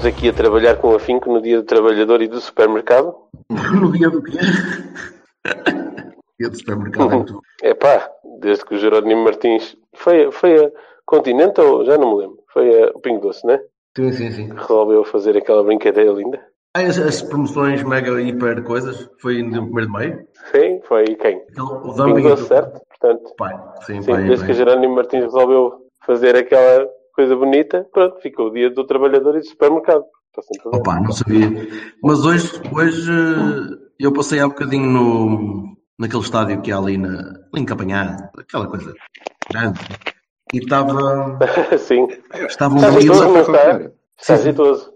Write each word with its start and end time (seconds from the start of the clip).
Estamos 0.00 0.16
aqui 0.16 0.30
a 0.30 0.32
trabalhar 0.32 0.76
com 0.76 0.94
afinco 0.94 1.30
no 1.30 1.42
dia 1.42 1.58
do 1.58 1.62
trabalhador 1.62 2.22
e 2.22 2.28
do 2.28 2.40
supermercado. 2.40 3.14
No 3.78 3.92
dia 3.92 4.08
do 4.08 4.22
quê? 4.22 4.38
Dia 6.38 6.48
do 6.48 6.56
supermercado 6.56 7.12
é 7.12 7.16
muito. 7.16 7.42
É 7.62 7.74
pá, 7.74 8.10
desde 8.40 8.64
que 8.64 8.76
o 8.76 8.78
Jerónimo 8.78 9.22
Martins 9.22 9.76
foi, 9.94 10.32
foi 10.32 10.64
a 10.64 10.70
Continente 11.04 11.60
ou 11.60 11.84
já 11.84 11.98
não 11.98 12.14
me 12.14 12.22
lembro. 12.22 12.38
Foi 12.50 12.82
a 12.82 12.86
o 12.94 13.00
Pingo 13.00 13.20
Doce, 13.20 13.46
né? 13.46 13.60
Sim, 13.94 14.10
sim, 14.12 14.30
sim. 14.30 14.48
Resolveu 14.54 15.04
fazer 15.04 15.36
aquela 15.36 15.62
brincadeira 15.62 16.12
linda. 16.12 16.40
As, 16.74 16.96
as 16.96 17.20
promoções 17.20 17.82
mega 17.82 18.22
hiper 18.22 18.62
coisas 18.62 19.06
foi 19.20 19.42
no 19.42 19.64
primeiro 19.64 19.86
de 19.86 19.92
maio? 19.92 20.26
Sim, 20.50 20.80
foi 20.84 21.04
quem? 21.16 21.36
Aquele, 21.36 21.60
o 21.60 22.14
Pingo. 22.14 22.22
Doce, 22.22 22.46
certo? 22.46 22.80
Portanto, 22.88 23.34
Pai, 23.36 23.54
sim, 23.82 24.00
sim, 24.00 24.10
pai, 24.10 24.24
desde 24.24 24.46
que 24.46 24.52
o. 24.52 24.54
Jerónimo 24.54 24.94
Martins 24.94 25.24
resolveu 25.24 25.86
fazer 26.06 26.36
aquela 26.36 26.88
coisa 27.20 27.36
bonita, 27.36 27.86
pronto, 27.92 28.18
ficou 28.22 28.46
o 28.46 28.50
dia 28.50 28.70
do 28.70 28.86
trabalhador 28.86 29.36
e 29.36 29.40
do 29.40 29.46
supermercado. 29.46 30.04
Está 30.28 30.42
sempre 30.42 30.70
bem. 30.70 30.80
Opa, 30.80 31.00
não 31.00 31.12
sabia. 31.12 31.48
Mas 32.02 32.24
hoje, 32.24 32.50
hoje 32.74 33.12
eu 33.98 34.12
passei 34.12 34.40
há 34.40 34.48
bocadinho 34.48 34.86
no, 34.86 35.76
naquele 35.98 36.22
estádio 36.22 36.62
que 36.62 36.72
há 36.72 36.78
ali, 36.78 36.96
na, 36.96 37.18
ali 37.52 37.62
em 37.62 37.66
aquela 38.38 38.66
coisa 38.68 38.94
grande. 39.52 39.80
E 40.54 40.58
estava, 40.58 41.38
sim, 41.78 42.08
estavam, 42.48 42.78
filas, 42.78 43.48
está? 43.48 44.36
Sim. 44.36 44.54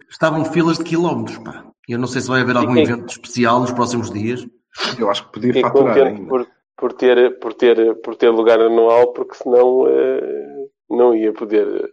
estavam 0.09 0.45
filas 0.47 0.79
de 0.79 0.85
quilómetros, 0.85 1.39
pá. 1.39 1.65
Eu 1.87 1.99
não 1.99 2.07
sei 2.07 2.23
se 2.23 2.29
vai 2.29 2.41
haver 2.41 2.57
algum 2.57 2.73
quem- 2.75 2.85
evento 2.85 3.11
especial 3.11 3.61
nos 3.61 3.73
próximos 3.73 4.11
dias. 4.11 4.47
Eu 4.99 5.11
acho 5.11 5.27
que 5.27 5.33
podia 5.33 5.61
faturar 5.61 5.99
ainda. 5.99 6.27
por, 6.27 6.47
por, 6.77 6.93
ter, 6.95 7.39
por, 7.39 7.53
ter, 7.53 7.95
por 8.01 8.17
ter 8.17 8.31
lugar 8.31 8.61
anual, 8.61 9.13
porque 9.13 9.35
senão 9.35 9.87
eh, 9.87 10.45
não 10.89 11.15
ia 11.15 11.33
poder 11.33 11.93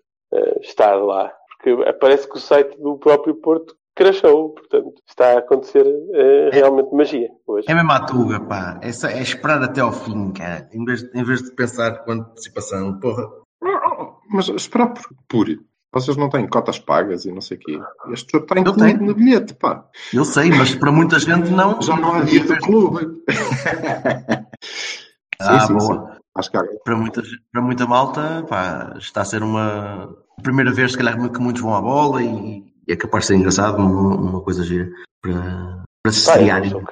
estar 0.62 0.96
lá. 0.96 1.32
Porque 1.64 1.94
parece 2.00 2.28
que 2.28 2.38
o 2.38 2.42
site 2.42 2.76
do 2.82 2.98
próprio 2.98 3.36
Porto 3.36 3.76
crashou, 3.96 4.50
portanto, 4.54 4.94
está 5.08 5.34
a 5.34 5.40
acontecer 5.40 5.86
eh, 6.14 6.50
realmente 6.52 6.92
magia 6.96 7.30
hoje. 7.46 7.70
É 7.70 7.74
mesmo 7.76 7.92
a 7.92 8.00
tuga, 8.06 8.40
pá. 8.40 8.80
É, 8.82 8.92
só- 8.92 9.08
é 9.10 9.22
esperar 9.22 9.62
até 9.62 9.82
ao 9.82 9.92
fim, 9.92 10.32
cara. 10.32 10.68
Em 10.74 10.84
vez, 10.86 11.04
em 11.14 11.24
vez 11.24 11.42
de 11.44 11.52
pensar 11.54 12.04
com 12.04 12.14
antecipação, 12.14 13.00
porra. 13.00 13.28
Mas 14.30 14.48
esperar 14.50 14.94
por, 14.94 15.04
por. 15.28 15.48
Vocês 15.94 16.16
não 16.16 16.30
têm 16.30 16.48
cotas 16.48 16.80
pagas 16.80 17.26
e 17.26 17.32
não 17.34 17.42
sei 17.42 17.58
o 17.58 17.60
quê. 17.60 17.80
Este 18.14 18.32
jogo 18.32 18.46
está 18.46 18.58
incluído 18.60 18.98
tenho. 19.00 19.06
no 19.10 19.14
bilhete, 19.14 19.54
pá. 19.54 19.86
Eu 20.14 20.24
sei, 20.24 20.50
mas 20.50 20.74
para 20.74 20.90
muita 20.92 21.20
gente 21.20 21.52
não. 21.52 21.82
Já 21.82 21.98
não 21.98 22.14
há 22.14 22.22
dia 22.24 22.44
do 22.46 22.58
clube. 22.60 23.08
Ah, 25.44 25.68
boa. 25.68 26.11
Acho 26.38 26.50
que 26.52 26.58
há. 26.58 26.64
Para 26.84 26.96
muita, 26.96 27.22
para 27.52 27.62
muita 27.62 27.86
malta, 27.86 28.46
pá, 28.48 28.94
está 28.98 29.22
a 29.22 29.26
ser 29.26 29.44
uma 29.44 30.10
primeira 30.42 30.72
vez, 30.72 30.92
se 30.94 30.98
calhar, 30.98 31.16
que 31.32 31.40
muitos 31.40 31.62
vão 31.62 31.76
à 31.76 31.82
bola 31.82 32.22
e, 32.24 32.64
e 32.88 32.94
é 32.94 32.96
capaz 32.96 33.24
de 33.24 33.28
ser 33.28 33.36
engraçado, 33.36 33.78
uma, 33.78 34.16
uma 34.16 34.42
coisa 34.42 34.64
gira 34.64 34.90
para, 35.22 35.84
para 36.04 36.12
se 36.12 36.30
eu 36.30 36.46
não 36.48 36.70
sou. 36.70 36.84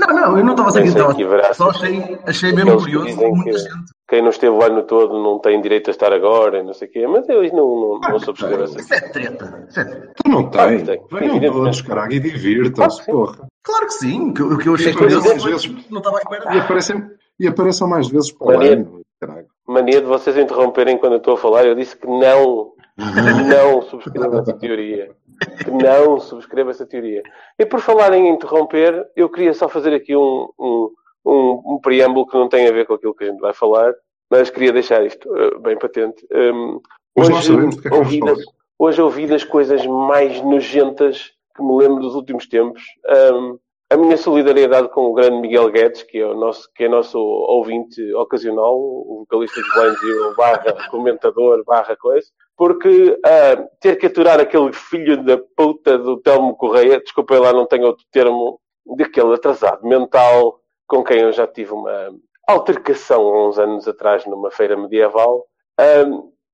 Não, 0.00 0.38
eu 0.38 0.44
não 0.44 0.52
estava 0.52 0.68
a 0.68 0.72
ser 0.72 0.82
crítico, 0.82 1.54
Só 1.54 1.70
achei, 1.70 2.18
achei 2.24 2.52
mesmo 2.52 2.76
curioso 2.78 3.16
que- 3.16 3.52
gente. 3.52 3.68
Quem 4.08 4.22
não 4.22 4.30
esteve 4.30 4.52
o 4.56 4.62
ano 4.62 4.84
todo 4.84 5.22
não 5.22 5.38
tem 5.40 5.60
direito 5.60 5.88
a 5.88 5.90
estar 5.90 6.12
agora, 6.14 6.60
e 6.60 6.62
não 6.62 6.72
sei 6.72 6.88
o 6.88 6.90
quê, 6.90 7.06
mas 7.06 7.28
eu 7.28 7.42
não, 7.52 7.98
não, 7.98 8.00
não 8.00 8.16
Ah, 8.16 8.18
subscrevo 8.20 8.62
essa 8.62 8.80
Isso 8.80 8.94
é 8.94 9.00
treta. 9.00 9.66
Isso 9.68 9.80
é 9.80 9.84
treta. 9.84 10.12
Tu 10.24 10.30
não 10.30 10.48
tens. 10.48 10.82
Venham 11.12 11.52
todos, 11.52 11.82
caralho, 11.82 12.12
e 12.12 12.20
divirtam-se, 12.20 13.04
sim. 13.04 13.12
porra. 13.12 13.46
Claro 13.62 13.86
que 13.86 13.92
sim, 13.94 14.32
que, 14.32 14.42
o 14.42 14.56
que 14.56 14.68
eu 14.68 14.74
achei 14.74 14.92
E 14.92 14.94
curioso 14.94 15.76
não 15.90 15.98
estava 15.98 16.16
à 16.16 16.20
E 16.20 16.22
espera. 16.22 16.62
aparecem, 16.62 17.10
e 17.38 17.46
apareçam 17.46 17.88
mais 17.88 18.08
vezes 18.08 18.32
para 18.32 18.46
o 18.46 18.52
Maria. 18.56 18.72
ano. 18.72 19.02
Mania 19.66 20.00
de 20.00 20.06
vocês 20.06 20.36
interromperem 20.36 20.96
quando 20.96 21.12
eu 21.12 21.18
estou 21.18 21.34
a 21.34 21.38
falar. 21.38 21.66
Eu 21.66 21.74
disse 21.74 21.96
que 21.96 22.06
não, 22.06 22.72
que 22.96 23.54
não 23.54 23.82
subscrevo 23.82 24.38
essa 24.38 24.52
teoria. 24.54 25.10
Que 25.62 25.70
não 25.70 26.18
subscrevo 26.18 26.70
essa 26.70 26.86
teoria. 26.86 27.22
E 27.58 27.66
por 27.66 27.80
falar 27.80 28.12
em 28.14 28.28
interromper, 28.28 29.06
eu 29.14 29.28
queria 29.28 29.52
só 29.52 29.68
fazer 29.68 29.92
aqui 29.94 30.16
um, 30.16 30.48
um, 30.58 30.90
um, 31.26 31.62
um 31.74 31.80
preâmbulo 31.82 32.26
que 32.26 32.36
não 32.36 32.48
tem 32.48 32.66
a 32.66 32.72
ver 32.72 32.86
com 32.86 32.94
aquilo 32.94 33.14
que 33.14 33.24
a 33.24 33.26
gente 33.28 33.40
vai 33.40 33.52
falar, 33.52 33.92
mas 34.30 34.50
queria 34.50 34.72
deixar 34.72 35.04
isto 35.04 35.28
eh, 35.36 35.58
bem 35.58 35.78
patente. 35.78 36.26
Um, 36.32 36.80
Mas 37.16 37.28
nós 37.28 37.44
sabemos 37.44 37.76
do 37.76 37.82
que 37.82 37.88
é 37.88 37.90
que 37.90 37.96
ouvi 37.96 38.20
das, 38.20 38.38
hoje 38.78 39.02
ouvi 39.02 39.26
das 39.26 39.44
coisas 39.44 39.84
mais 39.86 40.40
nojentas 40.42 41.32
que 41.56 41.62
me 41.62 41.76
lembro 41.76 42.00
dos 42.00 42.14
últimos 42.14 42.46
tempos. 42.46 42.82
Um, 43.34 43.58
a 43.90 43.96
minha 43.96 44.16
solidariedade 44.16 44.88
com 44.90 45.06
o 45.06 45.14
grande 45.14 45.40
Miguel 45.40 45.70
Guedes, 45.70 46.02
que 46.02 46.18
é 46.18 46.26
o 46.26 46.34
nosso, 46.34 46.68
que 46.74 46.84
é 46.84 46.88
nosso 46.88 47.18
ouvinte 47.18 48.02
ocasional, 48.14 48.76
o 48.76 49.24
vocalista 49.26 49.62
de 49.62 49.70
Blind 49.70 49.96
Zero, 49.98 50.34
barra 50.36 50.90
comentador, 50.90 51.64
barra 51.64 51.96
coisa, 51.96 52.26
porque 52.56 53.18
ah, 53.24 53.64
ter 53.80 53.96
que 53.96 54.06
aturar 54.06 54.40
aquele 54.40 54.72
filho 54.72 55.24
da 55.24 55.38
puta 55.56 55.96
do 55.96 56.18
Telmo 56.18 56.54
Correia, 56.56 57.00
desculpem 57.00 57.38
lá, 57.38 57.52
não 57.52 57.66
tenho 57.66 57.86
outro 57.86 58.04
termo, 58.12 58.60
daquele 58.96 59.34
atrasado 59.34 59.86
mental 59.86 60.60
com 60.86 61.04
quem 61.04 61.20
eu 61.20 61.32
já 61.32 61.46
tive 61.46 61.72
uma 61.72 62.10
altercação 62.46 63.20
há 63.22 63.48
uns 63.48 63.58
anos 63.58 63.86
atrás 63.86 64.24
numa 64.26 64.50
feira 64.50 64.76
medieval. 64.76 65.44
Ah, 65.78 66.04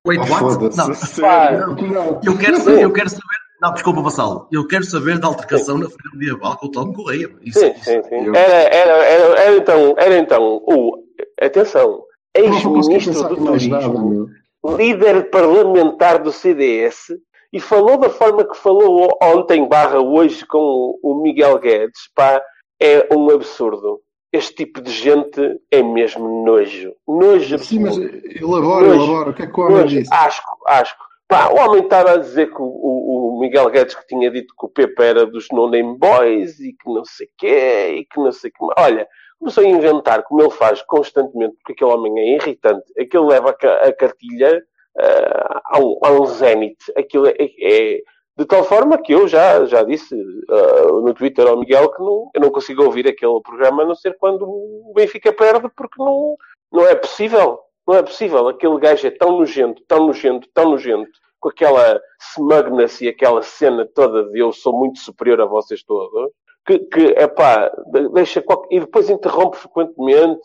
Wait, 0.06 0.21
what? 0.28 0.41
Foda-se. 0.41 1.21
Não, 1.21 1.75
não. 1.75 1.75
Não. 1.75 2.21
Eu 2.23 2.39
quero 2.39 2.59
saber, 2.59 2.83
eu 2.83 2.93
quero 2.93 3.09
saber. 3.09 3.44
Não, 3.61 3.73
desculpa, 3.73 4.03
Vassalo. 4.03 4.47
Eu 4.53 4.67
quero 4.67 4.85
saber 4.85 5.19
da 5.19 5.29
altercação 5.29 5.79
na 5.79 5.87
Feira 5.87 6.11
Medieval 6.15 6.57
com 6.59 6.67
o 6.67 6.71
Tom 6.71 6.93
Correia. 6.93 7.31
Isso, 7.43 7.61
Sim, 7.61 7.71
isso. 7.71 7.85
sim, 7.85 8.03
sim. 8.03 8.27
Eu- 8.27 8.35
Era, 8.35 8.53
era, 8.75 8.93
era, 9.05 9.41
era 9.41 9.57
então, 9.57 9.95
era 9.97 10.19
então 10.19 10.61
o, 10.67 10.99
atenção, 11.41 12.03
ex-ministro 12.35 13.13
do 13.15 13.37
nada, 13.37 13.37
Turismo, 13.53 14.29
líder 14.77 15.31
parlamentar 15.31 16.23
do 16.23 16.33
CDS, 16.33 17.13
e 17.53 17.61
falou 17.61 17.97
da 17.97 18.11
forma 18.11 18.45
que 18.45 18.57
falou 18.57 19.17
ontem, 19.23 19.69
barra 19.69 20.01
hoje, 20.01 20.45
com 20.47 20.99
o 21.03 21.23
Miguel 21.23 21.59
Guedes, 21.59 22.01
pá, 22.15 22.43
é 22.81 23.07
um 23.15 23.31
absurdo. 23.31 24.01
Este 24.33 24.53
tipo 24.65 24.81
de 24.83 24.91
gente 24.91 25.41
é 25.71 25.81
mesmo 25.81 26.45
nojo. 26.45 26.93
Nojo 27.07 27.57
Sim, 27.61 27.79
mas 27.81 27.97
elabora, 27.97 28.89
Nojo. 28.89 28.95
elabora. 29.05 29.31
O 29.31 29.35
que 29.35 29.43
é 29.43 29.47
que 29.47 29.61
o 29.61 29.65
homem 29.65 29.87
disse? 29.87 30.13
Asco, 30.13 30.57
asco. 30.67 31.05
Pá, 31.34 31.49
o 31.53 31.56
homem 31.56 31.83
estava 31.83 32.12
a 32.12 32.17
dizer 32.17 32.47
que 32.55 32.62
o, 32.62 32.65
o- 32.65 33.34
o 33.37 33.41
Miguel 33.41 33.69
Guedes 33.69 33.97
que 33.97 34.06
tinha 34.06 34.31
dito 34.31 34.55
que 34.56 34.67
o 34.67 34.69
Pepe 34.69 35.03
era 35.03 35.27
dos 35.27 35.49
No 35.50 35.69
Name 35.69 35.99
Boys 35.99 36.61
e 36.61 36.72
que 36.72 36.89
não 36.89 37.05
sei 37.05 37.28
quê, 37.37 37.97
e 37.99 38.05
que 38.05 38.21
não 38.21 38.31
sei 38.31 38.53
que. 38.53 38.59
Olha, 38.78 39.05
começou 39.41 39.65
a 39.65 39.67
inventar, 39.67 40.23
como 40.23 40.43
ele 40.43 40.50
faz 40.53 40.81
constantemente, 40.83 41.56
porque 41.56 41.73
aquele 41.73 41.91
homem 41.91 42.17
é 42.21 42.37
irritante. 42.37 42.84
Aquilo 42.97 43.27
leva 43.27 43.50
a, 43.50 43.89
a 43.89 43.93
cartilha 43.93 44.62
ah, 44.97 45.61
a, 45.73 45.78
um, 45.81 45.99
a 46.05 46.11
um 46.12 46.25
zénite. 46.27 46.84
Aquilo 46.97 47.27
é, 47.27 47.34
é- 47.41 48.00
de 48.37 48.44
tal 48.47 48.62
forma 48.65 48.97
que 48.99 49.12
eu 49.12 49.27
já, 49.27 49.65
já 49.65 49.83
disse 49.83 50.15
ah, 50.49 50.87
no 51.03 51.12
Twitter 51.15 51.49
ao 51.49 51.59
Miguel 51.59 51.91
que 51.91 52.00
não, 52.00 52.31
eu 52.33 52.41
não 52.43 52.50
consigo 52.50 52.84
ouvir 52.84 53.09
aquele 53.09 53.41
programa 53.43 53.83
a 53.83 53.87
não 53.87 53.94
ser 53.97 54.17
quando 54.19 54.43
o 54.49 54.93
Benfica 54.94 55.33
perde, 55.33 55.69
porque 55.77 56.00
não, 56.00 56.37
não 56.73 56.87
é 56.87 56.94
possível. 56.94 57.59
Não 57.87 57.97
é 57.97 58.03
possível. 58.03 58.47
Aquele 58.49 58.79
gajo 58.79 59.05
é 59.06 59.11
tão 59.11 59.37
nojento, 59.38 59.82
tão 59.87 60.06
nojento, 60.06 60.49
tão 60.55 60.70
nojento, 60.70 61.11
com 61.44 61.50
aquela 61.50 62.00
smugness 62.32 63.02
e 63.02 63.08
aquela 63.08 63.43
cena 63.43 63.87
toda 63.94 64.25
de 64.31 64.38
eu 64.38 64.50
sou 64.50 64.73
muito 64.73 64.99
superior 64.99 65.43
a 65.43 65.44
vocês 65.44 65.82
todos, 65.82 66.31
que, 66.67 66.79
que 66.79 67.14
é 67.19 67.26
pá, 67.26 67.70
deixa 68.14 68.41
qualquer... 68.41 68.75
E 68.75 68.81
depois 68.81 69.11
interrompe 69.11 69.58
frequentemente. 69.58 70.41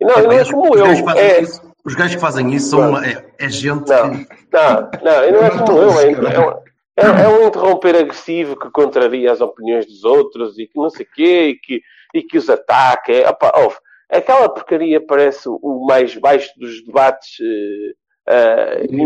Não, 0.00 0.10
É, 0.16 0.22
não 0.22 0.32
é 0.32 0.44
como 0.50 0.76
eu. 0.76 0.86
É, 1.16 1.40
isso, 1.40 1.62
os 1.84 1.94
gajos 1.94 2.16
que 2.16 2.20
fazem 2.20 2.52
isso 2.52 2.70
são 2.70 2.88
uma- 2.88 3.06
é, 3.06 3.24
é 3.38 3.48
gente 3.48 3.88
Não. 3.88 4.10
que. 4.10 4.26
não, 4.52 4.90
não, 5.04 5.24
e 5.24 5.30
não 5.30 5.44
é 5.44 5.50
como 5.50 5.78
eu. 5.78 5.90
É, 6.00 6.34
é, 6.34 6.40
um- 6.40 6.50
é, 6.96 7.22
é 7.24 7.28
um 7.28 7.46
interromper 7.46 7.94
agressivo 7.94 8.58
que 8.58 8.68
contraria 8.72 9.30
as 9.30 9.40
opiniões 9.40 9.86
dos 9.86 10.02
outros 10.02 10.58
e 10.58 10.66
que 10.66 10.76
não 10.76 10.90
sei 10.90 11.06
o 11.06 11.08
quê 11.14 11.46
e 11.50 11.54
que, 11.54 11.80
e 12.12 12.22
que 12.24 12.36
os 12.38 12.50
ataca. 12.50 13.12
É, 13.12 13.28
opá, 13.28 13.52
ouve, 13.56 13.76
aquela 14.10 14.48
porcaria 14.48 15.00
parece 15.06 15.48
o 15.48 15.86
mais 15.86 16.16
baixo 16.16 16.50
dos 16.58 16.84
debates 16.84 17.36
eh, 17.40 17.92
eh, 18.28 18.86
E 18.88 18.96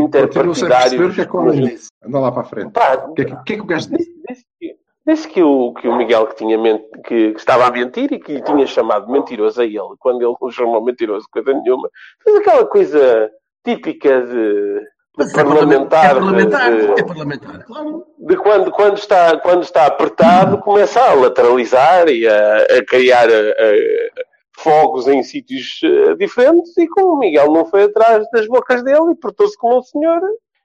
sem 0.55 0.69
perceber 0.69 1.05
o 1.05 1.15
que 1.15 1.21
é 1.21 1.69
disse. 1.69 1.89
Anda 2.05 2.19
lá 2.21 2.33
para 2.33 2.43
a 2.43 2.45
frente. 2.45 2.73
Pá, 2.73 3.07
O 3.09 3.15
que 3.15 3.23
é 3.23 3.25
que, 3.25 3.33
o 3.33 3.45
que, 3.45 3.53
é 3.53 3.57
que 3.57 3.63
o 3.63 3.67
gajo 3.67 3.89
disse? 3.91 4.13
disse, 4.29 4.45
que, 4.61 4.77
Disse 5.07 5.29
que 5.29 5.43
o, 5.43 5.75
que 5.75 5.87
o 5.87 5.97
Miguel 5.97 6.27
que, 6.29 6.37
tinha 6.37 6.57
ment... 6.57 6.81
que, 7.07 7.33
que 7.33 7.39
estava 7.39 7.67
a 7.67 7.71
mentir 7.71 8.11
e 8.13 8.19
que 8.19 8.33
lhe 8.33 8.43
tinha 8.43 8.67
chamado 8.67 9.11
mentiroso 9.11 9.61
a 9.61 9.65
ele, 9.65 9.97
quando 9.99 10.23
ele 10.23 10.35
o 10.41 10.51
chamou 10.51 10.83
mentiroso, 10.83 11.27
coisa 11.31 11.53
nenhuma. 11.53 11.91
Fez 12.23 12.37
aquela 12.37 12.65
coisa 12.65 13.31
típica 13.63 14.23
de, 14.23 14.81
de 15.19 15.31
é 15.31 15.33
parlamentar. 15.35 16.05
É 16.05 16.15
parlamentar, 16.15 16.73
de, 16.75 17.01
é 17.01 17.05
parlamentar, 17.05 17.65
claro. 17.65 18.07
de 18.19 18.37
quando, 18.37 18.71
quando, 18.71 18.97
está, 18.97 19.39
quando 19.41 19.63
está 19.63 19.87
apertado, 19.87 20.59
começa 20.59 21.01
a 21.01 21.15
lateralizar 21.15 22.09
e 22.09 22.27
a, 22.27 22.57
a 22.79 22.85
criar 22.87 23.29
a, 23.29 23.33
a, 23.33 24.34
fogos 24.57 25.07
em 25.09 25.23
sítios 25.23 25.81
eh, 25.83 26.15
diferentes. 26.17 26.77
E 26.79 26.87
como 26.89 27.15
o 27.15 27.19
Miguel 27.19 27.51
não 27.53 27.65
foi 27.67 27.85
atrás 27.85 28.27
das 28.33 28.47
bocas 28.47 28.83
dele 28.83 29.13
e 29.13 29.17
portou-se 29.17 29.57
como 29.59 29.79
um 29.79 29.83
senhor, 29.83 30.21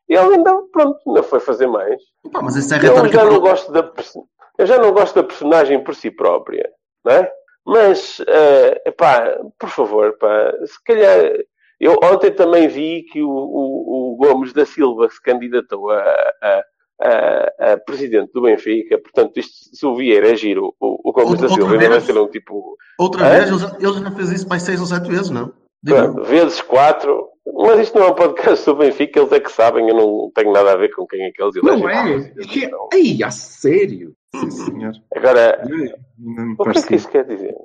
ele 0.07 0.35
ainda, 0.35 0.53
pronto, 0.71 0.99
não 1.05 1.23
foi 1.23 1.39
fazer 1.39 1.67
mais. 1.67 2.01
Pá, 2.31 2.41
mas 2.41 2.55
isso 2.55 2.73
é 2.73 2.77
Eu 2.87 3.07
já, 3.11 3.25
não 3.25 3.39
gosto 3.39 3.71
da, 3.71 3.91
eu 4.57 4.65
já 4.65 4.77
não 4.77 4.91
gosto 4.91 5.15
da 5.15 5.23
personagem 5.23 5.83
por 5.83 5.95
si 5.95 6.09
própria, 6.11 6.69
não 7.05 7.13
é? 7.13 7.31
Mas, 7.65 8.19
eh, 8.27 8.81
epá, 8.87 9.37
por 9.59 9.69
favor, 9.69 10.17
pá, 10.17 10.53
se 10.65 10.83
calhar. 10.83 11.31
Eu 11.79 11.95
ontem 12.03 12.31
também 12.31 12.67
vi 12.67 13.03
que 13.03 13.21
o, 13.23 13.29
o- 13.29 14.13
o 14.13 14.15
Gomes 14.17 14.51
da 14.51 14.65
Silva 14.65 15.07
se 15.09 15.21
candidatou 15.21 15.89
a, 15.91 16.01
a- 16.41 16.63
a- 17.01 17.73
a 17.73 17.77
presidente 17.77 18.31
do 18.33 18.41
Benfica. 18.41 18.97
Portanto, 18.99 19.37
isto, 19.37 19.75
se 19.75 19.85
o 19.85 19.95
Vieira 19.95 20.31
é 20.31 20.35
giro, 20.35 20.73
o, 20.79 21.09
o 21.09 21.11
Gomes 21.13 21.31
Outra- 21.31 21.47
da 21.47 21.53
Silva 21.53 21.63
outra 21.71 21.77
ainda 21.77 21.89
vai 21.89 21.99
vez? 21.99 22.03
ser 22.03 22.19
um 22.19 22.27
tipo. 22.27 22.77
Outra 22.97 23.25
Hã? 23.25 23.29
vez, 23.29 23.49
ele 23.49 23.59
já, 23.59 23.77
ele 23.79 24.03
já 24.03 24.11
fez 24.11 24.31
isso 24.31 24.49
mais 24.49 24.63
seis 24.63 24.79
ou 24.79 24.85
sete 24.85 25.09
vezes, 25.09 25.29
não? 25.29 25.51
Pronto, 25.85 26.23
vezes 26.23 26.61
quatro. 26.61 27.27
Mas 27.51 27.79
isto 27.79 27.97
não 27.97 28.05
é 28.07 28.11
um 28.11 28.15
podcast 28.15 28.63
do 28.65 28.75
Benfica, 28.75 29.19
eles 29.19 29.31
é 29.31 29.39
que 29.39 29.51
sabem, 29.51 29.89
eu 29.89 29.95
não 29.95 30.31
tenho 30.35 30.51
nada 30.51 30.73
a 30.73 30.75
ver 30.75 30.93
com 30.93 31.07
quem 31.07 31.23
é 31.23 31.31
que 31.31 31.41
eles 31.41 31.55
elegem. 31.55 31.81
Não 31.81 31.89
é? 31.89 32.29
Que... 32.47 32.67
Não. 32.67 32.89
Ai, 32.93 33.23
a 33.23 33.31
sério? 33.31 34.13
Sim, 34.35 34.51
senhor. 34.51 34.91
Agora, 35.15 35.63
me 36.17 36.55
o 36.59 36.63
que 36.65 36.77
é 36.77 36.81
que 36.83 36.95
isso 36.95 37.09
quer 37.09 37.25
dizer? 37.25 37.55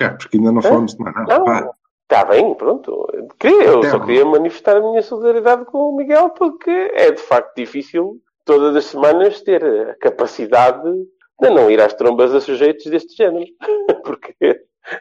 É, 0.00 0.08
porque 0.08 0.38
ainda 0.38 0.50
não 0.50 0.60
falamos 0.62 0.94
de 0.96 1.00
mais 1.04 1.14
nada. 1.14 1.38
Não, 1.38 1.70
está 2.02 2.24
bem, 2.24 2.52
pronto. 2.54 3.06
Queria, 3.38 3.62
eu 3.64 3.82
só 3.84 4.00
queria 4.00 4.24
manifestar 4.24 4.76
a 4.76 4.80
minha 4.80 5.02
solidariedade 5.02 5.64
com 5.66 5.90
o 5.90 5.96
Miguel 5.96 6.30
porque 6.30 6.70
é 6.94 7.12
de 7.12 7.20
facto 7.20 7.54
difícil 7.54 8.20
todas 8.48 8.74
as 8.74 8.86
semanas 8.86 9.42
ter 9.42 9.62
a 9.62 9.94
capacidade 9.96 10.90
de 11.38 11.50
não 11.50 11.70
ir 11.70 11.80
às 11.82 11.92
trombas 11.92 12.34
a 12.34 12.40
sujeitos 12.40 12.86
deste 12.86 13.14
género. 13.14 13.44
Porque 14.02 14.34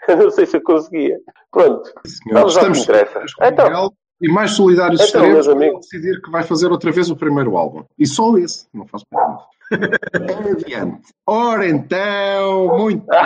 não 0.10 0.30
sei 0.30 0.46
se 0.46 0.58
eu 0.58 0.62
conseguia. 0.62 1.18
Pronto. 1.50 1.90
senhor, 2.06 2.40
Vamos 2.42 2.58
ao 2.58 2.66
que 2.66 2.72
estamos 2.72 2.84
interessa. 2.84 3.24
Então. 3.42 3.94
E 4.20 4.28
mais 4.30 4.52
solidários 4.52 5.00
Então, 5.00 5.22
estaremos 5.22 5.48
amigos. 5.48 5.80
decidir 5.82 6.22
que 6.22 6.30
vai 6.32 6.44
fazer 6.44 6.72
outra 6.72 6.92
vez 6.92 7.10
o 7.10 7.16
primeiro 7.16 7.56
álbum. 7.56 7.84
E 7.98 8.06
só 8.06 8.36
esse, 8.38 8.68
não 8.74 8.86
faz 8.86 9.04
parte. 9.10 9.44
Adiante. 9.72 11.02
Ora 11.26 11.68
então, 11.68 12.78
muito 12.78 13.06
bem. 13.12 13.20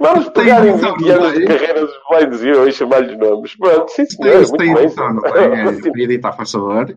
Vamos 0.00 0.28
pegar 0.30 0.66
em 0.66 0.72
noção, 0.72 0.96
20 0.96 1.06
não 1.08 1.14
anos 1.16 1.32
de 1.32 1.38
tem? 1.38 1.46
carreira 1.58 1.80
dos 1.86 1.94
Blind 2.10 2.32
Zero 2.34 2.68
e 2.68 2.72
chamar-lhes 2.72 3.18
nomes. 3.18 3.56
Pronto, 3.56 3.88
sim 3.90 4.06
senhor, 4.06 4.36
muito 4.36 4.56
tem 4.56 4.74
bem. 4.74 4.84
noção, 4.84 5.14
não 5.14 5.22
é? 5.26 6.02
Editar, 6.02 6.32
faz 6.32 6.50
favor. 6.52 6.94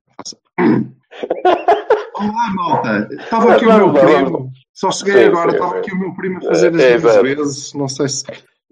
Olá, 2.16 2.54
malta. 2.56 3.08
Estava 3.12 3.54
aqui 3.56 3.66
o 3.66 3.74
meu 3.78 3.94
primo. 3.94 4.52
Só 4.74 4.92
cheguei 4.92 5.26
agora. 5.26 5.52
Estava 5.52 5.78
aqui 5.80 5.92
o 5.94 6.00
meu 6.00 6.14
primo 6.16 6.38
a 6.38 6.42
fazer 6.42 6.74
as 6.76 6.82
É, 6.82 6.98
duas 6.98 7.04
exato. 7.14 7.24
vezes. 7.24 7.74
Não 7.74 7.88
sei 7.88 8.08
se. 8.10 8.24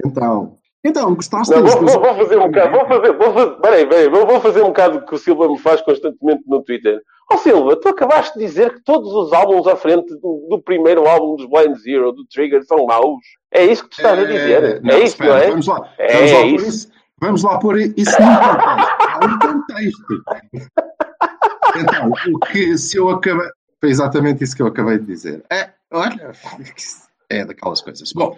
Então. 0.05 0.57
Então, 0.83 1.13
gostaste 1.13 1.53
Não, 1.53 1.61
vou, 1.65 1.81
vou- 1.85 1.99
vou 2.01 2.15
fazer 2.15 2.37
um 2.37 2.47
bocado, 2.47 2.71
vou 2.71 2.87
fazer, 2.87 3.13
vou 3.17 3.33
fazer, 3.33 3.51
peraí, 3.61 3.85
peraí, 3.85 4.09
vou, 4.09 4.25
vou 4.25 4.39
fazer 4.39 4.61
um 4.61 4.67
bocado 4.67 5.05
que 5.05 5.13
o 5.13 5.17
Silva 5.17 5.47
me 5.49 5.57
faz 5.59 5.81
constantemente 5.81 6.43
no 6.47 6.61
Twitter. 6.63 7.01
Ó 7.31 7.37
Silva, 7.37 7.75
tu 7.75 7.89
acabaste 7.89 8.39
de 8.39 8.45
dizer 8.45 8.73
que 8.75 8.81
todos 8.83 9.13
os 9.13 9.33
álbuns 9.33 9.67
à 9.67 9.75
frente 9.75 10.09
do, 10.15 10.47
do 10.49 10.61
primeiro 10.63 11.05
álbum 11.07 11.35
dos 11.35 11.45
Blind 11.47 11.75
Zero, 11.77 12.11
do 12.13 12.25
Trigger, 12.25 12.63
são 12.65 12.85
maus. 12.85 13.19
É 13.51 13.65
isso 13.65 13.83
que 13.83 13.89
tu 13.89 13.97
estás 13.97 14.17
a 14.19 14.23
dizer. 14.23 14.81
não, 14.81 14.91
é 14.95 14.97
isso, 14.99 15.05
espera, 15.07 15.29
não 15.31 15.37
é? 15.37 15.49
Vamos 15.49 15.67
lá. 15.67 15.89
É 15.97 16.13
vamos 16.17 16.31
lá 16.31 16.39
isso. 16.45 16.55
Por 16.63 16.67
isso. 16.69 16.91
Vamos 17.21 17.43
lá 17.43 17.59
pôr 17.59 17.77
isso 17.77 18.15
num 18.21 18.37
contexto. 18.37 18.63
Há 19.01 19.25
um 19.25 19.39
contexto. 19.39 20.23
Então, 21.75 22.11
o 22.33 22.39
que 22.39 22.77
se 22.77 22.97
eu 22.97 23.09
acabei. 23.09 23.47
Foi 23.81 23.89
exatamente 23.89 24.43
isso 24.43 24.55
que 24.55 24.61
eu 24.61 24.67
acabei 24.67 24.97
de 24.99 25.05
dizer. 25.05 25.43
É, 25.49 25.69
olha, 25.91 26.31
é 27.29 27.45
daquelas 27.45 27.81
coisas. 27.81 28.11
Bom, 28.13 28.35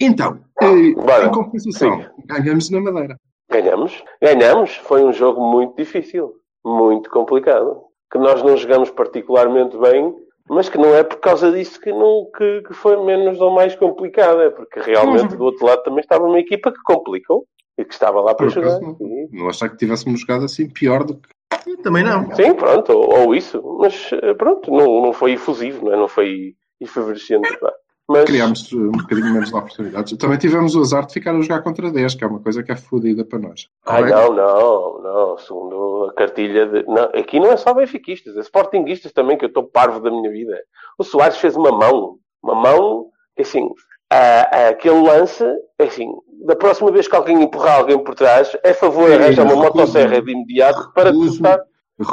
então, 0.00 0.40
eh, 0.60 0.94
Bora. 0.94 1.26
em 1.26 1.30
compensação, 1.32 2.04
ganhamos 2.24 2.70
na 2.70 2.80
Madeira. 2.80 3.16
Ganhamos. 3.50 4.02
Ganhamos. 4.20 4.74
Foi 4.76 5.04
um 5.04 5.12
jogo 5.12 5.40
muito 5.42 5.76
difícil. 5.76 6.32
Muito 6.64 7.10
complicado. 7.10 7.82
Que 8.10 8.18
nós 8.18 8.42
não 8.42 8.56
jogamos 8.56 8.90
particularmente 8.90 9.76
bem, 9.78 10.14
mas 10.48 10.68
que 10.68 10.78
não 10.78 10.94
é 10.94 11.02
por 11.02 11.18
causa 11.18 11.50
disso 11.52 11.80
que, 11.80 11.90
não, 11.92 12.28
que, 12.36 12.62
que 12.62 12.72
foi 12.74 12.96
menos 13.04 13.40
ou 13.40 13.50
mais 13.50 13.74
complicado. 13.76 14.40
É 14.40 14.50
porque 14.50 14.80
realmente 14.80 15.36
do 15.36 15.44
outro 15.44 15.66
lado 15.66 15.82
também 15.82 16.00
estava 16.00 16.24
uma 16.24 16.38
equipa 16.40 16.72
que 16.72 16.82
complicou 16.84 17.46
e 17.76 17.84
que 17.84 17.92
estava 17.92 18.20
lá 18.20 18.34
para 18.34 18.46
Por 18.46 18.52
jogar. 18.52 18.80
E- 19.00 19.28
Não 19.32 19.48
achar 19.48 19.68
que 19.68 19.76
tivéssemos 19.76 20.20
jogado 20.20 20.44
assim 20.44 20.68
pior 20.68 21.04
do 21.04 21.16
que. 21.16 21.28
Eu 21.66 21.76
Também 21.82 22.02
não. 22.02 22.34
Sim, 22.34 22.54
pronto, 22.54 22.92
ou, 22.92 23.20
ou 23.26 23.34
isso. 23.34 23.62
Mas 23.78 24.10
eh, 24.12 24.34
pronto, 24.34 24.70
não, 24.70 25.02
não 25.02 25.12
foi 25.12 25.32
efusivo, 25.32 25.84
não, 25.86 25.92
é? 25.92 25.96
não 25.96 26.08
foi 26.08 26.54
efervescente. 26.80 27.56
pá. 27.58 27.72
Mas 28.08 28.24
Criámos 28.24 28.70
eh, 28.72 28.76
um 28.76 28.90
bocadinho 28.92 29.32
menos 29.32 29.48
de 29.50 29.54
oportunidades. 29.56 30.16
Também 30.18 30.36
tivemos 30.38 30.74
o 30.74 30.80
azar 30.80 31.06
de 31.06 31.12
ficar 31.14 31.34
a 31.34 31.40
jogar 31.40 31.62
contra 31.62 31.90
10, 31.90 32.14
que 32.14 32.24
é 32.24 32.26
uma 32.26 32.40
coisa 32.40 32.62
que 32.62 32.72
é 32.72 32.76
fodida 32.76 33.24
para 33.24 33.38
nós. 33.38 33.68
Ai, 33.86 34.04
não, 34.10 34.34
não, 34.34 35.02
não. 35.02 35.38
Segundo 35.38 36.06
a 36.10 36.14
cartilha 36.14 36.66
de. 36.66 36.82
Não, 36.86 37.04
aqui 37.04 37.38
não 37.40 37.52
é 37.52 37.56
só 37.56 37.72
benfiquistas, 37.72 38.36
é 38.36 38.40
sportinguistas 38.40 39.12
também, 39.12 39.38
que 39.38 39.44
eu 39.44 39.48
estou 39.48 39.62
parvo 39.64 40.00
da 40.00 40.10
minha 40.10 40.30
vida. 40.30 40.58
O 40.98 41.04
Soares 41.04 41.38
fez 41.38 41.56
uma 41.56 41.70
mão. 41.70 42.18
Uma 42.42 42.54
mão, 42.56 43.06
assim, 43.38 43.70
a- 44.10 44.48
a- 44.56 44.68
aquele 44.70 45.00
lance, 45.00 45.44
é 45.78 45.84
assim, 45.84 46.12
da 46.44 46.56
próxima 46.56 46.90
vez 46.90 47.06
que 47.06 47.14
alguém 47.14 47.40
empurrar 47.40 47.78
alguém 47.78 47.98
por 48.02 48.14
trás, 48.16 48.54
é 48.64 48.74
favor 48.74 49.08
Sim, 49.08 49.14
arranjar 49.14 49.46
uma 49.46 49.56
motosserra 49.56 50.20
de 50.20 50.32
imediato 50.32 50.92
para 50.92 51.12
cortar. 51.12 51.60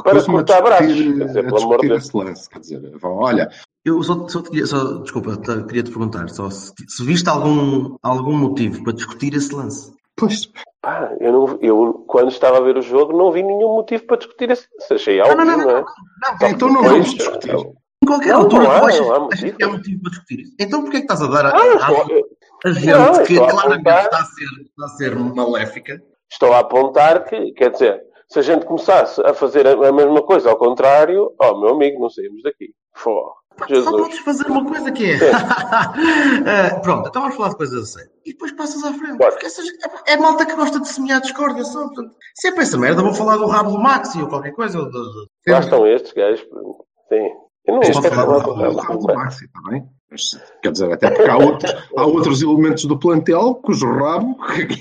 Para 0.03 0.19
a 0.19 0.23
cortar 0.25 0.61
braços. 0.61 0.85
Quer 0.93 1.25
dizer, 1.25 1.39
a 1.39 1.43
pelo 1.49 1.63
amor 1.63 1.81
de 1.81 1.87
Deus. 1.87 2.13
lance. 2.13 2.47
Quer 2.49 2.59
dizer, 2.59 2.97
vão, 2.99 3.17
olha, 3.17 3.49
Eu 3.85 4.03
só, 4.03 4.27
só 4.27 4.41
te 4.41 4.49
queria, 4.49 4.65
só, 4.65 4.95
desculpa, 4.99 5.37
te- 5.37 5.63
queria 5.65 5.83
te 5.83 5.89
perguntar 5.91 6.29
só 6.29 6.49
se, 6.49 6.73
se 6.87 7.03
viste 7.05 7.29
algum, 7.29 7.95
algum 8.03 8.37
motivo 8.37 8.83
para 8.83 8.93
discutir 8.93 9.33
esse 9.33 9.53
lance. 9.55 9.91
pois, 10.17 10.49
Pá, 10.81 11.13
eu, 11.19 11.31
não, 11.31 11.57
eu, 11.61 12.05
quando 12.07 12.29
estava 12.29 12.57
a 12.57 12.61
ver 12.61 12.77
o 12.77 12.81
jogo, 12.81 13.17
não 13.17 13.31
vi 13.31 13.43
nenhum 13.43 13.75
motivo 13.75 14.05
para 14.05 14.17
discutir 14.17 14.49
isso. 14.51 14.67
Achei 14.91 15.19
óbvio, 15.21 15.37
não, 15.37 15.45
não, 15.45 15.57
não, 15.57 15.69
é? 15.77 15.83
Não, 16.41 16.47
então 16.49 16.67
não 16.69 16.81
Depois, 16.81 16.91
vamos 16.91 17.15
discutir. 17.15 17.51
Em 18.01 18.07
qualquer 18.07 18.29
Não, 18.33 18.41
altura 18.41 18.63
não 18.63 18.71
há, 18.71 18.79
tu 18.79 18.85
achas, 18.85 18.99
não 18.99 19.11
há 19.11 19.17
achas 19.17 19.29
motivo. 19.41 19.57
que 19.57 19.63
há 19.63 19.67
motivo 19.69 20.01
para 20.01 20.09
discutir 20.11 20.39
isso. 20.41 20.55
Então 20.59 20.81
porquê 20.81 20.97
é 20.97 20.99
que 21.01 21.05
estás 21.13 21.21
a 21.21 21.27
dar 21.27 21.45
a, 21.47 21.49
Ah, 21.49 21.53
a, 21.53 22.69
a 22.69 22.71
gente 22.73 22.85
Não, 22.87 23.23
que 23.25 23.35
claramente 23.35 23.89
está 23.89 24.19
a, 24.19 24.25
ser, 24.25 24.45
está 24.61 24.85
a 24.85 24.89
ser 24.89 25.15
maléfica? 25.19 26.01
estou 26.31 26.53
a 26.53 26.59
apontar 26.59 27.25
que, 27.25 27.51
quer 27.53 27.71
dizer, 27.71 28.01
se 28.29 28.39
a 28.39 28.41
gente 28.41 28.65
começasse 28.65 29.21
a 29.21 29.33
fazer 29.33 29.67
a, 29.67 29.71
a 29.71 29.91
mesma 29.91 30.21
coisa 30.21 30.49
ao 30.49 30.57
contrário, 30.57 31.33
oh, 31.41 31.59
meu 31.59 31.71
amigo, 31.71 31.99
não 31.99 32.09
saímos 32.09 32.41
daqui. 32.43 32.73
Fó. 32.95 33.33
Só 33.59 33.67
Jesus. 33.75 33.89
podes 34.01 34.19
fazer 34.19 34.47
uma 34.47 34.65
coisa 34.65 34.91
que 34.91 35.11
é. 35.11 35.15
Eh, 35.15 36.79
pronto, 36.81 37.09
então 37.09 37.21
vamos 37.21 37.35
falar 37.37 37.49
de 37.49 37.57
coisas 37.57 37.83
a 37.83 37.85
sério. 37.85 38.11
E 38.25 38.31
depois 38.31 38.51
passas 38.53 38.83
à 38.83 38.93
frente. 38.93 39.17
Porque 39.17 39.45
essa, 39.45 39.61
é, 40.07 40.13
é 40.13 40.17
malta 40.17 40.45
que 40.45 40.55
gosta 40.55 40.79
de 40.79 40.87
semear 40.87 41.21
discórdia 41.21 41.63
só. 41.63 41.85
Portanto, 41.87 42.15
se 42.35 42.47
é 42.47 42.51
para 42.51 42.63
essa 42.63 42.77
merda, 42.77 43.01
vou 43.01 43.13
falar 43.13 43.37
do 43.37 43.47
rabo 43.47 43.71
do 43.71 43.79
Maxi 43.79 44.21
ou 44.21 44.27
qualquer 44.27 44.51
coisa. 44.51 44.79
ou 44.79 44.85
do- 44.85 44.91
do- 44.91 45.27
Lá 45.47 45.59
estão 45.59 45.87
estes 45.87 46.13
gajos. 46.13 46.41
Sim. 47.09 47.29
Eu 47.65 47.75
não 47.75 47.81
quero 47.81 48.07
é 48.07 48.09
falar 48.09 48.39
do 48.39 48.51
o 48.51 48.77
rabo 48.77 49.07
do 49.07 49.13
Maxi, 49.13 49.45
está 49.45 49.61
bem? 49.69 49.85
Mas, 50.11 50.31
Quer 50.63 50.71
dizer, 50.71 50.91
até 50.91 51.11
porque 51.11 51.29
há 51.29 51.37
outros, 51.37 51.75
há 51.95 52.05
outros 52.05 52.41
elementos 52.41 52.85
do 52.85 52.97
plantel 52.97 53.55
cujo 53.55 53.85
rabo 53.85 54.35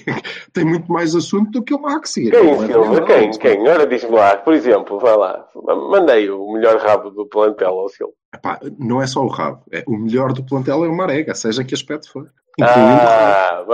tem 0.55 0.65
muito 0.65 0.91
mais 0.91 1.15
assunto 1.15 1.51
do 1.51 1.63
que 1.63 1.75
o 1.75 1.83
Maxi. 1.83 2.31
Quem, 2.31 2.51
é 2.51 2.67
Silva? 2.67 3.03
Quem? 3.03 3.31
Quem? 3.33 3.69
Ora, 3.69 3.87
diz-me 3.87 4.13
lá. 4.13 4.37
Por 4.39 4.55
exemplo, 4.55 4.99
vai 4.99 5.17
lá. 5.17 5.47
Mandei 5.91 6.31
o 6.31 6.51
melhor 6.53 6.79
rabo 6.79 7.11
do 7.11 7.27
plantel 7.27 7.79
ao 7.79 7.89
Silva. 7.91 8.13
Epá, 8.35 8.59
não 8.79 9.03
é 9.03 9.07
só 9.07 9.21
o 9.23 9.29
rabo. 9.29 9.63
É, 9.71 9.85
o 9.87 9.99
melhor 9.99 10.33
do 10.33 10.45
plantel 10.45 10.85
é 10.85 10.89
o 10.89 10.97
Marega, 10.97 11.35
seja 11.35 11.63
que 11.63 11.75
aspecto 11.75 12.11
for. 12.11 12.31
Ah, 12.61 13.65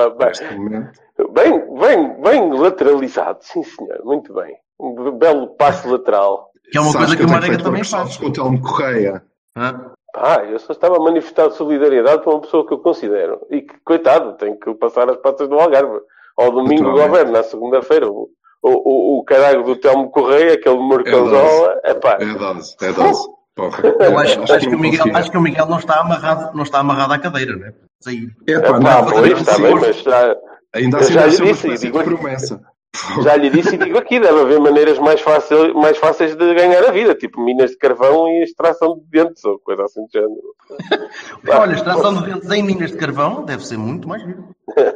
momento. 0.52 1.00
bem, 1.32 1.74
bem, 1.78 2.20
bem 2.20 2.52
lateralizado. 2.52 3.38
Sim, 3.40 3.62
senhor. 3.62 4.04
Muito 4.04 4.34
bem. 4.34 4.54
Um 4.78 5.12
belo 5.16 5.54
passe 5.56 5.86
lateral. 5.88 6.50
Que 6.70 6.78
é 6.78 6.80
uma 6.80 6.92
Sabes 6.92 7.06
coisa 7.08 7.16
que 7.16 7.22
o 7.22 7.24
eu 7.24 7.28
tenho 7.28 7.40
Marega 7.40 7.62
também 7.62 7.84
faz. 7.84 8.16
Com 8.16 8.26
o 8.26 8.32
Telmo 8.32 8.60
Correia. 8.60 9.22
Hã? 9.56 9.92
Ah, 10.16 10.44
eu 10.44 10.58
só 10.58 10.72
estava 10.72 10.96
a 10.96 11.00
manifestar 11.00 11.50
solidariedade 11.50 12.22
para 12.22 12.32
uma 12.32 12.40
pessoa 12.40 12.66
que 12.66 12.72
eu 12.74 12.78
considero. 12.78 13.40
E 13.50 13.62
que, 13.62 13.74
coitado, 13.84 14.34
tem 14.34 14.56
que 14.58 14.72
passar 14.74 15.08
as 15.10 15.16
patas 15.16 15.48
do 15.48 15.58
Algarve. 15.58 15.98
Ao 16.36 16.50
domingo 16.50 16.82
do 16.82 16.88
Naturalmente. 16.90 17.08
governo, 17.10 17.32
na 17.32 17.42
segunda-feira. 17.42 18.08
O, 18.10 18.28
o, 18.62 18.70
o, 18.70 19.18
o 19.20 19.24
caralho 19.24 19.62
do 19.64 19.76
Telmo 19.76 20.10
Correia, 20.10 20.54
aquele 20.54 20.78
morcãozola. 20.78 21.80
É 21.84 21.94
pá. 21.94 22.16
É 22.20 22.26
dose, 22.26 22.76
é 22.80 22.92
dose. 22.92 23.28
Porra. 23.54 23.82
Eu 24.00 24.18
acho, 24.18 24.42
acho, 24.52 24.68
que 24.68 24.74
o 24.74 24.78
Miguel, 24.78 25.04
acho 25.14 25.30
que 25.30 25.38
o 25.38 25.40
Miguel 25.40 25.66
não 25.66 25.78
está 25.78 26.00
amarrado, 26.00 26.56
não 26.56 26.64
está 26.64 26.80
amarrado 26.80 27.12
à 27.12 27.18
cadeira, 27.18 27.54
né? 27.56 27.72
Epá, 28.06 28.18
É 28.48 28.60
pá, 28.60 28.80
não, 28.80 29.06
pois, 29.06 29.32
está 29.38 29.52
assim, 29.52 29.62
bem, 29.62 29.74
mas 29.76 29.96
já, 30.02 30.36
Ainda 30.74 30.96
Eu 30.96 31.00
assim 31.00 31.12
já 31.12 31.26
lhe 31.26 31.36
disse, 31.52 31.74
digo- 31.78 32.02
promessa. 32.02 32.60
Já 33.22 33.36
lhe 33.36 33.50
disse 33.50 33.74
e 33.74 33.78
digo 33.78 33.98
aqui, 33.98 34.20
deve 34.20 34.40
haver 34.40 34.60
maneiras 34.60 34.98
mais, 34.98 35.20
fácil, 35.20 35.74
mais 35.74 35.96
fáceis 35.98 36.34
de 36.36 36.54
ganhar 36.54 36.84
a 36.84 36.90
vida, 36.92 37.14
tipo 37.14 37.40
minas 37.42 37.70
de 37.72 37.76
carvão 37.78 38.28
e 38.28 38.42
extração 38.44 38.96
de 38.98 39.04
dentes, 39.10 39.44
ou 39.44 39.58
coisa 39.58 39.82
assim 39.84 40.02
do 40.02 40.10
género. 40.12 40.54
Olha, 41.48 41.74
extração 41.74 42.14
de 42.22 42.32
dentes 42.32 42.50
em 42.50 42.62
minas 42.62 42.90
de 42.92 42.96
carvão 42.96 43.44
deve 43.44 43.66
ser 43.66 43.76
muito 43.78 44.08
mais 44.08 44.22
giro. 44.22 44.44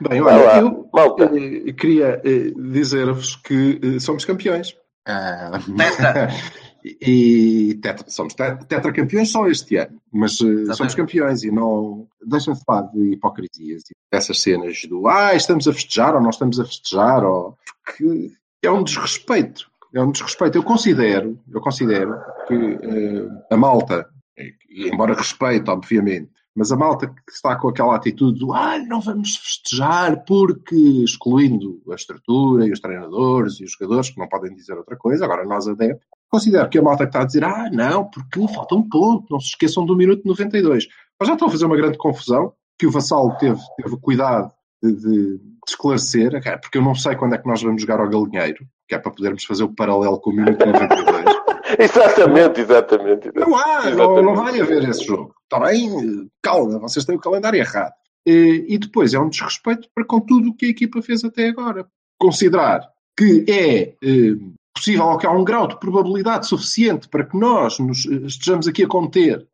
Bem, 0.00 0.20
Vai 0.20 0.36
lá, 0.36 0.52
olha, 0.52 0.60
eu 0.60 0.88
malta. 0.92 1.24
eh, 1.24 1.72
queria 1.72 2.20
eh, 2.22 2.52
dizer-vos 2.54 3.34
que 3.36 3.80
eh, 3.82 3.98
somos 3.98 4.24
campeões. 4.26 4.76
Ah. 5.06 5.58
e 7.00 7.78
tetra, 7.82 8.08
somos 8.08 8.34
te- 8.34 8.56
tetracampeões 8.68 9.30
só 9.30 9.48
este 9.48 9.76
ano, 9.76 10.00
mas 10.12 10.40
Exatamente. 10.40 10.76
somos 10.76 10.94
campeões 10.94 11.42
e 11.42 11.50
não 11.50 12.06
deixem-se 12.24 12.64
falar 12.64 12.82
de 12.92 13.12
hipocrisias 13.12 13.82
e 13.90 13.94
dessas 14.12 14.40
cenas 14.40 14.82
do 14.88 15.08
ah, 15.08 15.34
estamos 15.34 15.66
a 15.66 15.72
festejar 15.72 16.14
ou 16.14 16.20
não 16.20 16.30
estamos 16.30 16.60
a 16.60 16.64
festejar, 16.64 17.24
ou 17.24 17.56
porque 17.84 18.32
é 18.62 18.70
um 18.70 18.84
desrespeito. 18.84 19.68
É 19.94 20.02
um 20.02 20.10
desrespeito. 20.10 20.58
Eu 20.58 20.62
considero, 20.62 21.38
eu 21.50 21.60
considero 21.60 22.18
que 22.46 22.54
eh, 22.54 23.28
a 23.50 23.56
malta, 23.56 24.06
e, 24.36 24.88
embora 24.88 25.14
respeito, 25.14 25.70
obviamente, 25.70 26.30
mas 26.54 26.72
a 26.72 26.76
malta 26.76 27.06
que 27.08 27.32
está 27.32 27.56
com 27.56 27.68
aquela 27.68 27.96
atitude 27.96 28.40
do 28.40 28.52
ah, 28.52 28.78
não 28.78 29.00
vamos 29.00 29.36
festejar 29.36 30.24
porque, 30.24 30.74
excluindo 31.04 31.82
a 31.90 31.94
estrutura 31.94 32.66
e 32.66 32.72
os 32.72 32.80
treinadores 32.80 33.60
e 33.60 33.64
os 33.64 33.72
jogadores 33.72 34.10
que 34.10 34.18
não 34.18 34.28
podem 34.28 34.54
dizer 34.54 34.74
outra 34.74 34.96
coisa, 34.96 35.24
agora 35.24 35.44
nós 35.44 35.68
adeptos, 35.68 36.06
considero 36.30 36.68
que 36.68 36.78
a 36.78 36.82
malta 36.82 37.04
que 37.04 37.10
está 37.10 37.22
a 37.22 37.24
dizer 37.26 37.44
ah, 37.44 37.68
não, 37.72 38.04
porque 38.10 38.46
falta 38.54 38.74
um 38.74 38.88
ponto, 38.88 39.26
não 39.30 39.40
se 39.40 39.48
esqueçam 39.48 39.84
do 39.86 39.96
minuto 39.96 40.22
92. 40.26 40.86
Mas 41.18 41.28
já 41.28 41.34
estão 41.34 41.48
a 41.48 41.50
fazer 41.50 41.64
uma 41.66 41.76
grande 41.76 41.96
confusão, 41.98 42.52
que 42.78 42.86
o 42.86 42.90
Vassalo 42.90 43.34
teve, 43.38 43.60
teve 43.82 43.96
cuidado 44.00 44.50
de, 44.82 44.92
de- 44.92 45.38
de 45.38 45.72
esclarecer, 45.72 46.30
porque 46.60 46.78
eu 46.78 46.82
não 46.82 46.94
sei 46.94 47.16
quando 47.16 47.34
é 47.34 47.38
que 47.38 47.48
nós 47.48 47.62
vamos 47.62 47.80
jogar 47.82 47.98
ao 48.00 48.08
galinheiro, 48.08 48.64
que 48.88 48.94
é 48.94 48.98
para 48.98 49.10
podermos 49.10 49.44
fazer 49.44 49.64
o 49.64 49.74
paralelo 49.74 50.20
com 50.20 50.30
o 50.30 50.34
minuto 50.34 50.64
92. 50.64 51.36
Exatamente, 51.78 52.60
exatamente. 52.60 53.30
Não 53.34 53.56
há, 53.56 53.90
não, 53.90 54.22
não 54.22 54.34
vai 54.36 54.60
haver 54.60 54.88
esse 54.88 55.04
jogo. 55.04 55.34
Está 55.42 55.58
bem? 55.66 56.30
Calma, 56.40 56.78
vocês 56.78 57.04
têm 57.04 57.16
o 57.16 57.20
calendário 57.20 57.58
errado. 57.58 57.92
E, 58.24 58.64
e 58.68 58.78
depois 58.78 59.12
é 59.14 59.18
um 59.18 59.28
desrespeito 59.28 59.88
para 59.94 60.04
com 60.04 60.20
tudo 60.20 60.50
o 60.50 60.54
que 60.56 60.66
a 60.66 60.70
equipa 60.70 61.02
fez 61.02 61.24
até 61.24 61.48
agora. 61.48 61.86
Considerar 62.18 62.88
que 63.18 63.44
é 63.48 63.94
eh, 64.02 64.36
possível 64.76 65.06
ou 65.06 65.18
que 65.18 65.26
há 65.26 65.30
um 65.30 65.44
grau 65.44 65.66
de 65.66 65.78
probabilidade 65.80 66.46
suficiente 66.46 67.08
para 67.08 67.24
que 67.24 67.36
nós 67.36 67.78
nos 67.78 68.06
eh, 68.06 68.26
estejamos 68.26 68.68
aqui 68.68 68.84
a 68.84 68.88
conter 68.88 69.46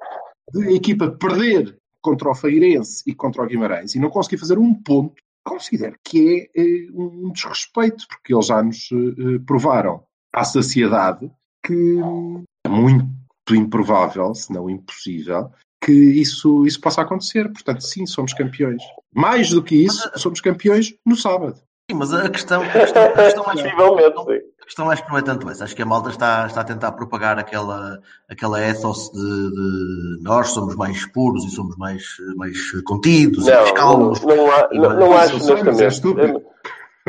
de 0.52 0.68
a 0.68 0.72
equipa 0.72 1.10
perder 1.10 1.78
contra 2.00 2.28
o 2.28 2.34
Feirense 2.34 3.02
e 3.06 3.14
contra 3.14 3.42
o 3.42 3.46
Guimarães 3.46 3.94
e 3.94 4.00
não 4.00 4.10
conseguir 4.10 4.38
fazer 4.38 4.58
um 4.58 4.74
ponto, 4.74 5.14
considero 5.44 5.94
que 6.04 6.50
é 6.54 6.60
eh, 6.60 6.88
um 6.92 7.30
desrespeito, 7.32 8.06
porque 8.08 8.34
eles 8.34 8.46
já 8.46 8.62
nos 8.62 8.90
eh, 8.92 9.38
provaram 9.46 10.02
à 10.34 10.44
saciedade 10.44 11.30
que 11.64 11.98
é 12.66 12.68
muito 12.68 13.06
improvável, 13.50 14.34
se 14.34 14.52
não 14.52 14.68
impossível, 14.68 15.52
que 15.82 15.92
isso, 15.92 16.66
isso 16.66 16.80
possa 16.80 17.02
acontecer. 17.02 17.50
Portanto, 17.52 17.82
sim, 17.82 18.06
somos 18.06 18.32
campeões. 18.32 18.82
Mais 19.14 19.50
do 19.50 19.62
que 19.62 19.76
isso, 19.76 20.10
somos 20.16 20.40
campeões 20.40 20.94
no 21.06 21.16
sábado. 21.16 21.56
Sim, 21.90 21.96
mas 21.98 22.12
a 22.12 22.30
questão, 22.30 22.62
a 22.62 22.70
questão, 22.70 23.04
a 23.04 23.12
questão 23.12 23.48
acho, 23.48 23.62
Possivelmente, 23.62 24.24
sim. 24.24 24.51
A 24.62 24.64
questão 24.64 24.88
acho 24.90 25.04
que 25.04 25.11
não 25.11 25.19
é 25.19 25.23
tanto 25.23 25.49
essa. 25.50 25.64
Acho 25.64 25.75
que 25.75 25.83
a 25.83 25.87
malta 25.87 26.11
está, 26.11 26.47
está 26.47 26.61
a 26.61 26.64
tentar 26.64 26.92
propagar 26.92 27.38
aquela, 27.38 27.99
aquela 28.28 28.61
ethos 28.61 29.11
de, 29.11 29.21
de 29.21 30.23
nós 30.23 30.49
somos 30.50 30.76
mais 30.76 31.04
puros 31.07 31.45
e 31.45 31.50
somos 31.50 31.76
mais, 31.76 32.04
mais 32.37 32.57
contidos 32.83 33.47
e 33.47 33.50
mais 33.50 33.69
Não, 33.69 33.75
calmos. 33.75 34.23
não, 34.23 34.37
não, 34.37 34.50
há- 34.52 34.69
não, 34.73 34.95
não 35.00 35.11
Mas 35.11 35.31
acho 35.33 35.50
é 35.50 35.52
honestamente. 35.52 35.92
estúpido. 35.92 36.42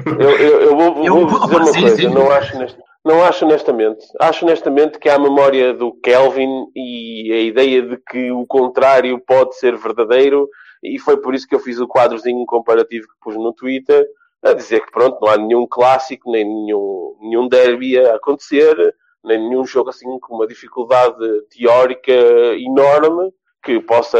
Eu, 0.05 0.29
eu, 0.31 0.61
eu 0.61 0.75
vou, 0.75 0.97
Eu- 1.05 1.27
vou 1.27 1.39
dizer 1.41 1.55
uma 1.57 1.73
sim, 1.73 1.81
coisa, 1.81 1.95
sim. 1.95 2.07
não 2.09 2.31
acho, 2.31 2.57
não 3.05 3.23
acho 3.23 3.45
honestamente. 3.45 4.05
Acho 4.19 4.45
honestamente 4.45 4.97
que 4.97 5.07
há 5.07 5.15
a 5.15 5.19
memória 5.19 5.73
do 5.73 5.93
Kelvin 6.01 6.65
e 6.75 7.31
a 7.31 7.39
ideia 7.41 7.81
de 7.83 7.97
que 7.97 8.31
o 8.31 8.45
contrário 8.47 9.19
pode 9.19 9.55
ser 9.57 9.77
verdadeiro, 9.77 10.49
e 10.83 10.97
foi 10.97 11.17
por 11.17 11.35
isso 11.35 11.47
que 11.47 11.53
eu 11.53 11.59
fiz 11.59 11.79
o 11.79 11.87
quadrozinho 11.87 12.43
comparativo 12.47 13.07
que 13.07 13.13
pus 13.21 13.35
no 13.35 13.53
Twitter, 13.53 14.05
a 14.43 14.53
dizer 14.53 14.85
que 14.85 14.91
pronto, 14.91 15.19
não 15.21 15.29
há 15.29 15.37
nenhum 15.37 15.65
clássico, 15.65 16.29
nem 16.29 16.43
nenhum, 16.43 17.17
nenhum 17.21 17.47
derby 17.47 17.97
a 17.97 18.15
acontecer, 18.15 18.75
nem 19.23 19.39
nenhum 19.39 19.65
jogo 19.65 19.89
assim 19.89 20.19
com 20.19 20.35
uma 20.35 20.45
dificuldade 20.45 21.15
teórica 21.49 22.11
enorme 22.57 23.31
que 23.63 23.79
possa 23.79 24.19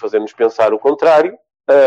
fazer-nos 0.00 0.32
pensar 0.32 0.72
o 0.72 0.78
contrário. 0.78 1.36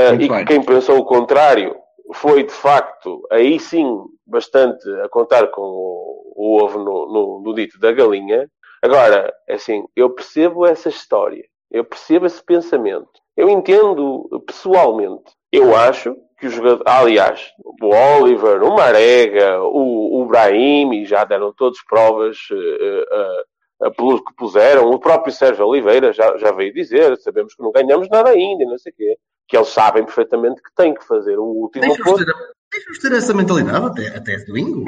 Muito 0.09 0.23
e 0.23 0.29
bem. 0.29 0.45
quem 0.45 0.63
pensou 0.63 0.99
o 0.99 1.05
contrário 1.05 1.75
foi 2.13 2.43
de 2.43 2.53
facto, 2.53 3.21
aí 3.31 3.59
sim, 3.59 3.99
bastante 4.25 4.87
a 5.01 5.09
contar 5.09 5.47
com 5.47 5.61
o, 5.61 6.33
o 6.35 6.63
ovo 6.63 6.79
no, 6.79 7.11
no, 7.11 7.41
no 7.43 7.53
dito 7.53 7.79
da 7.79 7.91
galinha. 7.91 8.49
Agora, 8.81 9.33
é 9.47 9.55
assim, 9.55 9.83
eu 9.95 10.11
percebo 10.11 10.65
essa 10.65 10.89
história, 10.89 11.43
eu 11.71 11.83
percebo 11.83 12.27
esse 12.27 12.43
pensamento, 12.43 13.09
eu 13.35 13.49
entendo 13.49 14.29
pessoalmente. 14.45 15.33
Eu 15.51 15.75
acho 15.75 16.15
que 16.45 16.47
o 16.47 16.51
jogador, 16.51 16.83
aliás, 16.85 17.41
o 17.81 17.87
Oliver, 17.87 18.63
o 18.63 18.75
Marega, 18.75 19.61
o, 19.61 20.21
o 20.21 20.25
Brahim, 20.27 20.93
e 20.93 21.05
já 21.05 21.25
deram 21.25 21.51
todos 21.51 21.83
provas 21.83 22.37
eh, 22.51 23.05
eh, 23.11 23.87
a 23.87 23.91
pelo 23.91 24.23
que 24.23 24.33
puseram, 24.35 24.89
o 24.89 24.99
próprio 24.99 25.33
Sérgio 25.33 25.65
Oliveira 25.65 26.13
já, 26.13 26.37
já 26.37 26.51
veio 26.51 26.73
dizer, 26.73 27.17
sabemos 27.17 27.55
que 27.55 27.63
não 27.63 27.71
ganhamos 27.71 28.07
nada 28.09 28.29
ainda, 28.29 28.63
e 28.63 28.67
não 28.67 28.77
sei 28.77 28.91
o 28.91 28.95
quê, 28.95 29.17
que 29.47 29.57
eles 29.57 29.69
sabem 29.69 30.05
perfeitamente 30.05 30.61
que 30.61 30.73
têm 30.75 30.93
que 30.93 31.05
fazer 31.05 31.37
o 31.37 31.43
último 31.43 31.81
Deixa-nos 31.81 32.11
ponto. 32.11 32.25
ter, 32.25 32.33
deixa-nos 32.71 32.99
ter 32.99 33.11
essa 33.13 33.33
mentalidade 33.33 33.85
até, 33.85 34.07
até 34.15 34.37
domingo. 34.45 34.85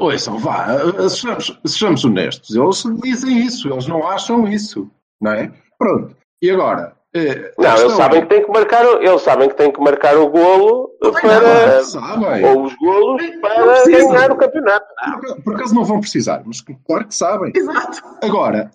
Ouçam, 0.00 0.38
vá, 0.38 0.78
sejamos, 1.08 1.60
sejamos 1.66 2.04
honestos. 2.04 2.54
Eles 2.56 2.82
dizem 3.02 3.38
isso, 3.38 3.68
eles 3.70 3.86
não 3.86 4.06
acham 4.06 4.48
isso. 4.48 4.90
Não 5.20 5.32
é? 5.32 5.52
Pronto. 5.78 6.16
E 6.42 6.50
agora? 6.50 6.96
A 7.14 7.62
Não, 7.62 7.76
eles 7.78 7.92
sabem 7.92 8.18
é- 8.18 8.22
que 8.22 8.28
têm 8.28 8.44
que 8.44 8.50
marcar, 8.50 8.86
o- 8.86 9.02
eles 9.02 9.20
sabem 9.22 9.48
que 9.48 9.54
têm 9.54 9.70
que 9.70 9.80
marcar 9.80 10.16
o 10.16 10.28
golo 10.30 10.90
Não, 11.02 11.12
para, 11.12 11.82
sabem. 11.84 12.44
ou 12.46 12.64
os 12.64 12.74
golos 12.76 13.22
Não 13.22 13.40
para 13.40 13.84
ganhar 13.84 14.30
o 14.32 14.36
campeonato. 14.36 14.86
Por, 15.20 15.42
por 15.42 15.54
acaso 15.56 15.74
não 15.74 15.84
vão 15.84 16.00
precisar, 16.00 16.42
mas 16.46 16.60
claro 16.86 17.06
que 17.06 17.14
sabem. 17.14 17.52
Exato. 17.54 18.02
Agora, 18.22 18.70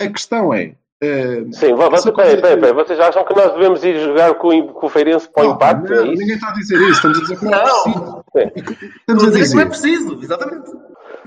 a, 0.00 0.04
a 0.04 0.08
questão 0.10 0.52
é. 0.52 0.74
eh, 1.00 1.44
Sim, 1.52 1.74
vo- 1.74 1.82
essa 1.84 2.10
vocês, 2.10 2.14
coisa 2.14 2.30
peraí, 2.36 2.40
peraí, 2.40 2.56
peraí, 2.60 2.72
vocês 2.74 2.98
acham 2.98 3.24
que 3.24 3.36
nós 3.36 3.52
devemos 3.52 3.84
ir 3.84 4.00
jogar 4.00 4.34
com, 4.34 4.48
o- 4.48 4.72
com 4.72 4.86
o 4.86 4.90
Feirense 4.90 5.28
para 5.30 5.44
o 5.44 5.46
Não, 5.50 5.54
impacto? 5.54 5.88
não, 5.94 6.02
é 6.02 6.04
ninguém 6.08 6.34
está 6.34 6.48
a 6.48 6.54
dizer 6.54 6.80
isso, 6.80 6.90
estamos 6.92 7.18
a 7.18 7.20
dizer 7.22 7.38
que 7.38 7.44
não 7.44 7.52
é 7.54 7.64
Não. 7.64 7.82
preciso. 7.84 8.24
Sim. 8.32 8.88
Estamos 8.98 9.22
a 9.24 9.30
dizer 9.30 9.48
que 9.50 9.54
não 9.54 9.62
é 9.62 9.66
preciso, 9.66 10.18
exatamente. 10.20 10.70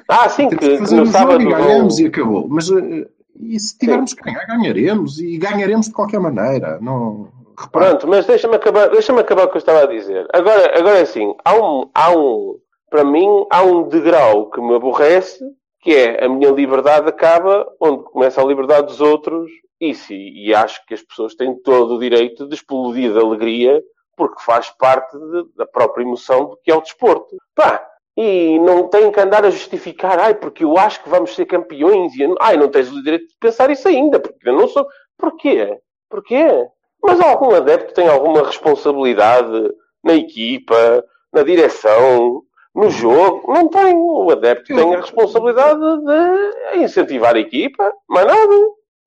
Ah, 0.10 0.28
sim, 0.28 0.50
temos 0.50 0.66
que, 0.66 0.70
que 0.72 0.76
que 0.76 0.82
no 0.92 0.98
jogo 1.06 1.06
sábado 1.12 1.42
e 1.42 1.46
vão... 1.46 1.54
ganhamos 1.62 2.00
e 2.00 2.08
acabou. 2.08 2.46
Mas 2.50 2.70
eh, 2.70 3.08
e 3.40 3.60
se 3.60 3.78
tivermos 3.78 4.14
que 4.14 4.24
ganhar, 4.24 4.46
ganharemos 4.46 5.20
e 5.20 5.38
ganharemos 5.38 5.88
de 5.88 5.94
qualquer 5.94 6.20
maneira. 6.20 6.80
Não, 6.82 7.30
repare, 7.58 7.88
Pronto, 7.90 8.08
mas 8.08 8.26
deixa-me 8.26 8.56
acabar, 8.56 8.90
deixa 8.90 9.18
acabar 9.20 9.46
o 9.46 9.50
que 9.50 9.58
eu 9.58 9.60
estava 9.60 9.84
a 9.84 9.88
dizer. 9.88 10.28
Agora, 10.34 10.78
agora 10.78 11.00
é 11.00 11.02
assim, 11.02 11.34
há 11.44 11.56
um, 11.56 11.90
há 11.94 12.12
um, 12.16 12.58
para 12.90 13.04
mim, 13.04 13.46
há 13.50 13.64
um 13.64 13.88
degrau 13.88 14.50
que 14.50 14.62
me 14.62 14.76
aborrece, 14.76 15.44
que 15.80 15.96
é 15.96 16.26
a 16.26 16.30
minha 16.30 16.52
liberdade 16.52 17.08
acaba 17.10 17.66
onde 17.80 18.04
começa 18.04 18.42
a 18.42 18.46
liberdade 18.46 18.88
dos 18.88 19.02
outros, 19.02 19.50
e, 19.80 19.96
se, 19.96 20.14
e 20.14 20.54
acho 20.54 20.86
que 20.86 20.94
as 20.94 21.02
pessoas 21.02 21.34
têm 21.34 21.56
todo 21.64 21.96
o 21.96 22.00
direito 22.00 22.48
de 22.48 22.54
explodir 22.54 23.12
de 23.12 23.20
alegria, 23.20 23.82
porque 24.16 24.40
faz 24.44 24.70
parte 24.70 25.18
de- 25.18 25.46
da 25.58 25.66
própria 25.66 26.04
emoção 26.04 26.46
do 26.50 26.60
que 26.64 26.70
é 26.72 26.76
o 26.76 26.82
desporto. 26.82 27.36
Pá, 27.56 27.84
e 28.18 28.60
não 28.60 28.88
tem 28.88 29.12
que 29.12 29.20
andar 29.20 29.46
a 29.46 29.50
justificar, 29.50 30.20
ai, 30.20 30.34
porque 30.36 30.64
eu 30.64 30.78
acho 30.78 31.02
que 31.04 31.10
vamos 31.10 31.34
ser 31.34 31.46
campeões, 31.46 32.14
e 32.16 32.24
ai, 32.40 32.58
não 32.58 32.70
tens 32.70 32.92
o 32.92 33.04
direito 33.04 33.28
de 33.28 33.38
pensar 33.40 33.70
isso 33.70 33.88
ainda, 33.88 34.20
porque 34.20 34.50
eu 34.50 34.54
não 34.54 34.68
sou. 34.68 34.86
Porquê? 35.18 35.80
Porquê? 36.10 36.68
Mas 37.02 37.20
algum 37.20 37.56
adepto 37.56 37.94
tem 37.94 38.08
alguma 38.08 38.46
responsabilidade 38.46 39.74
na 40.04 40.14
equipa, 40.14 41.04
na 41.34 41.44
direção, 41.44 42.44
no 42.76 42.90
jogo? 42.90 43.52
Não 43.52 43.68
tem. 43.68 43.96
O 43.96 44.30
adepto 44.32 44.76
tem 44.76 44.94
a 44.94 45.00
responsabilidade 45.00 45.80
de 45.80 46.84
incentivar 46.84 47.36
a 47.36 47.40
equipa, 47.40 47.92
mais 48.08 48.28
nada. 48.28 48.56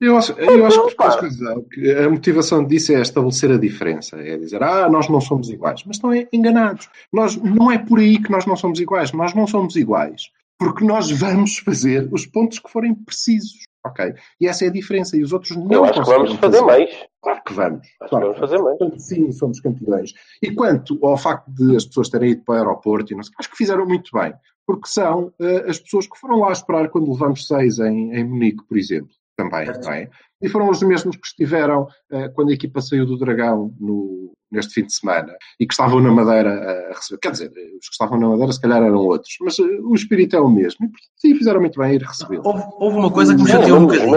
Eu 0.01 0.17
acho, 0.17 0.33
eu 0.33 0.67
acho 0.67 0.87
que 0.87 0.93
Então, 0.93 1.07
pá. 1.09 1.17
tens 1.19 1.41
razão, 1.41 1.63
que 1.63 1.93
a 1.93 2.11
motivação 2.11 2.65
disso 2.65 2.93
é 2.93 3.01
estabelecer 3.01 3.51
a 3.53 3.59
diferença. 3.59 4.17
É 4.17 4.37
dizer, 4.37 4.63
ah, 4.63 4.89
nós 4.89 5.09
não 5.09 5.21
somos 5.21 5.49
iguais. 5.49 5.83
Mas 5.87 5.97
estão 5.97 6.11
enganados. 6.33 6.89
Nós, 7.13 7.37
não 7.37 7.71
é 7.71 7.79
por 7.79 8.01
aí 8.01 8.21
que 8.21 8.31
nós 8.31 8.45
não 8.45 8.57
somos 8.57 8.81
iguais. 8.81 9.13
Nós 9.13 9.35
não 9.35 9.47
somos 9.47 9.77
iguais. 9.77 10.31
Porque 10.59 10.85
nós 10.85 11.11
vamos 11.11 11.59
fazer 11.59 12.09
os 12.13 12.27
pontos 12.27 12.59
que 12.59 12.71
forem 12.71 12.95
precisos. 12.95 13.65
Ok? 13.87 14.15
E 14.41 14.49
essa 14.49 14.65
é 14.65 14.69
a 14.69 14.73
diferença. 14.73 15.17
E 15.17 15.23
os 15.23 15.33
outros 15.33 15.57
não 15.57 15.71
eu 15.71 15.85
acho 15.85 16.01
que 16.01 16.07
vamos 16.07 16.31
conseguiram 16.33 16.41
fazer 16.41 16.61
mais. 16.63 16.91
Claro 17.23 17.43
que 17.45 17.53
vamos. 17.53 17.81
Acho 17.81 17.99
que 17.99 18.09
Claro 18.09 18.25
vamos 18.27 18.41
fazer 18.41 18.59
mais. 18.59 18.79
Portanto, 18.79 19.01
sim, 19.01 19.33
somos 19.33 19.61
campeões. 19.61 20.13
E 20.43 20.51
quanto 20.53 20.99
ao 21.07 21.17
facto 21.17 21.49
de 21.51 21.77
as 21.77 21.85
pessoas 21.85 22.09
terem 22.09 22.31
ido 22.33 22.43
para 22.45 22.55
o 22.55 22.59
aeroporto, 22.59 23.13
e 23.13 23.17
não 23.17 23.23
sei, 23.23 23.35
acho 23.39 23.51
que 23.51 23.57
fizeram 23.57 23.87
muito 23.87 24.11
bem. 24.13 24.35
Porque 24.67 24.89
são 24.89 25.33
eh, 25.39 25.67
as 25.69 25.79
pessoas 25.79 26.07
que 26.07 26.19
foram 26.19 26.41
lá 26.41 26.51
esperar 26.51 26.89
quando 26.89 27.13
levamos 27.13 27.47
seis 27.47 27.79
em, 27.79 28.15
em 28.15 28.25
Munique, 28.25 28.65
por 28.67 28.79
exemplo. 28.79 29.11
Também, 29.37 29.67
é? 29.69 30.09
E 30.41 30.49
foram 30.49 30.71
os 30.71 30.83
mesmos 30.83 31.17
que 31.17 31.27
estiveram 31.27 31.89
eh, 32.11 32.29
quando 32.29 32.51
a 32.51 32.55
equipa 32.55 32.81
saiu 32.81 33.05
do 33.05 33.19
Dragão 33.19 33.75
no, 33.81 34.33
neste 34.55 34.75
fim 34.75 34.87
de 34.87 34.95
semana 34.95 35.33
e 35.59 35.67
que 35.67 35.75
estavam 35.75 36.01
na 36.01 36.11
Madeira 36.11 36.91
a 36.91 36.95
receber. 36.95 37.21
Quer 37.21 37.33
dizer, 37.33 37.51
os 37.51 37.89
que 37.89 37.93
estavam 37.93 38.19
na 38.19 38.29
Madeira 38.29 38.53
se 38.53 38.61
calhar 38.61 38.83
eram 38.83 38.99
outros, 38.99 39.35
mas 39.41 39.59
uh, 39.59 39.65
o 39.85 39.95
espírito 39.95 40.37
é 40.37 40.41
o 40.41 40.49
mesmo. 40.49 40.87
E, 40.87 40.91
sim, 41.17 41.35
fizeram 41.35 41.61
muito 41.61 41.79
bem 41.79 41.95
ir 41.95 42.03
receber. 42.03 42.41
Houve, 42.45 42.63
houve 42.79 42.97
uma 42.97 43.11
coisa 43.11 43.35
que 43.35 43.43
me 43.43 43.49
chateou 43.49 43.79
um 43.79 43.87
bocadinho. 43.87 44.15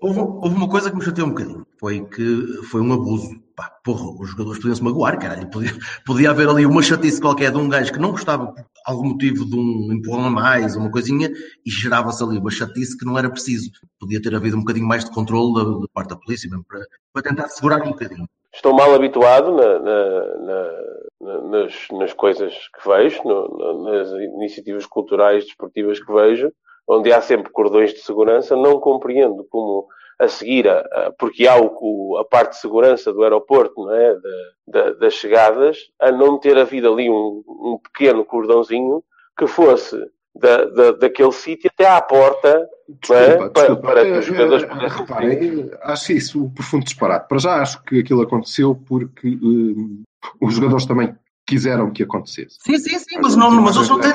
Houve, 0.00 0.20
houve 0.20 0.56
uma 0.56 0.68
coisa 0.68 0.90
que 0.90 0.96
me 0.96 1.04
chateou 1.04 1.26
um 1.26 1.30
bocadinho. 1.30 1.66
Foi 1.78 2.04
que 2.04 2.46
foi 2.70 2.80
um 2.80 2.92
abuso. 2.92 3.30
Pá, 3.56 3.70
porra, 3.84 4.22
os 4.22 4.30
jogadores 4.30 4.58
podiam 4.58 4.74
se 4.74 4.82
magoar, 4.82 5.18
caralho. 5.18 5.50
Podia, 5.50 5.72
podia 6.06 6.30
haver 6.30 6.48
ali 6.48 6.64
uma 6.64 6.82
chatice 6.82 7.20
qualquer 7.20 7.50
de 7.50 7.58
um 7.58 7.68
gajo 7.68 7.92
que 7.92 7.98
não 7.98 8.12
gostava 8.12 8.46
por 8.52 8.64
algum 8.86 9.08
motivo 9.10 9.44
de 9.44 9.56
um 9.56 9.92
empurrão 9.92 10.24
a 10.24 10.30
mais, 10.30 10.76
uma 10.76 10.90
coisinha, 10.90 11.30
e 11.64 11.70
gerava-se 11.70 12.22
ali 12.22 12.38
uma 12.38 12.50
chatice 12.50 12.96
que 12.96 13.04
não 13.04 13.18
era 13.18 13.30
preciso. 13.30 13.70
Podia 13.98 14.20
ter 14.20 14.34
havido 14.34 14.56
um 14.56 14.60
bocadinho 14.60 14.86
mais 14.86 15.04
de 15.04 15.10
controle 15.10 15.54
da, 15.54 15.64
da 15.80 15.86
parte 15.92 16.08
da 16.08 16.16
polícia, 16.16 16.48
mesmo 16.48 16.64
para, 16.66 16.80
para 17.12 17.22
tentar 17.22 17.48
segurar 17.48 17.82
um 17.82 17.90
bocadinho. 17.90 18.26
Estou 18.60 18.74
mal 18.74 18.94
habituado 18.94 19.52
na- 19.56 19.78
na- 19.78 20.36
na- 20.36 20.82
na- 21.18 21.40
nas, 21.48 21.88
nas 21.92 22.12
coisas 22.12 22.52
que 22.78 22.86
vejo, 22.86 23.22
no- 23.24 23.56
na- 23.56 23.90
nas 23.90 24.10
iniciativas 24.10 24.84
culturais, 24.84 25.46
desportivas 25.46 25.98
que 25.98 26.12
vejo, 26.12 26.52
onde 26.86 27.10
há 27.10 27.22
sempre 27.22 27.50
cordões 27.50 27.94
de 27.94 28.00
segurança. 28.00 28.54
Não 28.54 28.78
compreendo 28.78 29.46
como 29.50 29.86
a 30.18 30.28
seguir, 30.28 30.68
a, 30.68 31.10
porque 31.18 31.46
há 31.48 31.56
o, 31.58 32.18
a 32.18 32.24
parte 32.26 32.50
de 32.50 32.58
segurança 32.58 33.10
do 33.14 33.22
aeroporto, 33.22 33.88
é? 33.92 34.14
Da- 34.16 34.20
da- 34.66 34.92
das 34.92 35.14
chegadas, 35.14 35.78
a 35.98 36.12
não 36.12 36.38
ter 36.38 36.58
havido 36.58 36.92
ali 36.92 37.08
um, 37.08 37.42
um 37.48 37.78
pequeno 37.82 38.26
cordãozinho 38.26 39.02
que 39.38 39.46
fosse 39.46 39.96
da, 40.34 40.64
da- 40.66 40.92
daquele 40.92 41.32
sítio 41.32 41.70
até 41.72 41.88
à 41.88 42.00
porta 42.00 42.66
não 43.08 43.16
é? 43.16 43.26
Desculpa, 43.36 43.50
Para- 43.50 43.62
desculpa. 43.66 43.82
para 43.82 44.04
que 44.04 44.10
os 44.12 44.18
Eh, 44.18 44.22
jogadores 44.22 44.62
eh, 44.62 44.66
pudessem 44.66 44.98
reparem, 44.98 45.60
eh, 45.72 45.78
acho 45.82 46.12
isso 46.12 46.44
um 46.44 46.50
profundo 46.50 46.84
disparate. 46.84 47.28
Para 47.28 47.38
já 47.38 47.62
acho 47.62 47.82
que 47.84 48.00
aquilo 48.00 48.22
aconteceu 48.22 48.74
porque 48.74 49.28
eh, 49.28 50.26
os 50.40 50.54
jogadores 50.54 50.86
também 50.86 51.14
quiseram 51.46 51.90
que 51.92 52.02
acontecesse. 52.02 52.56
Sim, 52.60 52.78
sim, 52.78 52.98
sim, 52.98 53.18
mas, 53.22 53.36
não, 53.36 53.50
mas 53.60 53.76
eles 53.76 53.88
não 53.88 54.00
têm, 54.00 54.12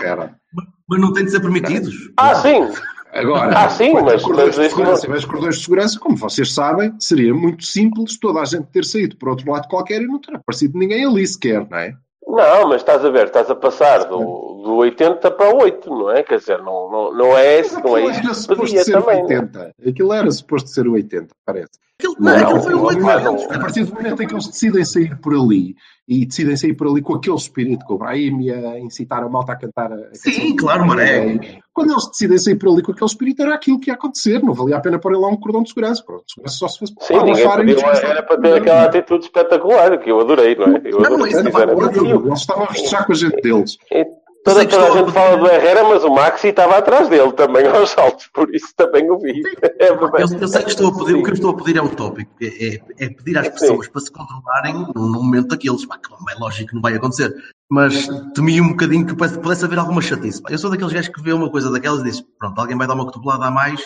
mas 0.87 1.01
não 1.01 1.13
têm 1.13 1.25
de 1.25 1.31
ser 1.31 1.39
permitidos. 1.41 2.11
Ah, 2.17 2.35
sim! 2.35 2.69
Agora, 3.13 3.57
Ah, 3.57 3.69
sim, 3.69 3.93
mas- 3.93 4.21
cordões 4.21 4.57
mas 4.57 4.69
segurança, 4.71 5.07
mas 5.07 5.23
cordões 5.25 5.55
de 5.57 5.63
segurança, 5.63 5.97
como 5.99 6.17
vocês 6.17 6.53
sabem, 6.53 6.93
seria 6.99 7.33
muito 7.33 7.63
simples 7.63 8.19
toda 8.19 8.41
a 8.41 8.45
gente 8.45 8.65
ter 8.67 8.83
saído 8.83 9.15
para 9.15 9.29
outro 9.29 9.49
lado 9.49 9.69
qualquer 9.69 10.01
e 10.01 10.05
não 10.07 10.19
ter 10.19 10.35
aparecido 10.35 10.77
ninguém 10.77 11.05
ali 11.05 11.25
sequer, 11.25 11.65
não 11.69 11.77
é? 11.77 11.95
Não, 12.27 12.69
mas 12.69 12.81
estás 12.81 13.05
a 13.05 13.09
ver, 13.09 13.27
estás 13.27 13.49
a 13.49 13.55
passar 13.55 14.05
do, 14.05 14.17
do 14.63 14.75
80 14.77 15.29
para 15.31 15.55
o 15.55 15.61
8, 15.61 15.89
não 15.89 16.11
é? 16.11 16.23
Quer 16.23 16.39
dizer, 16.39 16.57
não, 16.59 16.89
não, 16.89 17.13
não 17.13 17.37
é 17.37 17.59
esse, 17.59 17.81
não 17.81 17.95
é 17.95 18.01
Aquilo 18.01 18.11
isso 18.11 18.25
era 18.25 18.33
suposto 18.33 18.83
ser 18.83 18.91
também. 18.91 19.23
não 19.23 19.29
é? 19.29 19.33
80. 19.35 19.71
Aquilo 19.87 20.13
era 20.13 20.31
suposto 20.31 20.69
ser 20.69 20.87
o 20.87 20.93
80, 20.93 21.27
parece. 21.45 21.71
Aquilo, 21.97 22.15
não, 22.19 22.35
aquilo 22.35 22.61
foi 22.61 22.75
um 22.75 22.79
Ao 22.79 22.85
8 22.87 23.01
momento- 23.01 23.23
deles, 23.31 23.51
A 23.51 23.59
partir 23.59 23.83
do 23.85 23.93
momento 23.93 24.21
em 24.21 24.27
que 24.27 24.33
eles 24.33 24.47
decidem 24.47 24.83
sair 24.83 25.17
por 25.21 25.33
ali 25.33 25.75
e 26.07 26.25
decidem 26.25 26.57
sair 26.57 26.73
por 26.73 26.87
ali 26.87 27.01
com 27.01 27.15
aquele 27.15 27.35
espírito, 27.37 27.85
com 27.85 27.93
o 27.93 27.97
Brahim 27.97 28.49
a 28.49 28.79
incitar 28.79 29.23
a 29.23 29.29
malta 29.29 29.53
a 29.53 29.55
cantar. 29.55 29.93
A 29.93 29.97
Sim, 30.13 30.31
canção. 30.31 30.55
claro, 30.57 30.85
Maré. 30.85 31.61
Quando 31.73 31.91
eles 31.91 32.05
decidem 32.09 32.37
sair 32.37 32.55
por 32.55 32.69
ali 32.69 32.81
com 32.83 32.91
aquele 32.91 33.05
espírito, 33.09 33.41
era 33.43 33.55
aquilo 33.55 33.79
que 33.79 33.89
ia 33.89 33.93
acontecer. 33.93 34.43
Não 34.43 34.53
valia 34.53 34.75
a 34.75 34.81
pena 34.81 34.99
pôr 34.99 35.13
lá 35.17 35.29
um 35.29 35.37
cordão 35.37 35.63
de 35.63 35.69
segurança. 35.69 36.01
O 36.01 36.05
cordão 36.05 36.25
de 36.25 36.33
segurança 36.33 36.57
só 36.57 36.67
se 36.67 36.79
fosse 36.79 36.93
Sim, 36.99 37.13
para 37.13 37.23
ninguém 37.63 37.79
e 37.79 37.83
podia, 37.83 38.07
era 38.09 38.23
para 38.23 38.41
ter 38.41 38.53
aquela 38.55 38.83
atitude 38.83 39.23
espetacular, 39.25 39.97
que 39.97 40.11
eu 40.11 40.19
adorei, 40.19 40.53
não 40.55 40.65
é? 40.75 40.81
Eu 40.83 40.99
Não, 40.99 41.05
adorei, 41.05 41.27
isso 41.33 41.43
não 41.43 41.51
sinceramente. 41.51 41.97
vai- 41.99 42.27
Eles 42.27 42.39
estavam 42.39 42.63
a 42.65 42.67
festejar 42.67 43.05
com 43.05 43.11
a 43.13 43.15
gente 43.15 43.41
deles. 43.41 43.77
E 43.89 44.05
Toda, 44.05 44.05
Sei 44.05 44.05
que 44.05 44.09
toda 44.09 44.24
a 44.24 44.24
estou 44.45 44.85
a 44.85 44.97
gente 44.97 45.11
fala 45.11 45.37
do 45.37 45.47
Herrera, 45.47 45.83
mas 45.83 46.03
o 46.03 46.09
Maxi 46.09 46.49
estava 46.49 46.77
atrás 46.77 47.09
dele 47.09 47.33
também 47.33 47.65
aos 47.67 47.89
saltos, 47.89 48.27
por 48.27 48.53
isso 48.53 48.73
também 48.75 49.09
o 49.09 49.17
vi. 49.17 49.41
É 49.77 49.93
verdade. 49.93 50.33
Eu, 50.33 50.39
eu 50.39 50.47
sei 50.47 50.63
que 50.63 50.69
estou 50.69 50.87
a 50.87 50.97
pedir, 50.97 51.15
o 51.15 51.23
que 51.23 51.29
eu 51.29 51.33
estou 51.33 51.51
a 51.51 51.57
pedir 51.57 51.77
é 51.77 51.81
utópico, 51.81 52.31
é, 52.41 52.45
é, 52.45 52.81
é 52.99 53.09
pedir 53.09 53.37
às 53.37 53.49
pessoas 53.49 53.87
para 53.87 54.01
se 54.01 54.11
controlarem 54.11 54.87
num, 54.95 55.11
momento 55.11 55.49
daqueles, 55.49 55.85
pá, 55.85 55.97
que 55.97 56.09
não 56.09 56.17
é 56.29 56.35
lógico 56.39 56.69
que 56.69 56.75
não 56.75 56.81
vai 56.81 56.95
acontecer, 56.95 57.35
mas 57.69 58.07
temi 58.33 58.61
um 58.61 58.69
bocadinho 58.69 59.05
que 59.05 59.15
pudesse, 59.15 59.65
haver 59.65 59.79
alguma 59.79 60.01
chatice. 60.01 60.41
pá. 60.41 60.49
Eu 60.51 60.57
sou 60.57 60.69
daqueles 60.69 60.93
gajos 60.93 61.09
que 61.09 61.21
vê 61.21 61.33
uma 61.33 61.49
coisa 61.49 61.71
daquelas 61.71 62.01
e 62.01 62.03
diz, 62.03 62.21
pronto, 62.39 62.59
alguém 62.59 62.77
vai 62.77 62.87
dar 62.87 62.93
uma 62.93 63.05
cotovelada 63.05 63.45
a 63.45 63.51
mais 63.51 63.81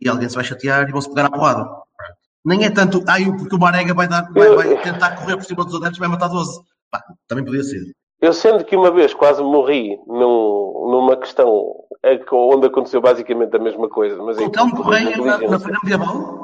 e 0.00 0.08
alguém 0.08 0.28
se 0.28 0.34
vai 0.34 0.44
chatear 0.44 0.88
e 0.88 0.92
vão-se 0.92 1.08
pegar 1.08 1.26
à 1.26 1.30
porrada. 1.30 1.68
Nem 2.44 2.64
é 2.64 2.70
tanto, 2.70 3.02
ai, 3.06 3.24
porque 3.24 3.54
o 3.54 3.58
Marega 3.58 3.94
vai, 3.94 4.08
dar, 4.08 4.30
vai, 4.32 4.54
vai 4.54 4.82
tentar 4.82 5.16
correr 5.16 5.36
por 5.36 5.44
cima 5.44 5.64
dos 5.64 5.74
adeptos 5.74 5.98
e 5.98 6.00
vai 6.00 6.08
matar 6.08 6.28
12. 6.28 6.60
Pá, 6.90 7.02
também 7.28 7.44
podia 7.44 7.62
ser. 7.62 7.92
Eu 8.20 8.32
sendo 8.32 8.64
que 8.64 8.76
uma 8.76 8.90
vez 8.90 9.14
quase 9.14 9.42
morri 9.42 9.98
num- 10.06 10.88
numa 10.90 11.16
questão 11.16 11.74
que- 12.02 12.34
onde 12.34 12.66
aconteceu 12.66 13.00
basicamente 13.00 13.56
a 13.56 13.58
mesma 13.60 13.88
coisa, 13.88 14.22
mas 14.22 14.36
Com 14.36 14.42
em 14.44 14.46
o 14.46 14.50
Telmo 14.50 14.76
por 14.76 14.84
Correia 14.84 15.16
na, 15.16 15.38
na 15.38 15.58
Feira 15.58 15.78
Medieval? 15.82 16.40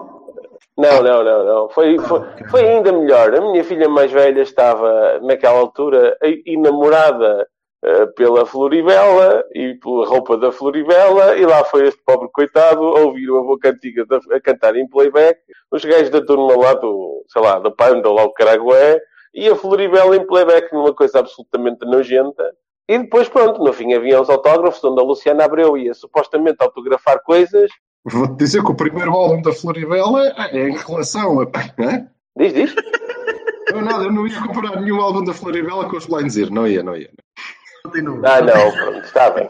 Não, 0.78 1.02
não, 1.02 1.24
não, 1.24 1.44
não. 1.44 1.68
Foi, 1.70 1.98
foi, 2.00 2.20
foi 2.50 2.68
ainda 2.68 2.92
melhor. 2.92 3.34
A 3.34 3.40
minha 3.40 3.64
filha 3.64 3.88
mais 3.88 4.10
velha 4.12 4.42
estava, 4.42 5.18
naquela 5.22 5.58
altura, 5.58 6.16
enamorada 6.44 7.46
eh, 7.84 8.06
pela 8.16 8.44
Floribela 8.44 9.42
e 9.54 9.74
pela 9.74 10.06
roupa 10.06 10.36
da 10.36 10.50
Floribela, 10.52 11.36
e 11.36 11.46
lá 11.46 11.64
foi 11.64 11.86
este 11.88 12.02
pobre 12.04 12.28
coitado 12.32 12.82
a 12.96 13.00
ouvir 13.00 13.30
o 13.30 13.38
avô 13.38 13.58
cantiga 13.58 14.04
da- 14.06 14.20
a 14.32 14.40
cantar 14.40 14.76
em 14.76 14.88
playback, 14.88 15.38
os 15.70 15.84
gajos 15.84 16.10
da 16.10 16.20
turma 16.24 16.56
lá 16.56 16.74
do, 16.74 17.22
sei 17.28 17.40
lá, 17.42 17.58
da 17.58 17.70
Panda, 17.70 18.10
lá 18.10 18.24
o 18.24 18.32
Caragué, 18.32 19.00
e 19.36 19.48
a 19.48 19.54
Floribela 19.54 20.16
em 20.16 20.26
playback 20.26 20.72
numa 20.72 20.94
coisa 20.94 21.18
absolutamente 21.18 21.84
nojenta. 21.84 22.42
E 22.88 22.98
depois, 22.98 23.28
pronto, 23.28 23.62
no 23.62 23.72
fim 23.72 23.92
havia 23.92 24.20
os 24.20 24.30
autógrafos 24.30 24.82
onde 24.82 25.00
a 25.00 25.04
Luciana 25.04 25.44
Abreu 25.44 25.76
ia 25.76 25.92
supostamente 25.92 26.56
autografar 26.60 27.22
coisas. 27.22 27.70
Vou-te 28.04 28.36
dizer 28.36 28.64
que 28.64 28.70
o 28.70 28.76
primeiro 28.76 29.12
álbum 29.12 29.42
da 29.42 29.52
Floribela 29.52 30.32
é 30.50 30.68
em 30.68 30.76
relação 30.76 31.40
a. 31.40 31.46
Diz, 32.36 32.54
diz. 32.54 32.74
Eu, 33.68 33.82
nada, 33.82 34.04
eu 34.04 34.12
não 34.12 34.26
ia 34.26 34.40
comparar 34.40 34.80
nenhum 34.80 35.00
álbum 35.00 35.24
da 35.24 35.34
Floribela 35.34 35.88
com 35.88 35.96
os 35.96 36.06
Blind 36.06 36.30
Zero. 36.30 36.54
Não 36.54 36.66
ia, 36.66 36.82
não 36.82 36.96
ia. 36.96 37.10
Continua. 37.84 38.20
Ah, 38.24 38.40
não, 38.40 38.72
pronto, 38.72 39.04
está 39.04 39.30
bem. 39.30 39.48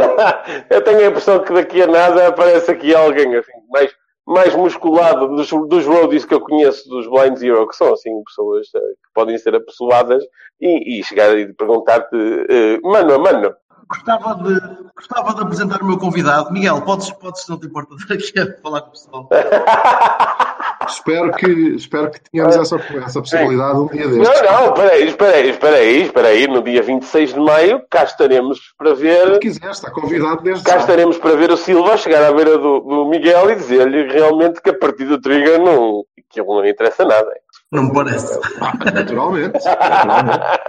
Eu 0.70 0.82
tenho 0.82 1.00
a 1.00 1.06
impressão 1.06 1.42
que 1.42 1.52
daqui 1.52 1.82
a 1.82 1.86
nada 1.86 2.28
aparece 2.28 2.70
aqui 2.70 2.94
alguém 2.94 3.36
assim, 3.36 3.52
mais, 3.70 3.92
mais 4.30 4.54
musculado 4.54 5.26
dos, 5.28 5.50
dos 5.50 5.84
roadies 5.84 6.24
que 6.24 6.32
eu 6.32 6.40
conheço 6.40 6.88
dos 6.88 7.08
Blind 7.08 7.36
Zero, 7.36 7.66
que 7.66 7.74
são 7.74 7.92
assim 7.92 8.22
pessoas 8.24 8.68
eh, 8.74 8.78
que 8.78 9.12
podem 9.12 9.36
ser 9.36 9.56
apessoadas, 9.56 10.22
e, 10.60 11.00
e 11.00 11.04
chegar 11.04 11.36
e 11.36 11.52
perguntar-te, 11.52 12.16
eh, 12.48 12.78
mano 12.80 13.14
a 13.14 13.18
mano, 13.18 13.54
Gostava 13.88 14.36
de, 14.36 14.60
gostava 14.94 15.34
de 15.34 15.42
apresentar 15.42 15.82
o 15.82 15.84
meu 15.84 15.98
convidado. 15.98 16.52
Miguel, 16.52 16.80
podes, 16.82 17.10
podes 17.10 17.42
se 17.42 17.50
não 17.50 17.58
te 17.58 17.66
importa, 17.66 17.96
estar 17.96 18.14
aqui 18.14 18.38
a 18.38 18.62
falar 18.62 18.82
com 18.82 18.88
o 18.88 18.92
pessoal. 18.92 19.28
Espero 20.90 21.32
que, 21.32 21.50
espero 21.76 22.10
que 22.10 22.20
tenhamos 22.30 22.56
essa, 22.56 22.76
essa 22.76 23.20
possibilidade 23.20 23.78
um 23.78 23.86
dia 23.86 24.08
destes. 24.08 24.42
Não, 24.42 24.52
não, 24.52 24.68
espera 24.68 24.92
aí, 24.92 25.06
espera 25.06 25.36
aí, 25.36 25.50
espera 25.50 25.76
aí, 25.76 26.02
espera 26.02 26.28
aí, 26.28 26.46
no 26.46 26.62
dia 26.62 26.82
26 26.82 27.34
de 27.34 27.40
maio, 27.40 27.82
cá 27.90 28.04
estaremos 28.04 28.74
para 28.76 28.94
Se 28.96 29.02
ver, 29.02 29.38
quiser, 29.38 29.70
está 29.70 29.90
convidado 29.90 30.42
desde 30.42 30.64
cá 30.64 30.76
estaremos 30.78 31.18
para 31.18 31.36
ver 31.36 31.50
o 31.50 31.56
Silva 31.56 31.96
chegar 31.96 32.22
à 32.22 32.32
beira 32.32 32.58
do, 32.58 32.80
do 32.80 33.04
Miguel 33.06 33.50
e 33.50 33.56
dizer-lhe 33.56 34.12
realmente 34.12 34.60
que 34.60 34.70
a 34.70 34.78
partir 34.78 35.04
do 35.04 35.20
trigger 35.20 35.58
não, 35.60 36.04
que 36.28 36.40
ele 36.40 36.48
não 36.48 36.66
interessa 36.66 37.04
nada. 37.04 37.32
Não 37.72 37.84
me 37.84 37.92
parece. 37.92 38.38
Ah, 38.60 38.72
naturalmente. 38.92 39.52
naturalmente. 39.64 40.60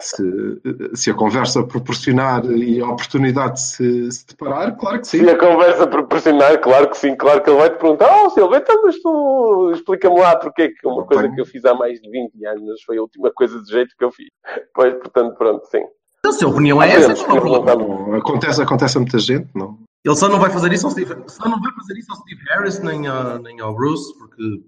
Se, 0.00 0.60
se 0.94 1.10
a 1.10 1.14
conversa 1.14 1.62
proporcionar 1.64 2.44
e 2.44 2.80
a 2.80 2.86
oportunidade 2.86 3.54
de 3.54 3.60
se, 3.60 4.12
se 4.12 4.26
deparar, 4.26 4.76
claro 4.76 5.00
que 5.00 5.06
sim. 5.06 5.20
Se 5.20 5.30
a 5.30 5.38
conversa 5.38 5.86
proporcionar, 5.86 6.60
claro 6.60 6.90
que 6.90 6.96
sim, 6.96 7.16
claro 7.16 7.42
que 7.42 7.50
ele 7.50 7.58
vai 7.58 7.70
te 7.70 7.78
perguntar, 7.78 8.24
oh 8.24 8.30
Silva, 8.30 8.58
então 8.58 8.82
mas 8.82 8.96
tu 9.00 9.72
explica-me 9.74 10.20
lá 10.20 10.36
porque 10.36 10.62
é 10.62 10.68
que 10.68 10.86
uma 10.86 11.04
coisa 11.04 11.28
que 11.28 11.40
eu 11.40 11.46
fiz 11.46 11.64
há 11.64 11.74
mais 11.74 12.00
de 12.00 12.10
20 12.10 12.46
anos 12.46 12.82
foi 12.82 12.98
a 12.98 13.02
última 13.02 13.32
coisa 13.32 13.60
de 13.62 13.70
jeito 13.70 13.94
que 13.96 14.04
eu 14.04 14.12
fiz. 14.12 14.28
Pois, 14.74 14.94
portanto, 14.94 15.36
pronto, 15.36 15.64
sim. 15.66 15.82
Então, 16.18 16.32
se 16.32 16.44
a 16.44 16.48
opinião 16.48 16.82
é 16.82 16.90
essa, 16.90 17.24
qual 17.24 17.36
é 17.36 17.40
o 17.40 17.42
podemos 17.42 17.74
problema? 17.74 18.08
Não, 18.08 18.14
Acontece, 18.14 18.62
acontece 18.62 18.96
a 18.96 19.00
muita 19.00 19.18
gente, 19.18 19.48
não? 19.54 19.78
Ele 20.04 20.16
só 20.16 20.28
não 20.28 20.38
vai 20.38 20.50
fazer 20.50 20.72
isso 20.72 20.86
ao 20.86 20.92
Steve, 20.92 21.16
só 21.26 21.48
não 21.48 21.60
vai 21.60 21.72
fazer 21.72 21.98
isso 21.98 22.12
ao 22.12 22.18
Steve 22.18 22.40
Harris 22.50 22.78
nem, 22.80 23.08
a, 23.08 23.38
nem 23.38 23.60
ao 23.60 23.74
Bruce, 23.74 24.12
porque 24.18 24.62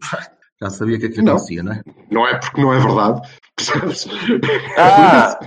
já 0.60 0.70
sabia 0.70 0.98
que 0.98 1.06
aquilo 1.06 1.26
Não. 1.26 1.34
acontecia, 1.34 1.62
não 1.62 1.72
é? 1.72 1.82
Não 2.10 2.26
é 2.26 2.38
porque 2.38 2.60
não 2.60 2.72
é 2.72 2.78
verdade. 2.78 3.20
Percebes? 3.56 4.06
Ah! 4.78 5.38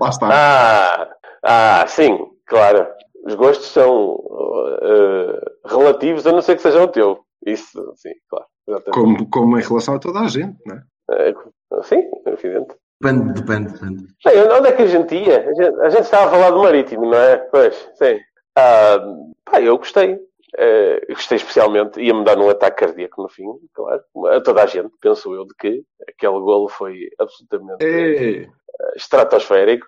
Lá 0.00 0.08
está. 0.08 0.28
Ah, 0.32 1.08
ah, 1.42 1.86
sim, 1.86 2.18
claro. 2.46 2.86
Os 3.24 3.34
gostos 3.34 3.66
são 3.66 4.14
uh, 4.14 5.40
relativos, 5.64 6.26
a 6.26 6.32
não 6.32 6.42
ser 6.42 6.56
que 6.56 6.62
sejam 6.62 6.84
o 6.84 6.88
teu. 6.88 7.20
Isso, 7.44 7.92
sim, 7.96 8.12
claro. 8.28 8.46
Exatamente. 8.68 8.94
Como, 8.94 9.30
como 9.30 9.58
em 9.58 9.62
relação 9.62 9.94
a 9.94 9.98
toda 9.98 10.20
a 10.20 10.28
gente, 10.28 10.56
não 10.66 10.76
é? 10.76 10.82
Eh, 11.12 11.34
sim, 11.82 12.02
é 12.26 12.30
evidente. 12.30 12.74
Depende, 13.00 13.32
depende, 13.34 13.72
depende. 13.72 14.06
Bem, 14.24 14.52
onde 14.52 14.68
é 14.68 14.72
que 14.72 14.82
a 14.82 14.86
gente 14.86 15.14
ia? 15.14 15.48
A 15.48 15.54
gente, 15.54 15.80
a 15.80 15.88
gente 15.90 16.02
estava 16.02 16.26
a 16.26 16.30
falar 16.30 16.50
do 16.50 16.62
marítimo, 16.62 17.06
não 17.06 17.18
é? 17.18 17.36
Pois, 17.36 17.74
sim. 17.94 18.18
Ah, 18.56 18.98
pá, 19.44 19.60
eu 19.60 19.76
gostei. 19.78 20.18
Eh, 20.58 21.04
eu 21.08 21.14
gostei 21.14 21.36
especialmente. 21.36 22.00
Ia-me 22.00 22.24
dar 22.24 22.38
um 22.38 22.48
ataque 22.48 22.86
cardíaco 22.86 23.22
no 23.22 23.28
fim, 23.28 23.46
claro. 23.74 24.02
A 24.26 24.40
toda 24.40 24.62
a 24.62 24.66
gente, 24.66 24.90
penso 25.00 25.34
eu, 25.34 25.44
de 25.44 25.54
que 25.54 25.82
aquele 26.08 26.40
golo 26.40 26.68
foi 26.68 27.10
absolutamente 27.18 27.84
É, 27.84 28.96
estratosférico. 28.96 29.86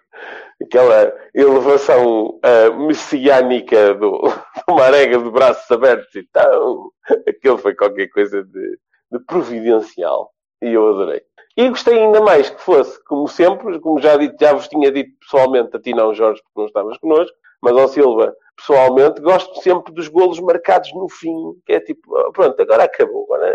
Aquela 0.62 1.14
elevação 1.34 2.38
ah, 2.42 2.70
messiânica 2.70 3.94
do, 3.94 4.20
do 4.68 4.74
Marega 4.74 5.18
de 5.18 5.30
braços 5.30 5.70
abertos 5.70 6.14
e 6.14 6.22
tal. 6.32 6.92
Aquilo 7.26 7.58
foi 7.58 7.74
qualquer 7.74 8.08
coisa 8.08 8.44
de, 8.44 8.78
de 9.12 9.18
providencial. 9.26 10.32
E 10.60 10.72
eu 10.72 10.88
adorei. 10.88 11.22
E 11.56 11.68
gostei 11.68 11.98
ainda 11.98 12.20
mais 12.20 12.50
que 12.50 12.60
fosse, 12.60 13.02
como 13.04 13.26
sempre, 13.26 13.80
como 13.80 14.00
já, 14.00 14.16
dito, 14.16 14.36
já 14.40 14.52
vos 14.52 14.68
tinha 14.68 14.92
dito 14.92 15.10
pessoalmente, 15.18 15.76
a 15.76 15.80
ti 15.80 15.92
não, 15.92 16.14
Jorge, 16.14 16.40
porque 16.42 16.60
não 16.60 16.66
estavas 16.66 16.98
connosco, 16.98 17.36
mas 17.62 17.76
ao 17.76 17.88
Silva, 17.88 18.34
pessoalmente, 18.56 19.20
gosto 19.20 19.60
sempre 19.62 19.92
dos 19.92 20.08
golos 20.08 20.40
marcados 20.40 20.92
no 20.94 21.08
fim, 21.08 21.34
que 21.66 21.72
é 21.74 21.80
tipo, 21.80 22.10
pronto, 22.32 22.60
agora 22.60 22.84
acabou, 22.84 23.24
agora 23.24 23.54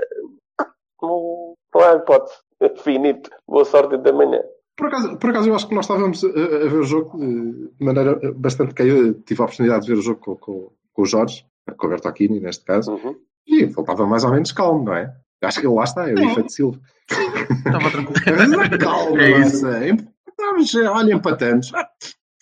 não, 1.02 1.56
não 1.74 1.82
há 1.82 1.94
hipótese. 1.96 2.38
Finito. 2.82 3.30
Boa 3.46 3.66
sorte 3.66 3.98
da 3.98 4.13
manhã. 4.13 4.42
Por 4.78 4.88
acaso, 4.88 5.18
por 5.18 5.30
acaso, 5.30 5.50
eu 5.50 5.56
acho 5.56 5.68
que 5.68 5.76
nós 5.76 5.84
estávamos 5.86 6.24
a, 6.24 6.28
a 6.30 6.32
ver 6.70 6.80
o 6.80 6.84
jogo 6.84 7.18
de 7.20 7.70
maneira 7.86 8.18
bastante 8.36 8.74
caída. 8.74 9.13
Tive 9.26 9.42
a 9.42 9.46
oportunidade 9.46 9.86
de 9.86 9.92
ver 9.92 10.00
o 10.00 10.02
jogo 10.02 10.20
com, 10.22 10.36
com, 10.38 10.72
com 10.94 11.02
o 11.02 11.06
Jorge, 11.06 11.46
com 11.78 11.88
o 11.88 11.89
Bertocchini, 11.89 12.39
neste 12.39 12.63
caso, 12.63 12.94
Uhum. 12.94 13.16
e 13.46 13.68
faltava 13.68 14.08
mais 14.08 14.24
ou 14.24 14.32
menos 14.32 14.54
calmo, 14.54 14.86
não 14.86 14.96
é? 14.96 15.13
Acho 15.44 15.60
que 15.60 15.68
lá 15.68 15.84
está, 15.84 16.10
é 16.10 16.13
o 16.13 16.16
Não. 16.16 16.32
efeito 16.32 16.52
Silva. 16.54 16.80
Estava 17.68 17.92
tranquilo. 17.92 18.80
Calma, 18.80 19.22
É 19.22 19.39
isso. 19.42 19.58
sei. 19.58 19.92
Estamos, 20.30 20.76
olha, 20.76 21.13
empatamos. 21.13 21.72
Ah, 21.76 21.89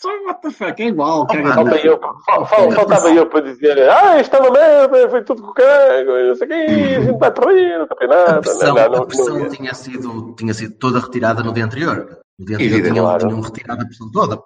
Só 0.02 0.10
what 0.26 0.42
the 0.42 0.50
fuck, 0.52 0.82
é 0.82 0.88
igual. 0.88 1.28
Caga 1.28 1.54
Falta 1.54 1.76
eu, 1.78 2.00
fal- 2.00 2.46
fal- 2.48 2.72
faltava 2.72 3.10
eu 3.12 3.28
para 3.28 3.42
dizer, 3.42 3.78
ah, 3.90 4.20
isto 4.20 4.36
é 4.36 4.40
uma 4.40 4.50
merda, 4.52 5.10
foi 5.10 5.24
tudo 5.24 5.44
com 5.44 5.50
o 5.50 5.54
cago, 5.54 6.12
e 6.18 6.28
não 6.30 6.36
sei 6.36 6.48
o 6.48 6.50
quê, 6.50 6.56
a 6.98 7.02
gente 7.02 7.20
vai 7.20 7.32
perder 7.32 7.80
o 7.80 7.84
A 7.84 7.88
campeonato. 7.88 8.42
pressão, 8.42 8.68
Não, 8.76 8.76
não, 8.84 8.92
não, 8.92 9.04
a 9.04 9.06
pressão 9.06 9.40
não, 9.40 9.50
tinha, 9.50 9.74
sido, 9.76 10.34
tinha 10.36 10.54
sido 10.56 10.74
toda 10.80 11.00
retirada 11.00 11.44
no 11.44 11.54
dia 11.54 11.66
anterior. 11.66 12.18
No 12.40 12.46
dia 12.46 12.56
anterior 12.56 12.82
tinham, 12.82 13.06
claro. 13.06 13.28
tinham 13.28 13.42
retirado 13.42 13.82
a 13.84 13.86
pressão 13.86 14.12
toda. 14.12 14.40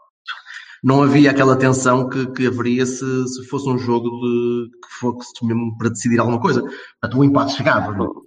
Não 0.84 1.02
havia 1.02 1.32
aquela 1.32 1.56
tensão 1.56 2.10
que, 2.10 2.28
que 2.34 2.48
haveria 2.48 2.86
se, 2.86 3.28
se 3.28 3.48
fosse 3.48 3.68
um 3.70 3.78
jogo 3.78 4.10
de, 4.10 4.70
que 4.70 4.94
fosse 5.00 5.32
mesmo 5.44 5.76
para 5.78 5.90
decidir 5.90 6.20
alguma 6.20 6.40
coisa. 6.40 6.62
Portanto, 6.62 7.20
o 7.20 7.24
empate 7.24 7.54
chegava. 7.54 7.92
não 7.94 8.06
é? 8.06 8.25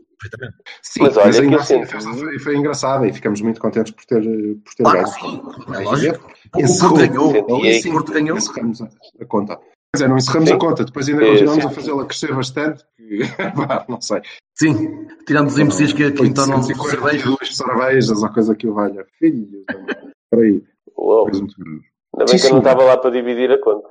Sim, 0.82 1.02
Mas 1.02 1.16
olha 1.16 1.40
ainda 1.40 1.56
assim, 1.58 1.82
a 1.82 1.86
festa 1.86 2.12
foi, 2.12 2.38
foi 2.38 2.56
engraçada 2.56 3.06
e 3.06 3.12
ficamos 3.12 3.40
muito 3.40 3.60
contentes 3.60 3.92
por 3.92 4.04
ter, 4.04 4.22
por 4.22 4.74
ter 4.74 4.82
Claro, 4.82 4.98
ganho. 4.98 5.12
sim, 5.12 5.42
é 5.74 5.78
lógico. 5.78 6.30
Encerrou. 6.56 6.96
Ganhou. 6.98 7.30
O 7.30 7.92
Porto 7.92 8.12
ganhou. 8.12 8.36
Encerramos 8.38 8.82
a, 8.82 8.88
a 9.20 9.24
conta. 9.26 9.56
Quer 9.56 10.02
dizer, 10.02 10.08
não 10.08 10.16
encerramos 10.18 10.48
Sim. 10.50 10.54
a 10.54 10.58
conta, 10.58 10.84
depois 10.84 11.08
ainda 11.08 11.24
É, 11.24 11.30
continuamos 11.30 11.62
sim. 11.62 11.68
a 11.68 11.72
fazê-la 11.72 12.04
crescer 12.06 12.34
bastante. 12.34 12.84
que, 12.96 13.18
não 13.88 14.00
sei. 14.02 14.20
Sim, 14.54 15.06
tirando 15.26 15.48
os 15.48 15.58
imbecis 15.58 15.92
que, 15.94 16.10
que 16.10 16.26
entornam 16.26 16.60
de 16.60 16.66
cerveja. 16.66 17.26
842 17.30 17.56
cervejas 17.56 18.22
ou 18.22 18.28
coisa 18.32 18.54
que 18.54 18.66
o 18.66 18.74
valha. 18.74 19.06
Filhos, 19.18 19.48
da 19.66 19.78
mãe. 19.78 19.86
espera 19.86 20.42
aí. 20.42 20.62
Uou, 20.96 21.24
Coisa 21.24 21.40
muito 21.40 21.54
grande. 21.58 21.84
ainda 22.14 22.24
bem 22.30 22.38
que 22.38 22.46
eu 22.46 22.50
não 22.50 22.56
Sim, 22.56 22.58
estava 22.58 22.84
lá 22.84 22.96
para 22.98 23.10
dividir 23.10 23.50
a 23.50 23.58
conta. 23.62 23.88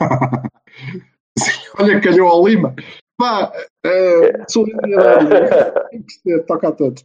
Olha, 1.78 2.00
calhou 2.00 2.28
ao 2.28 2.46
Lima. 2.46 2.74
Pá, 3.16 3.52
é, 3.84 4.44
que 6.02 6.12
ser, 6.12 6.44
toca 6.46 6.68
a 6.68 6.72
todos. 6.72 7.04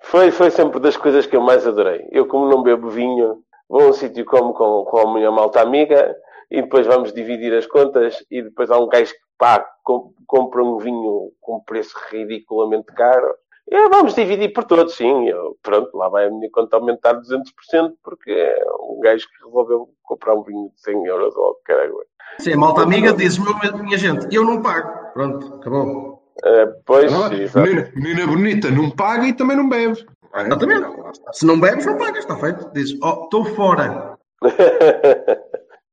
foi, 0.00 0.30
foi 0.30 0.50
sempre 0.50 0.80
das 0.80 0.96
coisas 0.96 1.26
que 1.26 1.36
eu 1.36 1.40
mais 1.40 1.66
adorei. 1.66 2.06
Eu, 2.10 2.26
como 2.26 2.48
não 2.48 2.62
bebo 2.62 2.88
vinho, 2.88 3.42
vou 3.68 3.82
a 3.82 3.86
um 3.88 3.92
sítio 3.92 4.24
como 4.24 4.52
com, 4.54 4.84
com 4.84 4.98
a 4.98 5.14
minha 5.14 5.30
malta 5.30 5.60
amiga 5.60 6.16
e 6.50 6.62
depois 6.62 6.86
vamos 6.86 7.12
dividir 7.12 7.52
as 7.54 7.66
contas 7.66 8.24
e 8.30 8.42
depois 8.42 8.70
há 8.70 8.78
um 8.78 8.88
gajo 8.88 9.12
que 9.12 9.20
pá, 9.36 9.66
com- 9.84 10.12
compra 10.26 10.62
um 10.62 10.78
vinho 10.78 11.32
com 11.40 11.56
um 11.56 11.60
preço 11.60 11.94
ridiculamente 12.10 12.86
caro. 12.94 13.34
E 13.70 13.88
vamos 13.90 14.14
dividir 14.14 14.52
por 14.54 14.64
todos, 14.64 14.94
sim. 14.94 15.28
Eu, 15.28 15.58
pronto, 15.62 15.94
lá 15.96 16.08
vai 16.08 16.26
a 16.26 16.30
minha 16.30 16.48
conta 16.50 16.76
aumentar 16.76 17.12
200% 17.14 17.92
porque 18.02 18.30
é 18.30 18.64
um 18.80 18.98
gajo 19.00 19.26
que 19.28 19.44
resolveu 19.44 19.90
comprar 20.02 20.34
um 20.34 20.42
vinho 20.42 20.70
de 20.74 20.80
100 20.80 21.04
euros 21.04 21.36
ou 21.36 21.54
caralho. 21.64 21.98
Sim, 22.40 22.52
a 22.52 22.56
malta 22.56 22.82
amiga 22.82 23.12
dizes, 23.12 23.38
meu, 23.38 23.54
minha 23.82 23.98
gente, 23.98 24.26
eu 24.34 24.44
não 24.44 24.62
pago. 24.62 24.88
Pronto, 25.12 25.54
acabou. 25.56 26.22
É, 26.44 26.66
pois, 26.86 27.10
Não 27.12 27.28
menina, 27.28 27.90
menina 27.96 28.26
bonita 28.26 28.70
não 28.70 28.90
paga 28.90 29.26
e 29.26 29.32
também 29.32 29.56
não 29.56 29.68
bebe. 29.68 30.06
Exatamente. 30.36 30.86
Se 31.32 31.44
não 31.44 31.58
bebes, 31.58 31.84
não 31.84 31.96
pagas, 31.96 32.18
está 32.18 32.36
feito. 32.36 32.70
Dizes, 32.72 32.96
oh, 33.02 33.24
estou 33.24 33.44
fora. 33.44 34.16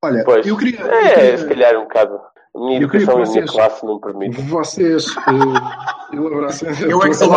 Olha, 0.04 0.22
Pois. 0.24 0.46
eu 0.46 0.56
queria. 0.56 0.80
eu 0.80 0.86
É, 0.92 1.14
queria- 1.14 1.38
se 1.38 1.46
calhar 1.48 1.76
um 1.76 1.82
bocado. 1.82 2.20
A 2.54 2.58
minha 2.58 2.80
Eu 2.80 2.88
queria 2.88 3.04
educação 3.04 3.20
e 3.20 3.22
a 3.22 3.26
que 3.26 3.32
minha 3.32 3.46
vocês- 3.46 3.50
classe 3.50 3.84
não 3.86 3.98
permite. 4.00 4.40
vocês 4.42 5.06
eh, 5.16 6.14
elaborassem. 6.16 6.68
Eu 6.88 7.02
é 7.02 7.08
que 7.08 7.14
sou. 7.14 7.28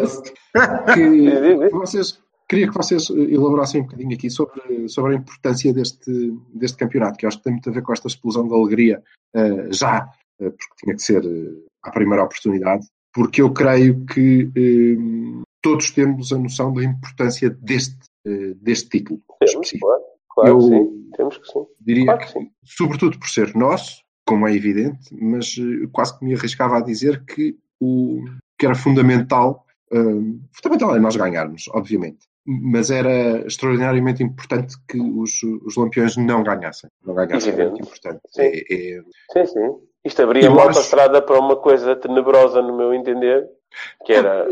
Diz, 0.00 0.22
que 0.94 1.10
diz, 1.10 1.40
diz. 1.60 1.70
vocês 1.72 2.18
queria 2.52 2.68
que 2.68 2.76
vocês 2.76 3.08
elaborassem 3.08 3.80
um 3.80 3.84
bocadinho 3.84 4.14
aqui 4.14 4.28
sobre, 4.28 4.86
sobre 4.88 5.14
a 5.14 5.18
importância 5.18 5.72
deste, 5.72 6.10
deste 6.54 6.76
campeonato, 6.76 7.16
que 7.16 7.24
eu 7.24 7.28
acho 7.28 7.38
que 7.38 7.44
tem 7.44 7.54
muito 7.54 7.70
a 7.70 7.72
ver 7.72 7.82
com 7.82 7.92
esta 7.94 8.08
explosão 8.08 8.46
de 8.46 8.54
alegria 8.54 9.02
eh, 9.34 9.72
já, 9.72 10.06
eh, 10.38 10.50
porque 10.50 10.74
tinha 10.84 10.94
que 10.94 11.02
ser 11.02 11.24
eh, 11.24 11.66
à 11.82 11.90
primeira 11.90 12.22
oportunidade, 12.24 12.86
porque 13.14 13.40
eu 13.40 13.50
creio 13.54 14.04
que 14.04 14.50
eh, 14.54 15.42
todos 15.62 15.90
temos 15.92 16.30
a 16.30 16.38
noção 16.38 16.74
da 16.74 16.84
importância 16.84 17.48
deste, 17.60 17.98
deste 18.60 18.88
título 18.90 19.20
Temos, 19.40 19.54
específico. 19.54 19.86
claro, 19.86 20.02
claro 20.30 20.50
Eu- 20.50 20.58
que 20.58 20.64
sim. 20.66 21.10
Temos 21.16 21.38
que 21.38 21.46
sim. 21.46 21.66
Diria 21.80 22.04
Claro 22.04 22.20
que 22.20 22.26
que, 22.26 22.32
sim. 22.32 22.50
sobretudo 22.64 23.18
por 23.18 23.28
ser 23.28 23.54
nosso, 23.54 24.02
como 24.26 24.46
é 24.46 24.54
evidente, 24.54 25.14
mas 25.14 25.54
quase 25.92 26.18
que 26.18 26.24
me 26.24 26.34
arriscava 26.34 26.78
a 26.78 26.80
dizer 26.82 27.22
que, 27.24 27.56
o, 27.80 28.24
que 28.58 28.64
era 28.66 28.74
fundamental, 28.74 29.66
fundamental 30.52 30.96
é 30.96 31.00
nós 31.00 31.16
ganharmos, 31.16 31.68
obviamente, 31.68 32.26
mas 32.46 32.90
era 32.90 33.46
extraordinariamente 33.46 34.22
importante 34.22 34.74
que 34.88 34.98
os, 35.00 35.42
os 35.64 35.76
lampiões 35.76 36.16
não 36.16 36.42
ganhassem. 36.42 36.90
Não 37.04 37.14
ganhassem, 37.14 37.50
é 37.50 37.54
Evidente. 37.54 37.70
muito 37.70 37.86
importante. 37.86 38.20
Sim. 38.30 38.42
É- 38.42 38.74
é- 38.74 39.02
Sim, 39.32 39.46
sim. 39.46 39.74
Isto 40.04 40.22
abria 40.22 40.50
uma 40.50 40.60
acho- 40.62 40.68
autostrada 40.78 41.22
para 41.22 41.38
uma 41.38 41.56
coisa 41.56 41.94
tenebrosa, 41.94 42.60
no 42.60 42.76
meu 42.76 42.92
entender, 42.92 43.46
que 44.04 44.12
era. 44.12 44.46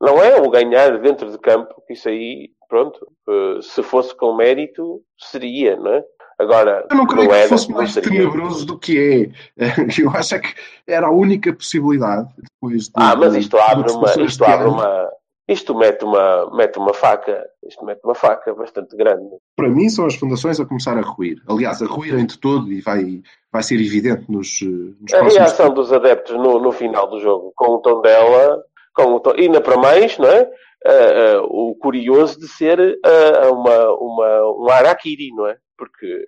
Não 0.00 0.22
é 0.22 0.40
o 0.40 0.50
ganhar 0.50 0.98
dentro 0.98 1.30
de 1.30 1.38
campo, 1.38 1.74
que 1.86 1.92
isso 1.92 2.08
aí, 2.08 2.50
pronto, 2.68 2.98
eh, 3.28 3.58
se 3.62 3.82
fosse 3.82 4.14
com 4.16 4.34
mérito, 4.34 5.00
seria, 5.18 5.76
não 5.76 5.92
é? 5.92 6.04
Agora, 6.38 6.84
eu 6.90 6.96
não 6.96 7.06
creio 7.06 7.24
não 7.24 7.30
que 7.30 7.36
era, 7.38 7.48
fosse 7.48 7.68
não 7.70 7.76
mais 7.76 7.94
tenebroso 7.94 8.66
do 8.66 8.76
que 8.78 8.98
é. 8.98 9.56
Eu 10.02 10.10
acho 10.10 10.34
é 10.34 10.38
que 10.40 10.52
era 10.86 11.06
a 11.06 11.10
única 11.12 11.52
possibilidade 11.54 12.28
depois 12.36 12.84
de, 12.86 12.92
Ah, 12.96 13.14
mas 13.14 13.34
isto 13.36 13.56
abre 13.56 13.92
uma, 13.92 14.12
isto 14.24 14.44
abre 14.44 14.66
uma, 14.68 15.10
isto 15.46 15.74
mete 15.74 16.04
uma, 16.04 16.50
mete 16.56 16.78
uma 16.78 16.94
faca, 16.94 17.46
isto 17.66 17.84
mete 17.84 18.00
uma 18.02 18.14
faca 18.14 18.54
bastante 18.54 18.96
grande. 18.96 19.36
para 19.54 19.68
mim 19.68 19.88
são 19.88 20.06
as 20.06 20.14
fundações 20.14 20.58
a 20.58 20.64
começar 20.64 20.96
a 20.96 21.02
ruir. 21.02 21.36
Aliás, 21.48 21.82
a 21.82 21.86
ruírem 21.86 22.26
de 22.26 22.38
todo 22.38 22.72
e 22.72 22.80
vai, 22.80 23.20
vai 23.52 23.62
ser 23.62 23.74
evidente 23.74 24.30
nos, 24.30 24.60
eh, 24.62 24.94
nos 25.00 25.12
A 25.12 25.22
reação 25.22 25.72
dos 25.72 25.92
adeptos 25.92 26.34
no, 26.36 26.58
no 26.58 26.72
final 26.72 27.08
do 27.08 27.20
jogo, 27.20 27.52
com 27.54 27.74
o 27.74 27.78
tom 27.78 28.00
dela, 28.00 28.62
com 28.94 29.14
o 29.14 29.20
tom, 29.20 29.32
ainda 29.32 29.60
para 29.60 29.76
mais, 29.76 30.16
não 30.18 30.28
é? 30.28 30.50
Ah, 30.86 30.90
ah, 30.90 31.42
o 31.44 31.74
curioso 31.76 32.38
de 32.38 32.48
ser 32.48 32.78
ah, 33.04 33.50
uma, 33.50 33.94
uma, 33.94 34.52
um 34.58 34.70
Arakiri, 34.70 35.30
não 35.34 35.46
é? 35.46 35.56
Porque 35.76 36.26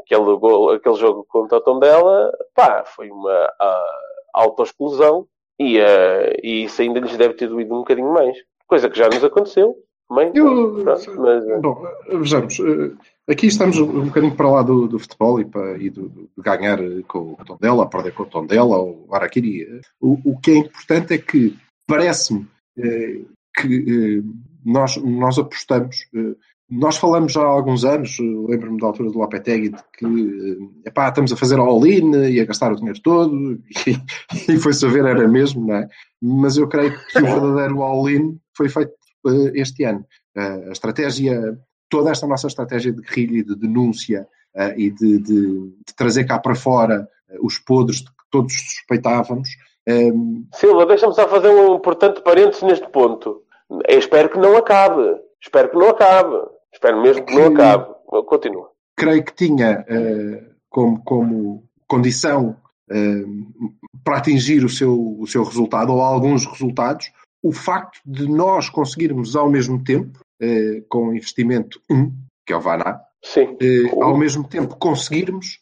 aquele, 0.00 0.36
gol, 0.36 0.70
aquele 0.70 0.94
jogo 0.96 1.24
contra 1.28 1.58
o 1.58 1.60
tom 1.60 1.78
dela, 1.78 2.32
pá, 2.54 2.84
foi 2.84 3.10
uma 3.10 3.52
ah, 3.60 4.00
autoexclusão 4.34 5.26
e, 5.58 5.80
ah, 5.80 6.32
e 6.42 6.64
isso 6.64 6.80
ainda 6.82 7.00
lhes 7.00 7.16
deve 7.16 7.34
ter 7.34 7.48
doído 7.48 7.74
um 7.74 7.78
bocadinho 7.78 8.12
mais. 8.12 8.36
Coisa 8.66 8.88
que 8.88 8.98
já 8.98 9.06
nos 9.08 9.22
aconteceu 9.22 9.76
também. 10.08 10.32
Eu- 10.34 10.82
mas, 10.84 11.06
ah, 11.08 11.58
Bom, 11.60 11.86
eh, 12.08 12.16
vejamos, 12.16 12.58
eh, 12.60 12.92
aqui 13.32 13.46
estamos 13.46 13.78
um 13.78 14.06
bocadinho 14.06 14.34
para 14.36 14.50
lá 14.50 14.62
do, 14.62 14.86
do 14.88 14.98
futebol 14.98 15.40
e, 15.40 15.44
para, 15.44 15.76
e 15.78 15.90
do, 15.90 16.08
de 16.08 16.28
ganhar 16.42 16.78
eh, 16.82 17.02
com 17.06 17.32
o 17.32 17.44
Tondela, 17.44 17.88
perder 17.88 18.12
com 18.12 18.22
o 18.24 18.26
Tondela 18.26 18.76
ou 18.78 19.06
o 19.08 19.14
Araquiri. 19.14 19.62
Eh, 19.62 19.80
O, 20.00 20.18
o 20.32 20.40
que 20.40 20.50
é 20.50 20.56
importante 20.56 21.14
é 21.14 21.18
que 21.18 21.56
parece-me 21.86 22.46
eh, 22.78 23.20
que 23.56 24.20
eh, 24.22 24.22
nós, 24.64 24.96
nós 24.96 25.38
apostamos. 25.38 26.06
eh, 26.14 26.34
nós 26.70 26.96
falamos 26.96 27.32
já 27.32 27.42
há 27.42 27.46
alguns 27.46 27.84
anos, 27.84 28.16
lembro-me 28.18 28.80
da 28.80 28.86
altura 28.86 29.10
do 29.10 29.18
Lopetegui, 29.18 29.68
de 29.70 29.82
que 29.96 30.04
eh, 30.06 30.88
epá, 30.88 31.08
estamos 31.08 31.32
a 31.32 31.36
fazer 31.36 31.58
all-in 31.58 32.12
e 32.30 32.40
a 32.40 32.44
gastar 32.44 32.72
o 32.72 32.76
dinheiro 32.76 33.00
todo, 33.02 33.58
e, 33.86 34.52
e 34.52 34.56
foi-se 34.58 34.84
a 34.86 34.88
ver, 34.88 35.04
era 35.04 35.28
mesmo, 35.28 35.66
não 35.66 35.76
é? 35.76 35.88
Mas 36.22 36.56
eu 36.56 36.66
creio 36.68 36.92
que 37.12 37.18
o 37.18 37.22
verdadeiro 37.22 37.82
all-in 37.82 38.38
foi 38.56 38.68
feito 38.68 38.92
eh, 39.26 39.52
este 39.54 39.84
ano. 39.84 40.04
Eh, 40.36 40.64
a 40.68 40.72
estratégia, 40.72 41.58
toda 41.90 42.10
esta 42.10 42.26
nossa 42.26 42.46
estratégia 42.46 42.92
de 42.92 43.02
guerrilha 43.02 43.38
e 43.40 43.44
de 43.44 43.54
denúncia 43.56 44.26
e 44.76 44.88
de, 44.90 45.18
de- 45.18 45.68
de 45.86 45.94
trazer 45.96 46.24
cá 46.24 46.38
para 46.38 46.54
fora 46.54 47.08
os 47.42 47.58
podres 47.58 47.98
de 47.98 48.04
que 48.06 48.12
todos 48.30 48.52
suspeitávamos, 48.54 49.48
Silva, 50.54 50.86
deixa-me 50.86 51.12
só 51.14 51.28
fazer 51.28 51.48
um 51.48 51.74
importante 51.74 52.22
parênteses 52.22 52.62
neste 52.62 52.88
ponto. 52.88 53.42
Eu 53.88 53.98
espero 53.98 54.30
que 54.30 54.38
não 54.38 54.56
acabe. 54.56 55.02
Espero 55.42 55.68
que 55.70 55.76
não 55.76 55.90
acabe. 55.90 56.36
Espero 56.74 57.00
mesmo 57.00 57.24
que 57.24 57.34
não 57.34 57.54
Que- 57.54 57.62
acabe. 57.62 57.94
Continua. 58.26 58.70
creio 58.96 59.24
que 59.24 59.34
tinha 59.34 59.84
eh, 59.88 60.44
como, 60.68 61.02
como 61.02 61.64
condição 61.88 62.56
eh, 62.90 63.24
para 64.04 64.18
atingir 64.18 64.64
o 64.64 64.68
seu, 64.68 65.16
o 65.18 65.26
seu 65.26 65.42
resultado 65.42 65.92
ou 65.92 66.00
alguns 66.02 66.44
resultados 66.46 67.10
o 67.42 67.52
facto 67.52 67.98
de 68.06 68.26
nós 68.28 68.68
conseguirmos 68.70 69.34
ao 69.36 69.50
mesmo 69.50 69.82
tempo, 69.82 70.18
eh, 70.40 70.82
com 70.88 71.12
investimento 71.14 71.80
1, 71.90 72.10
que 72.46 72.52
é 72.52 72.56
o 72.56 72.60
Vaná, 72.60 73.00
Sim. 73.22 73.56
ao 74.00 74.16
mesmo 74.16 74.46
tempo 74.48 74.76
conseguirmos 74.76 75.58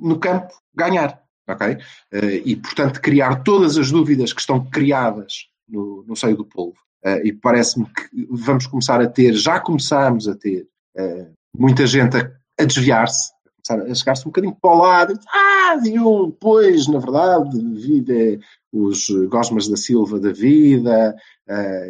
no 0.00 0.18
campo 0.18 0.52
ganhar. 0.74 1.22
ok? 1.48 1.74
Uh, 2.12 2.42
e, 2.44 2.56
portanto, 2.56 3.00
criar 3.00 3.42
todas 3.44 3.78
as 3.78 3.90
dúvidas 3.92 4.32
que 4.32 4.40
estão 4.40 4.64
criadas 4.68 5.46
no, 5.68 6.02
no 6.06 6.16
seio 6.16 6.36
do 6.36 6.44
povo. 6.44 6.74
Uh, 7.04 7.24
e 7.24 7.32
parece-me 7.32 7.86
que 7.86 8.26
vamos 8.30 8.66
começar 8.66 9.00
a 9.00 9.08
ter, 9.08 9.32
já 9.32 9.60
começámos 9.60 10.26
a 10.26 10.34
ter, 10.34 10.66
uh, 10.96 11.32
muita 11.56 11.86
gente 11.86 12.16
a, 12.16 12.30
a 12.58 12.64
desviar-se, 12.64 13.30
a, 13.70 13.74
a 13.74 13.94
chegar-se 13.94 14.22
um 14.22 14.30
bocadinho 14.30 14.56
para 14.60 14.70
o 14.70 14.78
lado, 14.78 15.20
ah, 15.32 15.76
viu, 15.82 16.36
pois, 16.40 16.88
na 16.88 16.98
verdade, 16.98 17.58
vida 17.74 18.12
é 18.12 18.38
os 18.72 19.08
Gosmas 19.28 19.68
da 19.68 19.76
Silva 19.76 20.20
da 20.20 20.32
vida, 20.32 21.16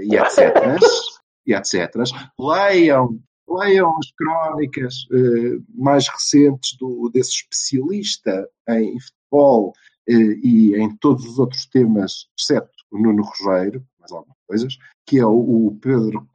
e 0.03 0.15
etc. 0.15 0.79
e 1.45 1.53
etc. 1.53 1.93
Leiam 2.39 3.19
leiam 3.49 3.97
as 3.99 4.11
crónicas 4.13 4.95
uh, 5.11 5.65
mais 5.75 6.07
recentes 6.09 6.77
do, 6.79 7.11
desse 7.13 7.31
especialista 7.31 8.49
em 8.69 8.99
futebol 9.01 9.71
uh, 9.71 10.13
e 10.13 10.77
em 10.77 10.95
todos 10.97 11.25
os 11.25 11.39
outros 11.39 11.67
temas, 11.67 12.27
exceto 12.39 12.71
o 12.91 12.99
Nuno 12.99 13.23
Rogério, 13.23 13.85
mais 14.09 14.13
algumas 14.13 14.37
coisas, 14.47 14.79
que 15.07 15.19
é 15.19 15.27
o, 15.27 15.67
o 15.67 15.79
Pedro 15.81 16.27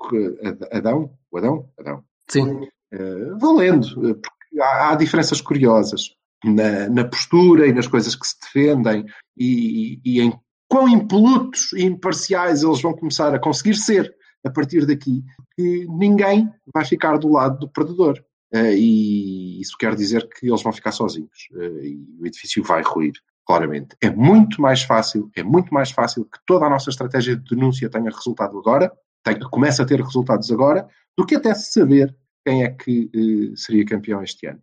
Adão, 0.71 1.12
o 1.31 1.38
Adão? 1.38 1.69
Adão. 1.79 2.03
Sim. 2.29 2.67
Uh, 2.93 3.38
valendo, 3.39 4.15
porque 4.15 4.62
há, 4.62 4.91
há 4.91 4.95
diferenças 4.95 5.41
curiosas 5.41 6.15
na, 6.43 6.89
na, 6.89 7.05
postura 7.05 7.67
e 7.67 7.73
nas 7.73 7.88
coisas 7.88 8.15
que 8.15 8.27
se 8.27 8.36
defendem 8.39 9.05
e, 9.36 9.99
e 10.05 10.21
em 10.21 10.33
quão 10.67 10.88
impolutos 10.88 11.73
e 11.73 11.83
imparciais 11.83 12.63
eles 12.63 12.81
vão 12.81 12.93
começar 12.93 13.33
a 13.33 13.39
conseguir 13.39 13.75
ser 13.75 14.13
a 14.45 14.49
partir 14.49 14.86
daqui, 14.86 15.23
que 15.55 15.88
ninguém 15.88 16.51
vai 16.73 16.86
ficar 16.86 17.17
do 17.17 17.29
lado 17.29 17.59
do 17.59 17.69
perdedor. 17.69 18.23
Uh, 18.53 18.73
e 18.75 19.62
isso 19.62 19.75
quer 19.77 19.95
dizer 19.95 20.29
que 20.29 20.47
eles 20.47 20.62
vão 20.62 20.71
ficar 20.71 20.91
sozinhos 20.91 21.47
uh, 21.53 21.79
e 21.83 22.17
o 22.19 22.27
edifício 22.27 22.63
vai 22.63 22.83
ruir, 22.83 23.13
claramente. 23.45 23.95
É 24.01 24.10
muito 24.10 24.62
mais 24.62 24.84
fácil, 24.84 25.29
é 25.36 25.43
muito 25.43 25.73
mais 25.73 25.91
fácil 25.91 26.25
que 26.25 26.39
toda 26.45 26.65
a 26.65 26.69
nossa 26.69 26.89
estratégia 26.89 27.36
de 27.36 27.56
denúncia 27.56 27.89
tenha 27.89 28.10
resultado 28.10 28.58
agora, 28.58 28.91
tenha, 29.23 29.39
comece 29.49 29.82
a 29.82 29.86
ter 29.86 30.01
resultados 30.01 30.51
agora, 30.51 30.88
do 31.17 31.25
que 31.25 31.36
até 31.36 31.53
saber 31.53 32.15
quem 32.45 32.63
é 32.63 32.69
que 32.69 33.10
uh, 33.15 33.58
seria 33.58 33.86
campeão 33.86 34.23
este 34.23 34.47
ano. 34.47 34.60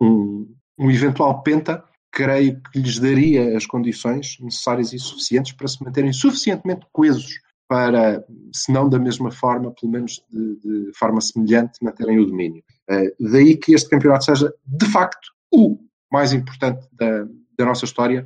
Um, 0.00 0.54
um 0.78 0.90
eventual 0.90 1.42
penta, 1.42 1.84
creio 2.10 2.60
que 2.72 2.80
lhes 2.80 2.98
daria 2.98 3.56
as 3.56 3.66
condições 3.66 4.38
necessárias 4.40 4.92
e 4.92 4.98
suficientes 4.98 5.52
para 5.52 5.68
se 5.68 5.82
manterem 5.82 6.12
suficientemente 6.12 6.86
coesos 6.92 7.40
para, 7.68 8.24
se 8.52 8.72
não 8.72 8.88
da 8.88 8.98
mesma 8.98 9.30
forma, 9.30 9.72
pelo 9.72 9.92
menos 9.92 10.22
de, 10.30 10.56
de 10.56 10.92
forma 10.98 11.20
semelhante, 11.20 11.78
manterem 11.82 12.18
o 12.18 12.26
domínio. 12.26 12.62
Uh, 12.90 13.30
daí 13.30 13.56
que 13.56 13.74
este 13.74 13.90
campeonato 13.90 14.24
seja, 14.24 14.52
de 14.64 14.86
facto, 14.86 15.28
o 15.52 15.78
mais 16.10 16.32
importante 16.32 16.88
da, 16.92 17.26
da 17.58 17.64
nossa 17.64 17.84
história. 17.84 18.24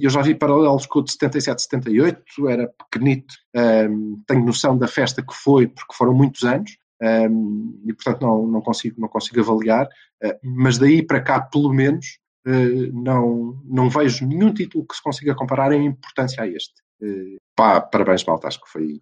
Eu 0.00 0.08
já 0.08 0.22
vi 0.22 0.34
paralelos 0.34 0.86
com 0.86 1.00
o 1.00 1.04
de 1.04 1.12
77, 1.12 1.62
78, 1.62 2.48
era 2.48 2.72
pequenito, 2.90 3.34
tenho 4.26 4.44
noção 4.44 4.76
da 4.76 4.88
festa 4.88 5.22
que 5.22 5.34
foi, 5.34 5.66
porque 5.66 5.94
foram 5.94 6.14
muitos 6.14 6.44
anos, 6.44 6.78
e 7.00 7.92
portanto 7.92 8.22
não, 8.22 8.46
não, 8.46 8.60
consigo, 8.60 9.00
não 9.00 9.08
consigo 9.08 9.40
avaliar, 9.40 9.86
uh, 10.24 10.38
mas 10.42 10.78
daí 10.78 11.02
para 11.02 11.20
cá, 11.20 11.40
pelo 11.40 11.72
menos, 11.72 12.18
uh, 12.46 12.92
não, 12.92 13.60
não 13.64 13.88
vejo 13.88 14.26
nenhum 14.26 14.52
título 14.52 14.86
que 14.86 14.96
se 14.96 15.02
consiga 15.02 15.34
comparar 15.34 15.72
em 15.72 15.86
importância 15.86 16.42
a 16.42 16.48
este. 16.48 16.74
Uh, 17.00 17.36
pá, 17.54 17.80
parabéns, 17.80 18.24
malta, 18.24 18.48
acho 18.48 18.60
que 18.60 18.70
foi. 18.70 19.00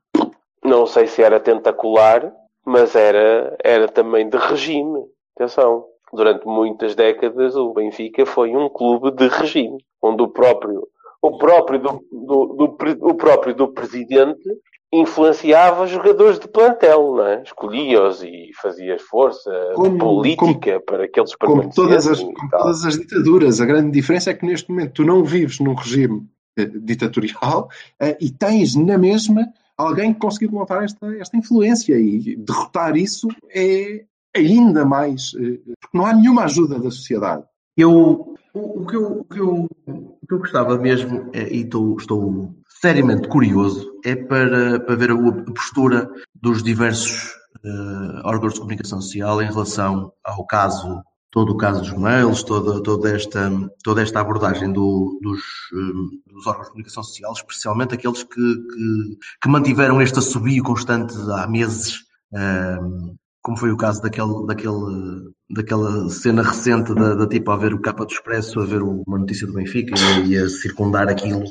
Não 0.63 0.87
sei 0.87 1.07
se 1.07 1.23
era 1.23 1.41
tentacular, 1.41 2.33
mas 2.65 2.95
era, 2.95 3.57
era 3.65 3.89
também 3.89 4.29
de 4.29 4.37
regime. 4.37 5.07
Atenção, 5.37 5.87
durante 6.17 6.47
muitas 6.47 6.95
décadas 6.95 7.55
o 7.55 7.73
Benfica 7.73 8.27
foi 8.27 8.57
um 8.57 8.69
clube 8.69 9.11
de 9.13 9.29
regime, 9.29 9.79
onde 10.03 10.23
o 10.23 10.29
próprio, 10.29 10.89
o 11.23 11.39
próprio 11.39 11.79
do, 11.79 12.05
do, 12.11 12.47
do 12.47 13.09
o 13.09 13.15
próprio 13.15 13.55
do 13.55 13.69
presidente 13.69 14.49
influenciava 14.93 15.87
jogadores 15.87 16.39
de 16.39 16.49
plantel, 16.49 17.25
é? 17.27 17.43
Escolhia-os 17.43 18.23
e 18.23 18.51
fazia 18.61 18.97
força 18.99 19.51
como, 19.75 19.99
política 19.99 20.73
como, 20.73 20.85
para 20.85 21.09
que 21.09 21.21
eles 21.21 21.35
como 21.35 21.69
todas 21.75 22.07
as, 22.07 22.21
como 22.21 22.51
todas 22.51 22.85
as 22.85 22.97
ditaduras, 22.97 23.61
a 23.61 23.67
grande 23.67 23.91
diferença 23.91 24.31
é 24.31 24.35
que 24.35 24.47
neste 24.47 24.71
momento 24.71 24.93
tu 24.95 25.05
não 25.05 25.25
vives 25.25 25.61
num 25.61 25.75
regime 25.75 26.27
eh, 26.57 26.65
ditatorial 26.65 27.69
eh, 28.01 28.17
e 28.21 28.31
tens 28.31 28.75
na 28.75 28.97
mesma 28.97 29.47
alguém 29.77 30.15
que 30.15 30.21
conseguiu 30.21 30.51
montar 30.53 30.85
esta, 30.85 31.07
esta 31.17 31.37
influência. 31.37 31.99
E 31.99 32.37
derrotar 32.37 32.97
isso 32.97 33.29
é 33.51 34.05
ainda 34.37 34.85
mais 34.85 35.33
eh, 35.39 35.61
porque 35.81 35.97
não 35.97 36.07
há 36.07 36.13
nenhuma 36.13 36.45
ajuda 36.45 36.79
da 36.79 36.91
sociedade. 36.91 37.45
Eu 37.77 38.37
o, 38.57 38.87
que, 38.87 38.97
eu, 38.97 39.21
o, 39.21 39.25
que, 39.25 39.39
eu, 39.39 39.69
o 39.87 40.27
que 40.27 40.35
eu 40.35 40.39
gostava 40.39 40.79
mesmo, 40.79 41.31
é, 41.33 41.53
e 41.53 41.63
estou, 41.63 41.97
estou 41.99 42.55
seriamente 42.81 43.29
curioso, 43.29 43.93
é 44.05 44.17
para, 44.17 44.81
para 44.81 44.97
ver 44.97 45.11
a 45.11 45.53
postura 45.53 46.11
dos 46.35 46.63
diversos 46.63 47.35
uh, 47.65 48.21
órgãos 48.25 48.55
de 48.55 48.61
comunicação 48.61 49.01
social 49.01 49.43
em 49.43 49.47
relação 49.47 50.13
ao 50.25 50.47
caso, 50.47 51.03
todo 51.31 51.53
o 51.53 51.57
caso 51.57 51.81
dos 51.81 51.93
mails, 51.93 52.43
toda, 52.43 52.83
toda, 52.83 53.15
esta, 53.15 53.51
toda 53.85 54.03
esta 54.03 54.21
abordagem 54.21 54.73
do, 54.73 55.19
dos, 55.21 55.41
um, 55.75 56.09
eh, 56.27 56.33
dos 56.33 56.47
órgãos 56.47 56.67
de 56.67 56.71
comunicação 56.71 57.03
social, 57.03 57.33
especialmente 57.33 57.95
aqueles 57.95 58.23
que, 58.23 58.35
que, 58.35 59.19
que 59.43 59.49
mantiveram 59.49 60.01
este 60.01 60.19
assobio 60.19 60.63
constante 60.63 61.15
há 61.31 61.47
meses. 61.47 62.07
Um, 62.33 63.17
como 63.47 63.57
foi 63.57 63.71
o 63.71 63.77
caso 63.77 64.03
daquele, 64.03 64.45
daquele, 64.45 65.31
daquela 65.51 66.11
cena 66.11 66.43
recente 66.43 66.93
da, 66.93 67.15
da 67.15 67.29
tipo 67.29 67.49
a 67.53 67.57
ver 67.57 67.73
o 67.73 67.81
capa 67.81 68.05
do 68.05 68.11
Expresso, 68.11 68.59
a 68.59 68.65
ver 68.65 68.83
uma 68.83 69.19
notícia 69.21 69.47
do 69.47 69.53
Benfica 69.53 69.95
e, 69.97 70.33
e 70.33 70.37
a 70.37 70.49
circundar 70.49 71.09
aquilo 71.09 71.45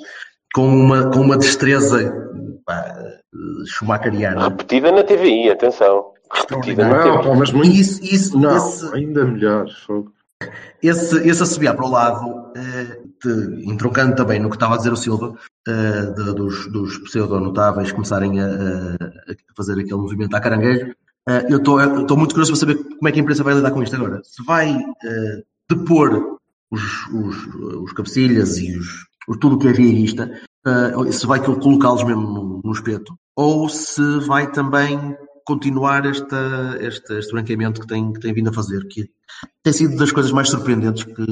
com 0.54 0.68
uma, 0.68 1.10
com 1.10 1.22
uma 1.22 1.38
destreza 1.38 2.14
pá, 2.66 2.94
schumacheriana. 3.66 4.50
Repetida 4.50 4.92
na 4.92 5.04
TVI, 5.06 5.50
atenção. 5.50 6.12
Repetida 6.34 6.86
na 6.86 7.06
não, 7.06 7.22
TVI. 7.22 7.38
Mas 7.38 7.52
muito... 7.54 7.72
Isso, 7.72 8.04
isso, 8.04 8.38
não, 8.38 8.58
esse, 8.58 8.94
ainda 8.94 9.24
melhor. 9.24 9.66
Esse, 10.84 11.26
esse 11.26 11.44
assobiar 11.44 11.78
para 11.78 11.86
o 11.86 11.90
lado, 11.90 12.52
eh, 12.58 13.00
de, 13.24 13.72
entroncando 13.72 14.18
também 14.18 14.38
no 14.38 14.50
que 14.50 14.58
estava 14.58 14.74
a 14.74 14.78
dizer 14.78 14.92
o 14.92 14.98
Silva, 14.98 15.34
eh, 15.66 16.12
de, 16.14 16.36
dos, 16.36 16.70
dos 16.70 16.98
pseudo-notáveis 16.98 17.94
começarem 17.94 18.42
a, 18.42 18.48
a, 18.48 19.56
fazer 19.56 19.80
aquele 19.80 19.96
movimento 19.96 20.36
à 20.36 20.42
caranguejo, 20.42 20.94
Uh, 21.28 21.42
eu 21.50 21.58
estou 21.58 22.18
muito 22.18 22.36
curioso 22.36 22.52
para 22.52 22.60
saber 22.60 22.84
como 22.84 23.08
é 23.08 23.12
que 23.12 23.20
a 23.20 23.22
imprensa 23.22 23.44
vai 23.44 23.56
lidar 23.56 23.72
com 23.72 23.82
isto 23.82 23.96
agora. 23.96 24.22
Se 24.24 24.44
vai 24.44 24.76
uh, 24.76 25.44
depor 25.70 26.40
os, 26.70 27.08
os, 27.08 27.56
os 27.56 27.94
cabecilhas 27.94 28.58
e 28.58 28.78
os, 28.78 29.38
tudo 29.40 29.56
o 29.56 29.60
que 29.60 29.68
é 29.68 29.74
vieirista, 29.74 30.30
uh, 30.68 31.12
se 31.12 31.26
vai 31.26 31.44
colocá-los 31.44 32.04
mesmo 32.04 32.22
no, 32.22 32.62
no, 32.64 32.72
espeto, 32.72 33.18
ou 33.36 33.68
se 33.70 34.20
vai 34.28 34.52
também 34.52 35.18
continuar 35.46 36.06
esta, 36.06 36.78
este, 36.80 37.18
este 37.18 37.32
branqueamento 37.32 37.82
que 37.82 37.88
tem, 37.88 38.14
que 38.14 38.20
tem 38.20 38.34
vindo 38.34 38.50
a 38.50 38.54
fazer, 38.54 38.88
que 38.88 39.10
tem 39.64 39.74
sido 39.74 39.96
das 39.98 40.12
coisas 40.12 40.32
mais 40.32 40.50
surpreendentes 40.50 41.04
que 41.04 41.26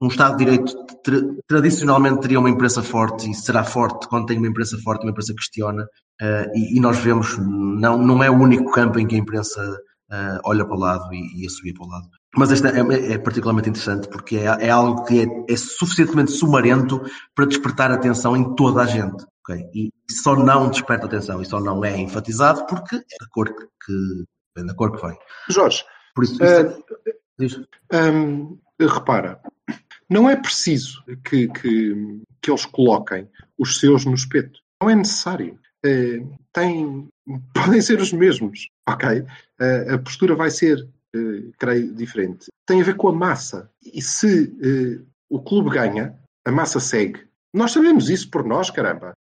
um 0.00 0.08
Estado 0.08 0.36
de 0.36 0.44
Direito 0.44 0.74
tra 1.02 1.16
tradicionalmente 1.46 2.20
teria 2.20 2.38
uma 2.38 2.50
imprensa 2.50 2.82
forte 2.82 3.30
e 3.30 3.34
será 3.34 3.64
forte 3.64 4.08
quando 4.08 4.26
tem 4.26 4.38
uma 4.38 4.48
imprensa 4.48 4.76
forte, 4.78 5.02
uma 5.02 5.10
imprensa 5.10 5.32
que 5.32 5.38
questiona, 5.38 5.84
uh, 5.84 6.50
e, 6.54 6.76
e, 6.76 6.80
nós 6.80 6.98
vemos, 6.98 7.38
não, 7.38 7.98
não 7.98 8.22
é 8.22 8.30
o 8.30 8.34
único 8.34 8.70
campo 8.70 8.98
em 8.98 9.06
que 9.06 9.14
a 9.14 9.18
imprensa 9.18 9.60
uh, 10.10 10.40
olha 10.44 10.64
para 10.64 10.76
o 10.76 10.80
lado 10.80 11.14
e, 11.14 11.42
e 11.42 11.46
assumia 11.46 11.72
para 11.74 11.86
o 11.86 11.88
lado. 11.88 12.08
Mas 12.36 12.52
esta 12.52 12.68
é, 12.68 13.12
é 13.12 13.18
particularmente 13.18 13.70
interessante 13.70 14.08
porque 14.08 14.36
é, 14.36 14.66
é 14.66 14.70
algo 14.70 15.04
que 15.04 15.20
é, 15.20 15.52
é, 15.52 15.56
suficientemente 15.56 16.32
sumarento 16.32 17.00
para 17.34 17.46
despertar 17.46 17.90
atenção 17.90 18.36
em 18.36 18.54
toda 18.54 18.82
a 18.82 18.86
gente. 18.86 19.24
Okay? 19.40 19.64
E 19.74 19.90
só 20.10 20.36
não 20.36 20.68
desperta 20.68 21.06
atenção 21.06 21.40
e 21.40 21.46
só 21.46 21.58
não 21.60 21.82
é 21.84 21.96
enfatizado 21.96 22.66
porque 22.66 22.96
é 22.96 22.98
da 22.98 23.26
cor 23.30 23.54
que, 23.54 23.64
que 23.64 24.24
vem 24.54 24.66
da 24.66 24.74
cor 24.74 24.92
que 24.92 25.06
vem. 25.06 25.16
Jorge, 25.48 25.82
Por 26.14 26.24
isso, 26.24 26.38
isso 27.38 27.60
uh, 27.92 27.96
um, 27.96 28.58
repara, 28.78 29.40
não 30.08 30.30
é 30.30 30.36
preciso 30.36 31.02
que, 31.24 31.48
que, 31.48 32.22
que 32.40 32.50
eles 32.50 32.64
coloquem 32.64 33.28
os 33.58 33.78
seus 33.80 34.04
no 34.04 34.14
espeto. 34.14 34.60
Não 34.80 34.90
é 34.90 34.94
necessário. 34.94 35.58
Uh, 35.84 36.36
tem, 36.52 37.08
podem 37.54 37.80
ser 37.80 38.00
os 38.00 38.12
mesmos, 38.12 38.68
ok? 38.88 39.20
Uh, 39.20 39.94
a 39.94 39.98
postura 39.98 40.34
vai 40.34 40.50
ser, 40.50 40.78
uh, 41.14 41.52
creio, 41.58 41.92
diferente. 41.94 42.46
Tem 42.66 42.80
a 42.80 42.84
ver 42.84 42.96
com 42.96 43.08
a 43.08 43.12
massa. 43.12 43.70
E 43.84 44.00
se 44.02 44.52
o 45.30 45.40
clube 45.40 45.70
ganha, 45.70 46.16
a 46.44 46.52
massa 46.52 46.80
segue. 46.80 47.26
Nós 47.54 47.72
sabemos 47.72 48.10
isso 48.10 48.30
por 48.30 48.44
nós, 48.44 48.70
caramba. 48.70 49.12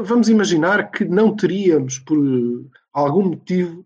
Vamos 0.00 0.28
imaginar 0.28 0.90
que 0.90 1.04
não 1.04 1.34
teríamos, 1.34 1.98
por 1.98 2.18
algum 2.92 3.30
motivo, 3.30 3.84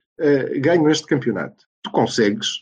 ganho 0.61 0.90
este 0.90 1.07
campeonato. 1.07 1.64
Tu 1.83 1.90
consegues 1.90 2.59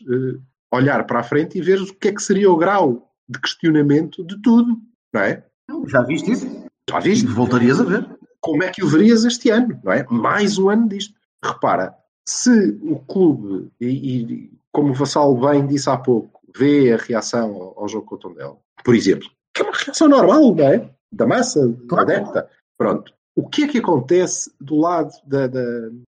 olhar 0.71 1.05
para 1.05 1.19
a 1.19 1.23
frente 1.23 1.57
e 1.57 1.61
ver 1.61 1.81
o 1.81 1.93
que 1.93 2.09
é 2.09 2.13
que 2.13 2.21
seria 2.21 2.51
o 2.51 2.57
grau 2.57 3.12
de 3.27 3.39
questionamento 3.39 4.23
de 4.23 4.41
tudo, 4.41 4.77
não 5.13 5.21
é? 5.21 5.43
Já 5.87 6.01
viste 6.01 6.31
isso? 6.31 6.65
Já 6.89 6.99
viste? 6.99 7.25
E 7.25 7.29
voltarias 7.29 7.79
a 7.79 7.83
ver. 7.83 8.07
Como 8.41 8.63
é 8.63 8.69
que 8.69 8.83
o 8.83 8.87
verias 8.87 9.23
este 9.23 9.49
ano, 9.49 9.79
não 9.83 9.91
é? 9.93 10.05
Mais 10.09 10.57
um 10.57 10.69
ano 10.69 10.87
disto. 10.89 11.13
Repara, 11.43 11.95
se 12.27 12.77
o 12.81 12.99
clube, 12.99 13.69
e, 13.79 13.87
e 13.87 14.51
como 14.71 14.91
o 14.91 14.93
Vassal 14.93 15.35
bem 15.37 15.65
disse 15.65 15.89
há 15.89 15.97
pouco, 15.97 16.41
vê 16.55 16.93
a 16.93 16.97
reação 16.97 17.53
ao, 17.53 17.79
ao 17.81 17.87
jogo 17.87 18.05
com 18.05 18.15
o 18.15 18.17
Tondela, 18.17 18.57
por 18.83 18.95
exemplo, 18.95 19.29
Que 19.53 19.61
é 19.61 19.65
uma 19.65 19.73
reação 19.73 20.07
normal, 20.07 20.53
não 20.55 20.67
é? 20.67 20.89
Da 21.11 21.25
massa 21.25 21.73
Claro. 21.87 22.03
adepta. 22.03 22.49
Pronto. 22.77 23.13
O 23.35 23.47
que 23.47 23.63
é 23.63 23.67
que 23.67 23.77
acontece 23.79 24.51
do 24.59 24.77
lado 24.77 25.11
da, 25.25 25.47
da, 25.47 25.63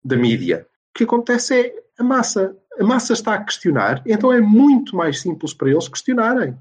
da 0.05 0.17
mídia? 0.17 0.67
O 0.95 0.99
que 0.99 1.05
acontece 1.05 1.55
é 1.61 1.75
a 1.99 2.03
massa. 2.05 2.57
A 2.79 2.85
massa 2.85 3.13
está 3.13 3.35
a 3.35 3.45
questionar, 3.45 4.03
então 4.05 4.33
é 4.33 4.41
muito 4.41 4.97
mais 4.97 5.21
simples 5.21 5.55
para 5.55 5.71
eles 5.71 5.87
questionarem. 5.89 6.57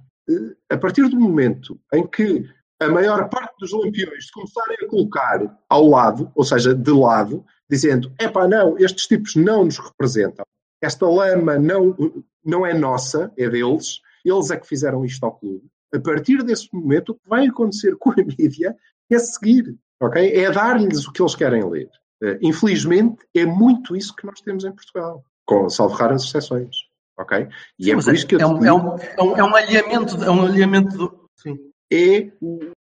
A 0.69 0.77
partir 0.77 1.07
do 1.09 1.19
momento 1.19 1.79
em 1.93 2.05
que 2.07 2.47
a 2.79 2.89
maior 2.89 3.29
parte 3.29 3.53
dos 3.59 3.71
lampiões 3.71 4.29
começarem 4.31 4.77
a 4.81 4.87
colocar 4.87 5.59
ao 5.69 5.87
lado, 5.87 6.31
ou 6.35 6.43
seja, 6.43 6.73
de 6.73 6.91
lado, 6.91 7.45
dizendo: 7.69 8.11
epá, 8.19 8.47
não, 8.47 8.77
estes 8.77 9.07
tipos 9.07 9.35
não 9.35 9.65
nos 9.65 9.77
representam, 9.77 10.45
esta 10.81 11.07
lama 11.07 11.57
não, 11.57 11.95
não 12.43 12.65
é 12.65 12.73
nossa, 12.73 13.31
é 13.37 13.49
deles, 13.49 14.01
eles 14.23 14.51
é 14.51 14.57
que 14.57 14.67
fizeram 14.67 15.05
isto 15.05 15.23
ao 15.25 15.33
clube. 15.33 15.65
A 15.93 15.99
partir 15.99 16.43
desse 16.43 16.67
momento, 16.73 17.09
o 17.09 17.15
que 17.15 17.29
vai 17.29 17.47
acontecer 17.47 17.95
com 17.99 18.11
a 18.11 18.15
mídia 18.15 18.75
é 19.09 19.19
seguir, 19.19 19.77
ok? 20.01 20.33
É 20.33 20.51
dar-lhes 20.51 21.07
o 21.07 21.11
que 21.11 21.21
eles 21.21 21.35
querem 21.35 21.69
ler. 21.69 21.89
Eh, 22.23 22.39
Infelizmente, 22.41 23.23
é 23.35 23.45
muito 23.45 23.95
isso 23.95 24.15
que 24.15 24.25
nós 24.25 24.41
temos 24.41 24.65
em 24.65 24.71
Portugal, 24.71 25.23
com 25.45 25.69
salvo 25.69 25.95
raras 25.95 26.23
exceções, 26.23 26.75
ok? 27.17 27.47
E 27.79 27.91
é 27.91 27.95
Mas 27.95 28.05
por 28.05 28.13
isso 28.15 28.27
que 28.27 28.35
eu 28.35 28.39
é, 28.39 28.45
um, 28.45 28.65
é, 28.65 28.73
um, 28.73 28.95
é, 28.97 29.23
um, 29.23 29.37
é 29.37 29.43
um 29.43 29.55
alinhamento, 29.55 30.23
é 30.23 30.29
um 30.31 30.45
alinhamento 30.45 30.97
do. 30.97 31.29
Sim. 31.35 31.59
é 31.91 32.29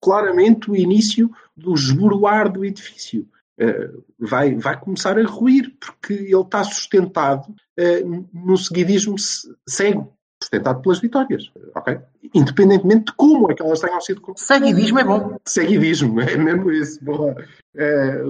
claramente 0.01 0.69
o 0.69 0.75
início 0.75 1.31
do 1.55 1.73
esboroar 1.73 2.51
do 2.51 2.65
edifício. 2.65 3.27
Eh, 3.57 3.89
vai, 4.19 4.55
vai 4.55 4.79
começar 4.79 5.17
a 5.17 5.23
ruir, 5.23 5.73
porque 5.79 6.13
ele 6.13 6.41
está 6.41 6.63
sustentado 6.63 7.53
eh, 7.77 8.03
num 8.33 8.57
seguidismo 8.57 9.17
ce- 9.17 9.47
cego, 9.69 10.11
sustentado 10.41 10.81
pelas 10.81 10.99
vitórias, 10.99 11.51
ok? 11.75 11.99
Independentemente 12.33 13.05
de 13.05 13.13
como 13.13 13.51
é 13.51 13.53
que 13.55 13.61
elas 13.61 13.79
tenham 13.79 14.01
sido. 14.01 14.21
Seguidismo 14.35 14.99
é 14.99 15.03
bom. 15.03 15.37
Seguidismo, 15.45 16.19
é 16.19 16.35
mesmo 16.35 16.71
isso, 16.71 17.03
boa. 17.05 17.35
Eh, 17.75 18.23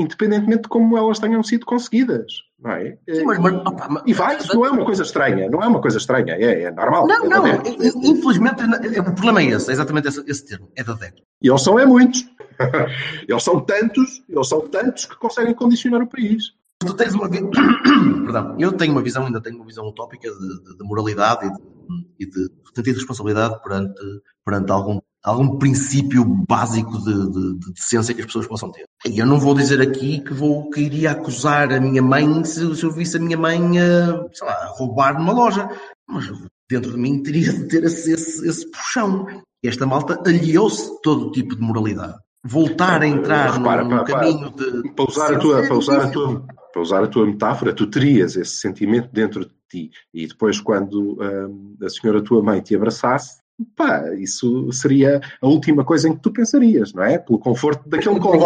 independentemente 0.00 0.62
de 0.62 0.68
como 0.68 0.96
elas 0.96 1.18
tenham 1.18 1.42
sido 1.42 1.66
conseguidas, 1.66 2.32
não 2.58 2.70
é? 2.72 2.96
Sim, 3.08 3.24
mas, 3.24 3.38
mas, 3.38 3.54
opa, 3.54 3.88
mas- 3.88 4.02
E 4.06 4.12
vai, 4.14 4.36
isso 4.38 4.54
não 4.54 4.64
é 4.66 4.70
uma 4.70 4.84
coisa 4.84 5.02
estranha, 5.02 5.48
não 5.50 5.62
é 5.62 5.66
uma 5.66 5.80
coisa 5.80 5.98
estranha, 5.98 6.34
é, 6.34 6.62
é 6.62 6.70
normal. 6.70 7.06
Não, 7.06 7.24
é 7.24 7.28
não, 7.28 7.42
da 7.42 7.48
adepto. 7.54 7.82
in- 7.84 8.10
infelizmente 8.10 8.62
o 9.00 9.04
problema 9.04 9.40
é 9.42 9.46
esse, 9.46 9.70
é 9.70 9.72
exatamente 9.74 10.08
esse, 10.08 10.22
esse 10.26 10.46
termo, 10.46 10.68
é 10.74 10.82
da 10.82 10.92
adepto. 10.92 11.22
E 11.42 11.48
eles 11.48 11.62
são 11.62 11.78
é 11.78 11.86
muitos. 11.86 12.24
eles 13.28 13.42
são 13.42 13.60
tantos, 13.60 14.22
eles 14.28 14.48
são 14.48 14.68
tantos 14.68 15.04
que 15.06 15.16
conseguem 15.16 15.54
condicionar 15.54 16.02
o 16.02 16.06
país. 16.06 16.52
Tu 16.80 16.94
tens 16.94 17.12
uma 17.14 17.28
Perdão, 18.24 18.56
eu 18.58 18.72
tenho 18.72 18.92
uma 18.92 19.02
visão, 19.02 19.26
ainda 19.26 19.40
tenho 19.40 19.56
uma 19.56 19.66
visão 19.66 19.86
utópica 19.86 20.30
de, 20.30 20.38
de- 20.38 20.76
de 20.78 20.84
moralidade 20.84 21.46
e 21.46 21.50
de, 21.50 21.60
e 22.20 22.26
de 22.26 22.48
sentido 22.74 22.84
de 22.94 23.00
responsabilidade 23.00 23.62
perante, 23.62 24.00
perante 24.44 24.72
algum, 24.72 24.98
algum 25.22 25.58
princípio 25.58 26.24
básico 26.24 26.98
de, 26.98 27.30
de, 27.30 27.58
de 27.58 27.72
decência 27.72 28.14
que 28.14 28.20
as 28.20 28.26
pessoas 28.26 28.46
possam 28.46 28.70
ter. 28.70 28.84
E 29.06 29.18
eu 29.18 29.26
não 29.26 29.38
vou 29.38 29.54
dizer 29.54 29.80
aqui 29.80 30.20
que, 30.20 30.32
vou, 30.32 30.70
que 30.70 30.80
iria 30.80 31.12
acusar 31.12 31.72
a 31.72 31.80
minha 31.80 32.02
mãe 32.02 32.44
se, 32.44 32.74
se 32.74 32.84
eu 32.84 32.90
visse 32.90 33.16
a 33.16 33.20
minha 33.20 33.36
mãe 33.36 33.78
a, 33.78 34.26
sei 34.32 34.46
lá, 34.46 34.66
roubar 34.76 35.18
numa 35.18 35.32
loja. 35.32 35.68
Mas 36.08 36.30
dentro 36.70 36.92
de 36.92 36.98
mim 36.98 37.22
teria 37.22 37.52
de 37.52 37.64
ter 37.68 37.84
esse, 37.84 38.12
esse, 38.12 38.48
esse 38.48 38.70
puxão. 38.70 39.26
Esta 39.62 39.86
malta 39.86 40.18
aliou-se 40.26 41.00
todo 41.02 41.30
tipo 41.32 41.54
de 41.54 41.60
moralidade. 41.60 42.16
Voltar 42.42 43.02
a 43.02 43.06
entrar 43.06 43.58
Repara, 43.58 43.86
pá, 43.86 44.04
caminho 44.04 44.50
de. 44.50 44.90
Para 44.94 45.04
usar, 45.04 45.34
a 45.34 45.38
tua, 45.38 45.62
para, 45.62 45.76
usar 45.76 46.04
a 46.04 46.08
tua, 46.08 46.46
para 46.72 46.82
usar 46.82 47.04
a 47.04 47.06
tua 47.06 47.26
metáfora, 47.26 47.74
tu 47.74 47.86
terias 47.86 48.34
esse 48.36 48.56
sentimento 48.56 49.10
dentro 49.12 49.44
de 49.44 49.52
ti. 49.68 49.90
E 50.14 50.26
depois, 50.26 50.58
quando 50.58 51.18
hum, 51.20 51.76
a 51.82 51.88
senhora 51.90 52.24
tua 52.24 52.42
mãe 52.42 52.62
te 52.62 52.74
abraçasse, 52.74 53.39
pá, 53.76 54.12
isso 54.14 54.70
seria 54.72 55.20
a 55.40 55.46
última 55.46 55.84
coisa 55.84 56.08
em 56.08 56.14
que 56.14 56.20
tu 56.20 56.32
pensarias, 56.32 56.92
não 56.92 57.02
é? 57.02 57.18
Pelo 57.18 57.38
conforto 57.38 57.88
daquele 57.88 58.20
colo. 58.20 58.44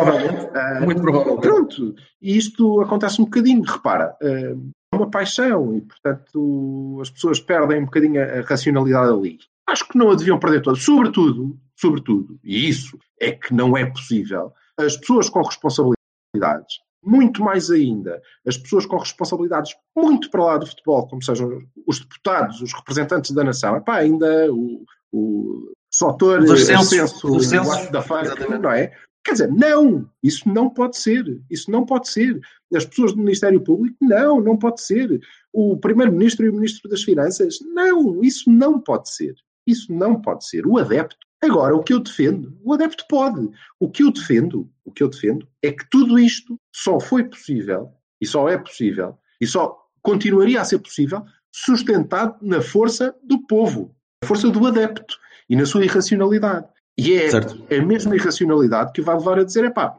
Ah, 0.55 0.81
Muito 0.85 1.01
provavelmente. 1.01 1.43
Pronto, 1.43 1.95
e 2.21 2.37
isto 2.37 2.81
acontece 2.81 3.21
um 3.21 3.25
bocadinho, 3.25 3.63
repara, 3.63 4.17
eh, 4.23 4.55
é 4.93 4.97
uma 4.97 5.11
paixão 5.11 5.75
e, 5.77 5.81
portanto, 5.81 6.99
as 7.01 7.11
pessoas 7.11 7.41
perdem 7.41 7.83
um 7.83 7.85
bocadinho 7.85 8.21
a, 8.21 8.41
a 8.41 8.43
racionalidade 8.43 9.13
ali. 9.13 9.39
Acho 9.67 9.89
que 9.89 9.99
não 9.99 10.11
a 10.11 10.15
deviam 10.15 10.39
perder 10.39 10.63
toda, 10.63 10.79
sobretudo, 10.79 11.59
sobretudo, 11.77 12.39
e 12.45 12.69
isso 12.69 12.99
é 13.21 13.33
que 13.33 13.53
não 13.55 13.77
é 13.77 13.85
possível, 13.87 14.53
as 14.79 14.97
pessoas 14.97 15.29
com 15.29 15.43
responsabilidades, 15.43 16.79
muito 17.03 17.43
mais 17.43 17.71
ainda, 17.71 18.21
as 18.47 18.57
pessoas 18.57 18.87
com 18.87 18.97
responsabilidades 18.97 19.75
muito 19.97 20.31
para 20.31 20.45
lá 20.45 20.59
do 20.59 20.67
futebol, 20.67 21.07
como 21.07 21.23
sejam 21.23 21.63
os 21.87 22.01
deputados, 22.01 22.61
os 22.61 22.73
representantes 22.73 23.31
da 23.33 23.45
nação, 23.45 23.77
epá, 23.77 23.97
ainda 23.97 24.53
o, 24.53 24.85
o 25.15 25.73
Sotor, 25.93 26.41
Os 26.41 26.51
ascensos, 26.51 26.93
Ascenso, 26.93 27.37
os 27.37 27.47
ascensos, 27.47 27.69
What 27.69 27.93
the 27.93 28.03
fuck, 28.03 28.27
exatamente. 28.27 28.63
não 28.63 28.71
é? 28.73 28.93
Quer 29.25 29.33
dizer, 29.33 29.53
não, 29.53 30.11
isso 30.23 30.49
não 30.49 30.69
pode 30.69 30.99
ser. 30.99 31.41
Isso 31.49 31.71
não 31.71 31.87
pode 31.87 32.09
ser. 32.09 32.39
As 32.75 32.85
pessoas 32.85 33.13
do 33.13 33.19
Ministério 33.19 33.61
Público, 33.61 33.97
não, 34.01 34.41
não 34.41 34.59
pode 34.59 34.83
ser. 34.83 35.21
O 35.53 35.79
Primeiro-Ministro 35.79 36.45
e 36.45 36.51
o 36.51 36.53
Ministro 36.53 36.91
das 36.91 37.03
Finanças, 37.03 37.59
não, 37.73 38.23
isso 38.23 38.51
não 38.51 38.81
pode 38.81 39.09
ser. 39.15 39.35
Isso 39.67 39.93
não 39.93 40.21
pode 40.21 40.47
ser. 40.47 40.67
O 40.67 40.77
adepto. 40.79 41.17
Agora, 41.43 41.77
o 41.77 41.83
que 41.83 41.93
eu 41.93 42.01
defendo, 42.01 42.59
o 42.63 42.73
adepto 42.75 43.05
pode. 43.09 43.49
O 43.79 43.91
que 43.91 44.03
eu 44.03 44.11
defendo, 44.11 44.69
o 44.85 44.91
que 44.91 45.03
eu 45.03 45.09
defendo 45.09 45.47
é 45.63 45.71
que 45.71 45.89
tudo 45.91 46.19
isto 46.19 46.59
só 46.75 46.99
foi 46.99 47.25
possível, 47.25 47.91
e 48.21 48.27
só 48.27 48.49
é 48.49 48.57
possível, 48.57 49.17
e 49.41 49.47
só 49.47 49.79
continuaria 50.03 50.61
a 50.61 50.65
ser 50.65 50.79
possível, 50.79 51.23
sustentado 51.55 52.37
na 52.43 52.61
força 52.63 53.15
do 53.23 53.47
povo, 53.47 53.95
força 54.25 54.49
do 54.51 54.67
adepto 54.67 55.17
e 55.49 55.55
na 55.57 55.67
sua 55.67 55.85
irracionalidade. 55.85 56.67
E 56.97 57.13
é 57.15 57.31
Certo. 57.31 57.65
a 57.73 57.83
mesma 57.85 58.15
irracionalidade 58.15 58.93
que 58.93 59.03
vai 59.03 59.17
levar 59.17 59.39
a 59.39 59.45
dizer: 59.45 59.65
é 59.65 59.71
pá, 59.71 59.97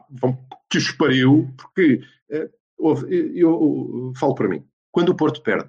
que 0.70 0.78
os 0.78 0.90
pariu, 0.92 1.48
porque 1.56 2.00
eh, 2.30 2.48
eu, 2.78 3.08
eu- 3.34 4.12
falo 4.16 4.34
para 4.34 4.48
mim, 4.48 4.64
quando 4.90 5.10
o 5.10 5.14
Porto 5.14 5.42
perde, 5.42 5.66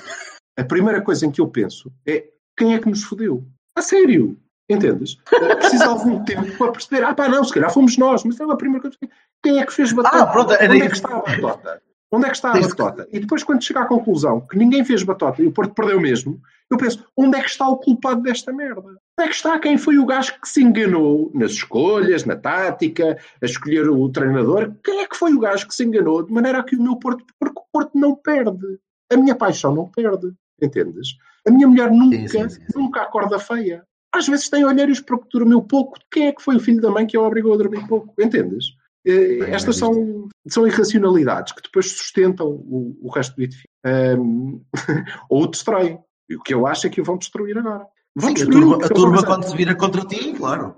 a 0.58 0.64
primeira 0.64 1.02
coisa 1.02 1.26
em 1.26 1.32
que 1.32 1.42
eu 1.42 1.48
penso 1.48 1.92
é 2.06 2.26
quem 2.58 2.74
é 2.74 2.80
que 2.80 2.90
nos 2.90 3.04
fodeu? 3.04 3.46
A 3.76 3.82
sério, 3.82 4.38
entendes? 4.70 5.18
Eh, 5.34 5.56
Precisa 5.56 5.84
de 5.84 5.90
algum 5.90 6.24
tempo 6.24 6.58
para 6.58 6.72
perceber, 6.72 7.04
ah 7.04 7.14
pá, 7.14 7.28
não, 7.30 7.44
se 7.44 7.54
calhar 7.54 7.72
fomos 7.72 7.98
nós, 7.98 8.24
mas 8.24 8.38
não, 8.38 8.50
a 8.52 8.58
primeira 8.58 8.82
coisa, 8.82 8.98
quem 9.44 9.60
é 9.60 9.66
que 9.66 9.74
fez 9.74 9.92
batota? 9.94 10.18
Ah, 10.24 10.28
pronto, 10.28 10.54
era 10.54 10.74
Onde 10.74 10.82
é 10.82 10.88
que 10.90 10.96
está 10.96 11.10
a 11.10 11.20
batota? 11.20 11.82
Onde 12.12 12.26
é 12.26 12.30
que 12.30 12.36
está 12.36 12.52
a 12.52 12.60
batota? 12.60 13.08
E 13.12 13.20
depois, 13.20 13.44
quando 13.44 13.64
chega 13.64 13.82
à 13.82 13.86
conclusão 13.86 14.40
que 14.42 14.58
ninguém 14.58 14.84
fez 14.86 15.04
batota 15.04 15.42
e 15.42 15.48
o 15.48 15.52
Porto 15.52 15.74
perdeu 15.74 16.00
mesmo, 16.00 16.40
eu 16.72 16.78
penso, 16.78 17.06
onde 17.18 17.38
é 17.38 17.42
que 17.42 17.50
está 17.50 17.68
o 17.68 17.78
culpado 17.78 18.22
desta 18.22 18.54
merda? 18.54 18.82
Onde 18.82 19.00
é 19.20 19.28
que 19.28 19.36
está 19.36 19.60
quem 19.60 19.78
foi 19.78 19.98
o 19.98 20.06
gajo 20.06 20.40
que 20.40 20.48
se 20.48 20.64
enganou 20.64 21.32
nas 21.34 21.52
escolhas, 21.52 22.24
na 22.24 22.36
tática, 22.36 23.18
a 23.42 23.46
escolher 23.46 23.90
o 23.90 24.10
treinador? 24.10 24.74
Quem 24.84 25.02
é 25.02 25.08
que 25.08 25.18
foi 25.18 25.34
o 25.34 25.40
gajo 25.40 25.68
que 25.68 25.76
se 25.76 25.84
enganou 25.84 26.24
de 26.24 26.32
maneira 26.32 26.60
a 26.60 26.64
que 26.64 26.76
o 26.78 26.82
meu 26.82 26.96
Porto... 26.96 27.26
Porque 27.40 27.60
o 27.60 27.66
Porto 27.74 27.92
não 27.98 28.16
perde. 28.16 28.80
A 29.12 29.18
minha 29.18 29.36
paixão 29.36 29.76
não 29.76 29.90
perde. 29.90 30.34
Entendes? 30.62 31.10
A 31.46 31.52
minha 31.52 31.68
mulher 31.68 31.92
nunca, 31.92 32.28
sim, 32.28 32.28
sim, 32.28 32.50
sim. 32.50 32.62
nunca 32.76 33.02
acorda 33.02 33.38
feia. 33.38 33.84
Às 34.14 34.28
vezes 34.28 34.50
tem 34.50 34.66
olheiros 34.66 35.00
para 35.02 35.18
que 35.18 35.30
dormiu 35.32 35.62
pouco. 35.62 35.98
Quem 36.12 36.28
é 36.28 36.32
que 36.32 36.42
foi 36.42 36.56
o 36.56 36.60
filho 36.60 36.82
da 36.82 36.90
mãe 36.90 37.06
que 37.06 37.18
a 37.18 37.22
obrigou 37.22 37.54
a 37.54 37.58
dormir 37.58 37.86
pouco? 37.88 38.14
Entendes? 38.20 38.66
Eh, 39.08 39.52
Estas 39.52 39.80
bem 39.80 39.88
são, 39.88 40.30
são 40.48 40.68
irracionalidades 40.68 41.54
que 41.54 41.62
depois 41.62 41.92
sustentam 41.92 42.48
o, 42.48 42.98
o 43.02 43.10
resto 43.10 43.36
do 43.38 43.44
edifício. 43.44 43.70
Ahm, 43.86 44.60
ou 45.30 45.44
o 45.44 45.48
destroem. 45.48 46.00
E 46.30 46.36
o 46.36 46.44
que 46.44 46.54
eu 46.54 46.68
acho 46.68 46.88
é 46.88 46.90
que 46.90 47.00
o 47.00 47.06
vão 47.06 47.18
destruir 47.18 47.58
agora. 47.58 47.88
Vão 48.14 48.30
Sim, 48.30 48.36
a 48.36 48.46
destruir 48.46 48.60
turma, 48.60 48.76
a 48.76 48.80
eles 48.80 48.90
vão 48.90 48.98
turma 48.98 49.26
quando 49.26 49.44
se 49.46 49.56
vira 49.56 49.76
contra 49.76 50.02
ti, 50.06 50.34
claro. 50.34 50.76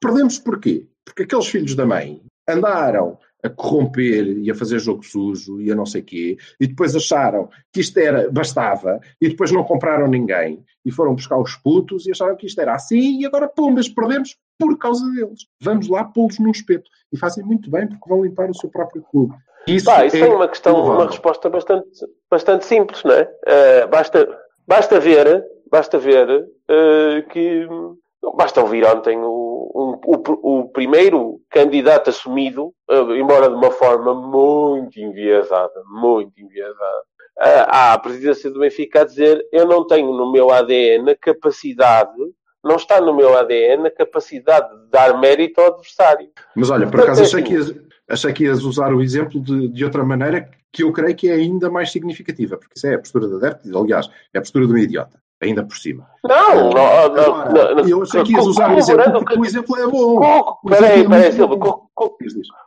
Perdemos 0.00 0.38
porquê? 0.38 0.88
Porque 1.04 1.24
aqueles 1.24 1.48
filhos 1.48 1.74
da 1.74 1.84
mãe 1.84 2.22
andaram 2.48 3.18
a 3.42 3.48
corromper 3.50 4.38
e 4.38 4.50
a 4.50 4.54
fazer 4.54 4.78
jogo 4.78 5.04
sujo 5.04 5.60
e 5.60 5.70
a 5.70 5.74
não 5.74 5.86
sei 5.86 6.02
quê, 6.02 6.36
e 6.58 6.66
depois 6.66 6.94
acharam 6.94 7.48
que 7.72 7.80
isto 7.80 7.98
era, 7.98 8.30
bastava, 8.30 9.00
e 9.20 9.28
depois 9.28 9.50
não 9.50 9.64
compraram 9.64 10.06
ninguém, 10.06 10.62
e 10.84 10.90
foram 10.90 11.14
buscar 11.14 11.38
os 11.38 11.56
putos 11.56 12.06
e 12.06 12.10
acharam 12.10 12.36
que 12.36 12.46
isto 12.46 12.60
era 12.60 12.74
assim, 12.74 13.20
e 13.20 13.26
agora, 13.26 13.48
pumbas, 13.48 13.88
perdemos 13.88 14.36
por 14.60 14.78
causa 14.78 15.04
deles. 15.12 15.46
Vamos 15.60 15.88
lá 15.88 16.04
pô-los 16.04 16.38
num 16.38 16.50
espeto. 16.50 16.88
E 17.12 17.18
fazem 17.18 17.44
muito 17.44 17.68
bem 17.70 17.88
porque 17.88 18.08
vão 18.08 18.22
limpar 18.24 18.48
o 18.50 18.54
seu 18.54 18.70
próprio 18.70 19.02
clube. 19.10 19.34
Isso, 19.66 19.86
Pá, 19.86 20.04
isso 20.06 20.16
é 20.16 20.20
tem 20.20 20.32
uma 20.34 20.48
questão, 20.48 20.74
uma 20.74 20.82
louvável. 20.82 21.06
resposta 21.08 21.48
bastante, 21.50 21.88
bastante 22.30 22.64
simples, 22.64 23.02
não 23.04 23.12
é? 23.12 23.28
Eh, 23.46 23.86
basta, 23.88 24.28
basta 24.66 25.00
ver, 25.00 25.44
basta 25.70 25.98
ver 25.98 26.46
eh, 26.68 27.22
que 27.30 27.66
basta 28.36 28.60
ouvir 28.60 28.84
ontem 28.86 29.18
o, 29.18 29.70
um- 29.74 30.00
o, 30.06 30.60
o 30.60 30.68
primeiro 30.68 31.40
candidato 31.50 32.10
assumido, 32.10 32.72
eh, 32.88 33.18
embora 33.18 33.48
de 33.48 33.54
uma 33.54 33.70
forma 33.70 34.14
muito 34.14 34.98
enviesada, 35.00 35.82
muito 35.90 36.32
enviesada, 36.40 37.02
à 37.68 37.98
presidência 37.98 38.50
do 38.50 38.60
Benfica 38.60 39.00
a 39.00 39.04
dizer 39.04 39.42
eu 39.52 39.66
não 39.66 39.86
tenho 39.86 40.12
no 40.12 40.30
meu 40.30 40.50
ADN 40.50 41.10
a 41.10 41.16
capacidade, 41.16 42.12
não 42.62 42.76
está 42.76 43.00
no 43.00 43.14
meu 43.14 43.36
ADN 43.36 43.86
a 43.86 43.90
capacidade 43.90 44.68
de 44.78 44.90
dar 44.90 45.18
mérito 45.18 45.60
ao 45.60 45.68
adversário. 45.68 46.28
Mas 46.54 46.70
olha, 46.70 46.88
por 46.88 47.00
acaso 47.00 47.22
é 47.22 47.24
achei 47.24 47.40
assim. 47.40 47.48
que, 47.48 47.54
ias, 47.54 47.74
achei 48.08 48.32
que 48.32 48.44
ias 48.44 48.62
usar 48.62 48.92
o 48.92 49.02
exemplo 49.02 49.40
de, 49.40 49.68
de 49.68 49.84
outra 49.84 50.04
maneira 50.04 50.48
que 50.72 50.82
eu 50.82 50.92
creio 50.92 51.16
que 51.16 51.28
é 51.28 51.34
ainda 51.34 51.70
mais 51.70 51.90
significativa, 51.90 52.56
porque 52.56 52.74
isso 52.76 52.86
é 52.86 52.94
a 52.94 52.98
postura 52.98 53.28
da 53.28 53.36
adepto, 53.36 53.78
aliás, 53.78 54.08
é 54.32 54.38
a 54.38 54.42
postura 54.42 54.66
de 54.66 54.72
um 54.72 54.78
idiota. 54.78 55.20
Ainda 55.40 55.64
por 55.64 55.76
cima. 55.76 56.06
Não, 56.24 56.70
não, 56.70 56.86
Agora, 56.86 57.50
não, 57.52 57.74
não, 57.76 57.88
eu 57.88 58.02
achei 58.02 58.22
que 58.22 58.32
ias 58.32 58.46
usar 58.46 58.70
o 58.74 58.78
exemplo 58.78 59.02
corroborando 59.04 59.24
porque 59.24 59.38
o 59.40 59.44
exemplo 59.44 59.76
é 59.78 59.86
bom. 59.86 60.16
Corro- 60.16 60.58
O 60.64 60.68
exemplo 60.70 60.86
Peraí, 60.86 61.00
é 61.00 61.08
peraí, 61.08 61.32
Silva, 61.32 61.56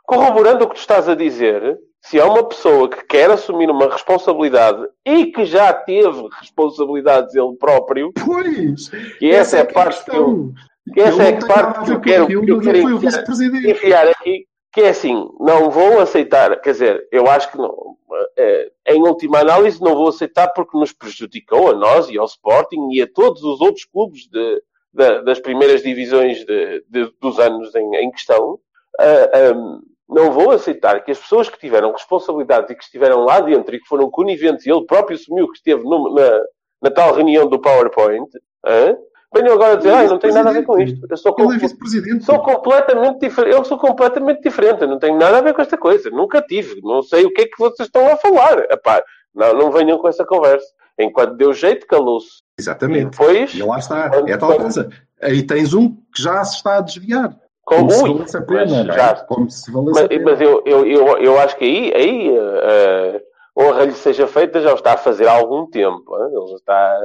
corroborando 0.06 0.66
o 0.66 0.68
que 0.70 0.76
tu 0.76 0.80
estás 0.80 1.08
a 1.08 1.16
dizer, 1.16 1.78
se 2.02 2.20
há 2.20 2.26
uma 2.26 2.44
pessoa 2.44 2.90
que 2.90 3.04
quer 3.06 3.30
assumir 3.30 3.70
uma 3.70 3.90
responsabilidade 3.90 4.82
e 5.06 5.28
que 5.28 5.46
já 5.46 5.72
teve 5.74 6.28
responsabilidades 6.40 7.34
ele 7.36 7.56
próprio, 7.60 8.12
Pois, 8.26 8.90
que 9.20 9.30
essa 9.32 9.58
é 9.58 9.62
a 9.62 9.66
que 9.66 9.74
parte 9.74 10.04
que 10.06 10.16
eu, 10.16 10.52
que 10.94 11.00
essa 11.00 11.24
é 11.24 11.32
não 11.32 11.38
a 11.40 11.48
parte 11.48 11.80
a 11.80 11.84
que 11.84 11.92
eu 11.92 12.00
quero, 12.02 12.28
que 12.28 12.34
eu 12.52 12.60
quero 12.60 12.78
enfiar- 12.78 13.00
vice-presidente. 13.00 13.70
enfiar 13.72 14.08
aqui, 14.08 14.46
que 14.74 14.82
é 14.82 14.90
assim, 14.90 15.30
não 15.40 15.70
vou 15.70 16.00
aceitar, 16.00 16.60
quer 16.62 16.72
dizer, 16.72 17.08
eu 17.12 17.28
acho 17.30 17.52
que 17.52 17.58
não, 17.58 17.96
eh, 18.38 18.72
em 18.88 19.02
última 19.02 19.40
análise 19.40 19.82
não 19.82 19.96
vou 19.96 20.08
aceitar 20.10 20.48
porque 20.50 20.78
nos 20.78 20.92
prejudicou 20.92 21.70
a 21.72 21.74
nós 21.76 22.10
e 22.10 22.18
ao 22.18 22.26
Sporting 22.26 22.90
e 22.92 23.02
a 23.02 23.08
todos 23.08 23.44
os 23.44 23.62
outros 23.62 23.86
clubes 23.86 24.28
de- 24.28 24.62
da- 24.94 25.22
das 25.22 25.40
primeiras 25.40 25.84
divisões 25.84 26.44
de- 26.46 26.84
de- 26.90 27.12
dos 27.22 27.40
anos 27.40 27.74
em, 27.76 27.96
em 27.98 28.12
questão. 28.12 28.60
Ah, 29.00 29.30
ahm, 29.52 29.80
não 30.10 30.32
vou 30.32 30.52
aceitar 30.52 31.04
que 31.04 31.12
as 31.12 31.20
pessoas 31.20 31.50
que 31.50 31.60
tiveram 31.60 31.92
responsabilidade 31.92 32.72
e 32.72 32.76
que 32.76 32.84
estiveram 32.84 33.24
lá 33.26 33.40
dentro 33.42 33.76
e 33.76 33.80
que 33.80 33.88
foram 33.88 34.10
coniventes, 34.10 34.66
e 34.66 34.72
ele 34.72 34.86
próprio 34.86 35.16
assumiu 35.18 35.48
que 35.50 35.58
esteve 35.58 35.84
no- 35.84 36.14
na, 36.14 36.42
na 36.82 36.92
tal 36.92 37.14
reunião 37.14 37.48
do 37.48 37.60
PowerPoint, 37.60 38.28
hã? 38.66 38.96
Venham 39.34 39.54
agora 39.54 39.78
dizer, 39.78 39.94
ah, 39.94 40.04
não 40.04 40.18
tem 40.20 40.32
nada 40.32 40.50
a 40.50 40.54
ver 40.54 40.64
com 40.64 40.80
isto. 40.80 41.06
Eu 41.10 41.18
sou, 41.18 41.36
Ele 41.38 41.48
é 41.48 41.52
com- 41.54 41.60
vice-presidente. 41.60 42.24
sou 42.26 42.40
completamente 42.40 43.20
diferente. 43.20 43.56
Eu 43.56 43.64
sou 43.66 43.78
completamente 43.78 44.42
diferente. 44.42 44.82
Eu 44.82 44.88
não 44.88 45.00
tenho 45.00 45.18
nada 45.18 45.38
a 45.38 45.42
ver 45.42 45.54
com 45.54 45.62
esta 45.62 45.78
coisa. 45.78 46.10
Nunca 46.10 46.42
tive. 46.42 46.82
Não 46.82 47.02
sei 47.02 47.26
o 47.26 47.34
que 47.34 47.42
é 47.42 47.46
que 47.46 47.58
vocês 47.58 47.88
estão 47.88 48.08
a 48.12 48.16
falar. 48.18 48.60
Epá, 48.72 49.04
não, 49.34 49.54
não 49.54 49.72
venham 49.72 49.98
com 49.98 50.08
essa 50.08 50.26
conversa. 50.26 50.66
Enquanto 51.00 51.36
deu 51.36 51.54
jeito, 51.54 51.88
calou-se. 51.88 52.44
E 52.58 52.62
Exatamente. 52.62 53.10
depois, 53.18 53.54
E 53.54 53.64
lá 53.64 53.80
está. 53.80 54.12
É 54.28 54.38
tal 54.38 54.56
coisa. 54.56 54.90
Aí 55.22 55.42
tens 55.42 55.74
um 55.74 55.90
que 56.14 56.22
já 56.22 56.44
se 56.44 56.58
está 56.58 56.78
a 56.78 56.82
desviar. 56.82 57.36
com 57.66 57.78
Como 57.78 57.92
se 57.92 58.04
ui, 58.04 58.14
mas 58.20 58.32
pena. 58.46 58.62
é? 58.82 58.94
já- 58.96 59.16
Como 59.26 59.50
se 59.50 59.72
valesse 59.72 59.94
Mas, 59.96 60.04
a 60.04 60.08
pena. 60.10 60.24
mas 60.26 60.42
eu, 60.42 60.62
eu, 60.66 60.86
eu, 60.86 61.18
eu 61.18 61.40
acho 61.40 61.56
que 61.58 61.64
aí, 61.64 61.94
aí 61.96 62.30
uh, 62.38 63.18
uh, 63.56 63.64
honra 63.70 63.86
lhe 63.86 63.94
seja 63.94 64.28
feita, 64.28 64.60
já 64.62 64.72
o 64.72 64.76
está 64.76 64.94
a 64.94 64.98
fazer 64.98 65.28
há 65.28 65.32
algum 65.32 65.66
tempo. 65.68 66.04
hein? 66.18 66.30
Ele 66.36 66.48
já 66.50 66.56
está, 66.56 67.00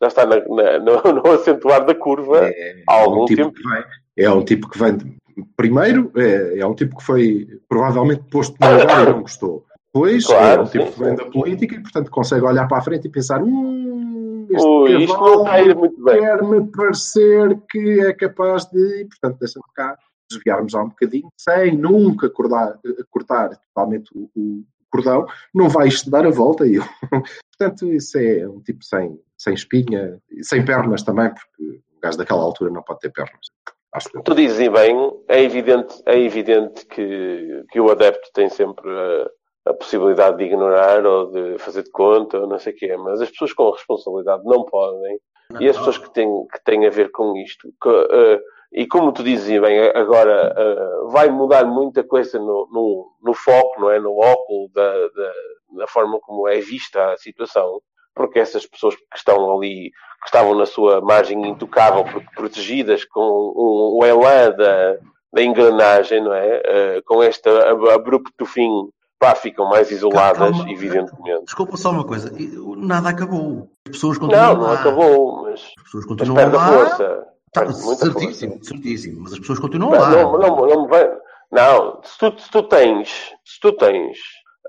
já 0.00 0.08
está 0.08 0.26
na- 0.26 0.36
na- 0.36 0.78
no, 0.80 1.12
no 1.22 1.30
acentuar 1.32 1.84
da 1.84 1.94
curva 1.94 2.38
É, 2.46 2.82
há 2.88 2.94
é 2.96 3.02
algum 3.02 3.22
um 3.22 3.26
tipo 3.26 3.42
tempo. 3.44 3.54
que 3.54 3.68
vem, 3.68 3.84
é 4.18 4.30
um 4.30 4.44
tipo 4.44 4.68
que 4.68 4.78
vem 4.78 4.96
de- 4.96 5.16
primeiro 5.56 6.10
é, 6.16 6.58
é 6.60 6.66
um 6.66 6.74
tipo 6.74 6.96
que 6.96 7.04
foi 7.04 7.46
provavelmente 7.68 8.22
posto 8.30 8.56
no 8.60 8.70
lugar 8.78 9.02
e 9.08 9.10
não 9.10 9.22
gostou. 9.22 9.64
Depois 9.92 10.26
Claro, 10.26 10.60
é 10.60 10.64
um 10.64 10.66
tipo 10.66 10.86
sim, 10.86 10.92
que 10.92 10.98
vem 11.04 11.14
da 11.14 11.24
política 11.26 11.74
e 11.76 11.80
portanto 11.82 12.10
consegue 12.10 12.44
olhar 12.44 12.66
para 12.66 12.78
a 12.78 12.82
frente 12.82 13.06
e 13.06 13.10
pensar 13.10 13.40
hum, 13.42 14.46
este 14.50 14.66
Ui, 14.66 15.04
isto 15.04 15.16
não 15.16 15.38
está 15.38 15.52
a 15.52 15.62
ir 15.62 15.74
muito 15.76 16.02
bem. 16.04 16.20
quer-me 16.20 16.66
parecer 16.72 17.58
que 17.70 18.00
é 18.00 18.12
capaz 18.12 18.64
de 18.66 19.06
portanto 19.06 19.38
deixa-me 19.38 19.64
cá 19.74 19.96
desviarmos 20.30 20.72
lá 20.72 20.82
um 20.82 20.88
bocadinho 20.88 21.28
sem 21.38 21.76
nunca 21.76 22.28
cortar, 22.28 22.78
cortar 23.10 23.50
totalmente 23.68 24.10
o, 24.14 24.28
o 24.34 24.64
cordão, 24.90 25.26
não 25.54 25.68
vai 25.68 25.86
isto 25.88 26.10
dar 26.10 26.26
a 26.26 26.30
volta 26.30 26.66
e 26.66 26.74
eu 26.76 26.84
Portanto, 27.56 27.86
isso 27.92 28.18
é 28.18 28.48
um 28.48 28.58
tipo 28.60 28.84
sem, 28.84 29.16
sem 29.44 29.54
espinha, 29.54 30.18
e 30.30 30.42
sem 30.42 30.64
pernas 30.64 31.02
também, 31.02 31.28
porque 31.28 31.62
o 31.96 32.00
gajo 32.02 32.16
daquela 32.16 32.42
altura 32.42 32.70
não 32.70 32.82
pode 32.82 33.00
ter 33.00 33.10
pernas. 33.10 33.46
Acho 33.92 34.08
eu. 34.14 34.22
Tu 34.22 34.34
dizes 34.34 34.58
e 34.58 34.70
bem, 34.70 34.96
é 35.28 35.42
evidente, 35.42 36.02
é 36.06 36.18
evidente 36.18 36.86
que, 36.86 37.64
que 37.70 37.78
o 37.78 37.90
adepto 37.90 38.28
tem 38.32 38.48
sempre 38.48 38.90
a, 38.90 39.70
a 39.70 39.74
possibilidade 39.74 40.38
de 40.38 40.44
ignorar 40.44 41.04
ou 41.06 41.30
de 41.30 41.58
fazer 41.58 41.84
de 41.84 41.90
conta 41.90 42.40
ou 42.40 42.48
não 42.48 42.58
sei 42.58 42.72
o 42.72 42.76
quê, 42.76 42.96
mas 42.96 43.20
as 43.20 43.30
pessoas 43.30 43.52
com 43.52 43.70
responsabilidade 43.70 44.42
não 44.44 44.64
podem. 44.64 45.18
E 45.60 45.68
as 45.68 45.76
pessoas 45.76 45.98
que 45.98 46.10
têm, 46.12 46.28
que 46.46 46.64
têm 46.64 46.86
a 46.86 46.90
ver 46.90 47.10
com 47.12 47.36
isto, 47.36 47.68
que, 47.80 47.88
eh, 47.88 48.40
e 48.72 48.86
como 48.88 49.12
tu 49.12 49.22
dizes 49.22 49.48
e 49.48 49.60
bem, 49.60 49.78
agora 49.94 50.52
eh, 50.56 51.12
vai 51.12 51.28
mudar 51.30 51.64
muita 51.66 52.02
coisa 52.02 52.38
no, 52.38 52.66
no, 52.72 53.12
no 53.22 53.34
foco, 53.34 53.78
não 53.78 53.90
é? 53.90 54.00
No 54.00 54.16
óculo 54.16 54.70
da, 54.74 54.90
da, 54.90 55.32
da 55.78 55.86
forma 55.86 56.18
como 56.20 56.48
é 56.48 56.58
vista 56.60 57.12
a 57.12 57.16
situação, 57.18 57.78
porque 58.14 58.38
essas 58.38 58.66
pessoas 58.66 58.94
que 58.96 59.02
estão 59.16 59.56
ali, 59.56 59.90
que 60.22 60.26
estavam 60.26 60.54
na 60.54 60.66
sua 60.66 61.00
margem 61.00 61.46
intocável, 61.48 62.04
pro- 62.04 62.22
protegidas 62.34 63.04
com 63.04 63.20
o, 63.20 63.98
o 64.00 64.04
elan 64.06 64.52
da, 64.52 64.96
da 65.32 65.42
engrenagem, 65.42 66.22
não 66.22 66.32
é? 66.32 66.62
Eh, 66.64 67.02
com 67.06 67.22
este 67.22 67.48
ab- 67.48 67.90
abrupto 67.90 68.46
fim, 68.46 68.70
pá, 69.18 69.34
ficam 69.34 69.68
mais 69.68 69.90
isoladas, 69.90 70.38
Calma. 70.56 70.70
evidentemente. 70.70 71.44
Desculpa 71.46 71.76
só 71.76 71.90
uma 71.90 72.04
coisa. 72.06 72.32
Nada 72.76 73.08
acabou. 73.10 73.68
As 73.86 73.92
pessoas 73.92 74.18
continuam 74.18 74.46
Não, 74.46 74.54
não 74.56 74.62
lá. 74.68 74.80
acabou, 74.80 75.42
mas, 75.42 75.60
As 75.76 75.82
pessoas 75.84 76.04
mas 76.06 76.06
continuam 76.06 76.36
perde 76.36 76.56
a 76.56 76.58
lá. 76.58 76.66
força. 76.68 77.26
Tá, 77.52 77.60
Perde 77.62 77.74
certíssimo, 77.76 78.52
força. 78.54 78.68
certíssimo. 78.68 79.20
Mas 79.22 79.32
as 79.34 79.38
pessoas 79.40 79.58
continuam 79.58 79.90
Não, 79.92 79.98
lá. 80.00 80.10
não, 80.10 80.38
não, 80.38 80.66
não, 80.66 80.86
vai- 80.88 81.10
não, 81.52 82.00
se 82.02 82.18
tu, 82.18 82.38
se 82.40 82.50
tu 82.50 82.62
tens, 82.64 83.32
se 83.44 83.60
tu 83.60 83.72
tens 83.72 84.18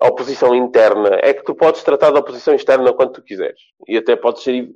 oposição 0.02 0.54
interna, 0.54 1.20
é 1.22 1.34
que 1.34 1.44
tu 1.44 1.56
podes 1.56 1.84
tratar 1.84 2.12
da 2.12 2.20
oposição 2.20 2.54
externa 2.54 2.94
quando 2.94 3.14
tu 3.14 3.22
quiseres. 3.24 3.60
E 3.88 3.98
até 3.98 4.16
podes 4.16 4.44
ser 4.44 4.70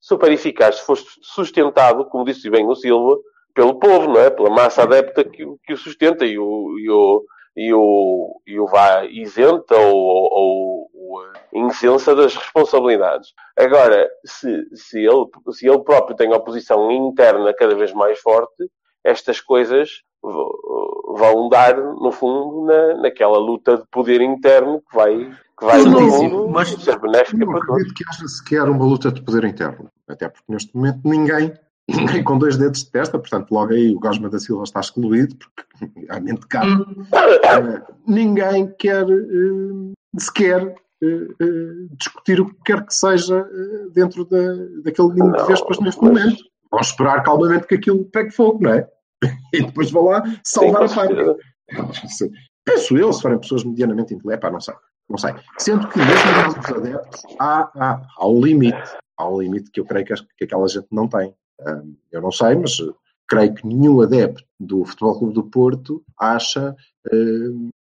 super 0.00 0.30
eficaz 0.32 0.76
se 0.76 0.86
fores 0.86 1.04
sustentado, 1.22 2.04
como 2.06 2.24
disse 2.24 2.48
bem 2.50 2.66
o 2.66 2.74
Silva, 2.74 3.16
pelo 3.54 3.78
povo, 3.78 4.08
não 4.08 4.20
é? 4.20 4.30
Pela 4.30 4.50
massa 4.50 4.82
adepta 4.82 5.24
que, 5.24 5.44
o- 5.44 5.58
que 5.64 5.72
o 5.72 5.76
sustenta 5.76 6.24
e 6.24 6.38
o, 6.38 6.78
e 6.78 6.90
o, 6.90 7.24
e 7.56 7.74
o, 7.74 8.40
e 8.46 8.58
o 8.60 8.66
vá 8.66 9.04
isenta 9.04 9.76
ou, 9.76 9.94
ou, 9.96 10.90
ou 10.94 11.22
incensa 11.52 12.14
das 12.14 12.34
responsabilidades. 12.34 13.30
Agora, 13.56 14.08
se, 14.24 14.64
se, 14.74 14.98
ele, 15.00 15.26
se 15.52 15.68
ele 15.68 15.80
próprio 15.82 16.16
tem 16.16 16.32
oposição 16.32 16.90
interna 16.90 17.52
cada 17.52 17.74
vez 17.74 17.92
mais 17.92 18.18
forte, 18.20 18.70
estas 19.04 19.40
coisas 19.40 20.02
vão 20.22 21.48
dar, 21.48 21.76
no 21.76 22.12
fundo, 22.12 22.64
na, 22.66 22.94
naquela 23.02 23.38
luta 23.38 23.78
de 23.78 23.84
poder 23.90 24.20
interno 24.20 24.80
que 24.88 24.96
vai, 24.96 25.30
que 25.58 25.64
vai 25.64 25.82
no 25.82 25.90
não- 26.00 26.10
fundo, 26.10 26.48
mas- 26.48 26.68
ser 26.70 26.98
benéfica 26.98 27.38
Não 27.44 27.52
para 27.52 27.60
todos. 27.60 27.74
acredito 27.82 27.94
que 27.94 28.04
haja 28.08 28.28
sequer 28.28 28.62
uma 28.68 28.84
luta 28.84 29.10
de 29.10 29.22
poder 29.22 29.44
interno. 29.44 29.88
Até 30.08 30.28
porque 30.28 30.50
neste 30.52 30.74
momento 30.76 31.00
ninguém, 31.04 31.52
ninguém 31.88 32.22
com 32.24 32.38
dois 32.38 32.56
dedos 32.56 32.84
de 32.84 32.90
testa, 32.90 33.18
portanto, 33.18 33.50
logo 33.50 33.72
aí 33.72 33.94
o 33.94 33.98
Gosma 34.00 34.28
da 34.30 34.38
Silva 34.38 34.64
está 34.64 34.80
excluído, 34.80 35.36
porque 35.36 35.64
há 36.08 36.20
mente 36.20 36.46
cá. 36.46 36.64
Hum. 36.64 37.04
Eh, 37.12 37.82
ninguém 38.06 38.72
quer 38.78 39.04
eh, 39.08 39.92
sequer 40.18 40.62
eh, 41.02 41.06
eh, 41.40 41.86
discutir 41.98 42.40
o 42.40 42.46
que 42.46 42.56
quer 42.64 42.86
que 42.86 42.94
seja 42.94 43.44
dentro 43.92 44.24
da, 44.24 44.38
daquele 44.84 45.08
ninho 45.14 45.32
de 45.32 45.38
Não, 45.38 45.46
vespas 45.46 45.78
neste 45.80 46.00
mas- 46.02 46.12
momento. 46.22 46.44
Vão 46.70 46.80
esperar 46.80 47.22
calmamente 47.22 47.66
que 47.66 47.74
aquilo 47.74 48.02
pegue 48.06 48.30
fogo, 48.30 48.58
não 48.62 48.72
é? 48.72 48.88
E 49.52 49.62
depois 49.62 49.90
vão 49.90 50.04
lá 50.04 50.22
salvar 50.44 50.84
a 50.84 50.88
Sim, 50.88 50.94
pátria. 50.94 51.36
certeza. 51.92 52.30
Penso 52.64 52.96
eu, 52.96 53.12
se 53.12 53.22
forem 53.22 53.38
pessoas 53.38 53.64
medianamente 53.64 54.14
inteligentes, 54.14 54.40
pá, 54.40 54.50
não 54.50 54.60
sei, 54.60 54.74
não 55.08 55.18
sei. 55.18 55.34
Sendo 55.58 55.88
que 55.88 55.98
mesmo 55.98 56.60
dos 56.60 56.70
adeptos, 56.70 57.22
há, 57.38 57.70
há, 57.74 58.02
há 58.16 58.28
um 58.28 58.40
limite, 58.40 58.96
há 59.18 59.28
um 59.28 59.40
limite 59.40 59.70
que 59.70 59.80
eu 59.80 59.84
creio 59.84 60.06
que, 60.06 60.14
que 60.38 60.44
aquela 60.44 60.68
gente 60.68 60.86
não 60.90 61.08
tem. 61.08 61.34
Hum, 61.60 61.96
eu 62.10 62.20
não 62.20 62.30
sei, 62.30 62.54
mas 62.54 62.78
eh, 62.80 62.92
creio 63.28 63.54
que 63.54 63.66
nenhum 63.66 64.00
adepto 64.00 64.44
do 64.58 64.84
Futebol 64.84 65.18
Clube 65.18 65.34
do 65.34 65.44
Porto 65.44 66.02
acha 66.18 66.74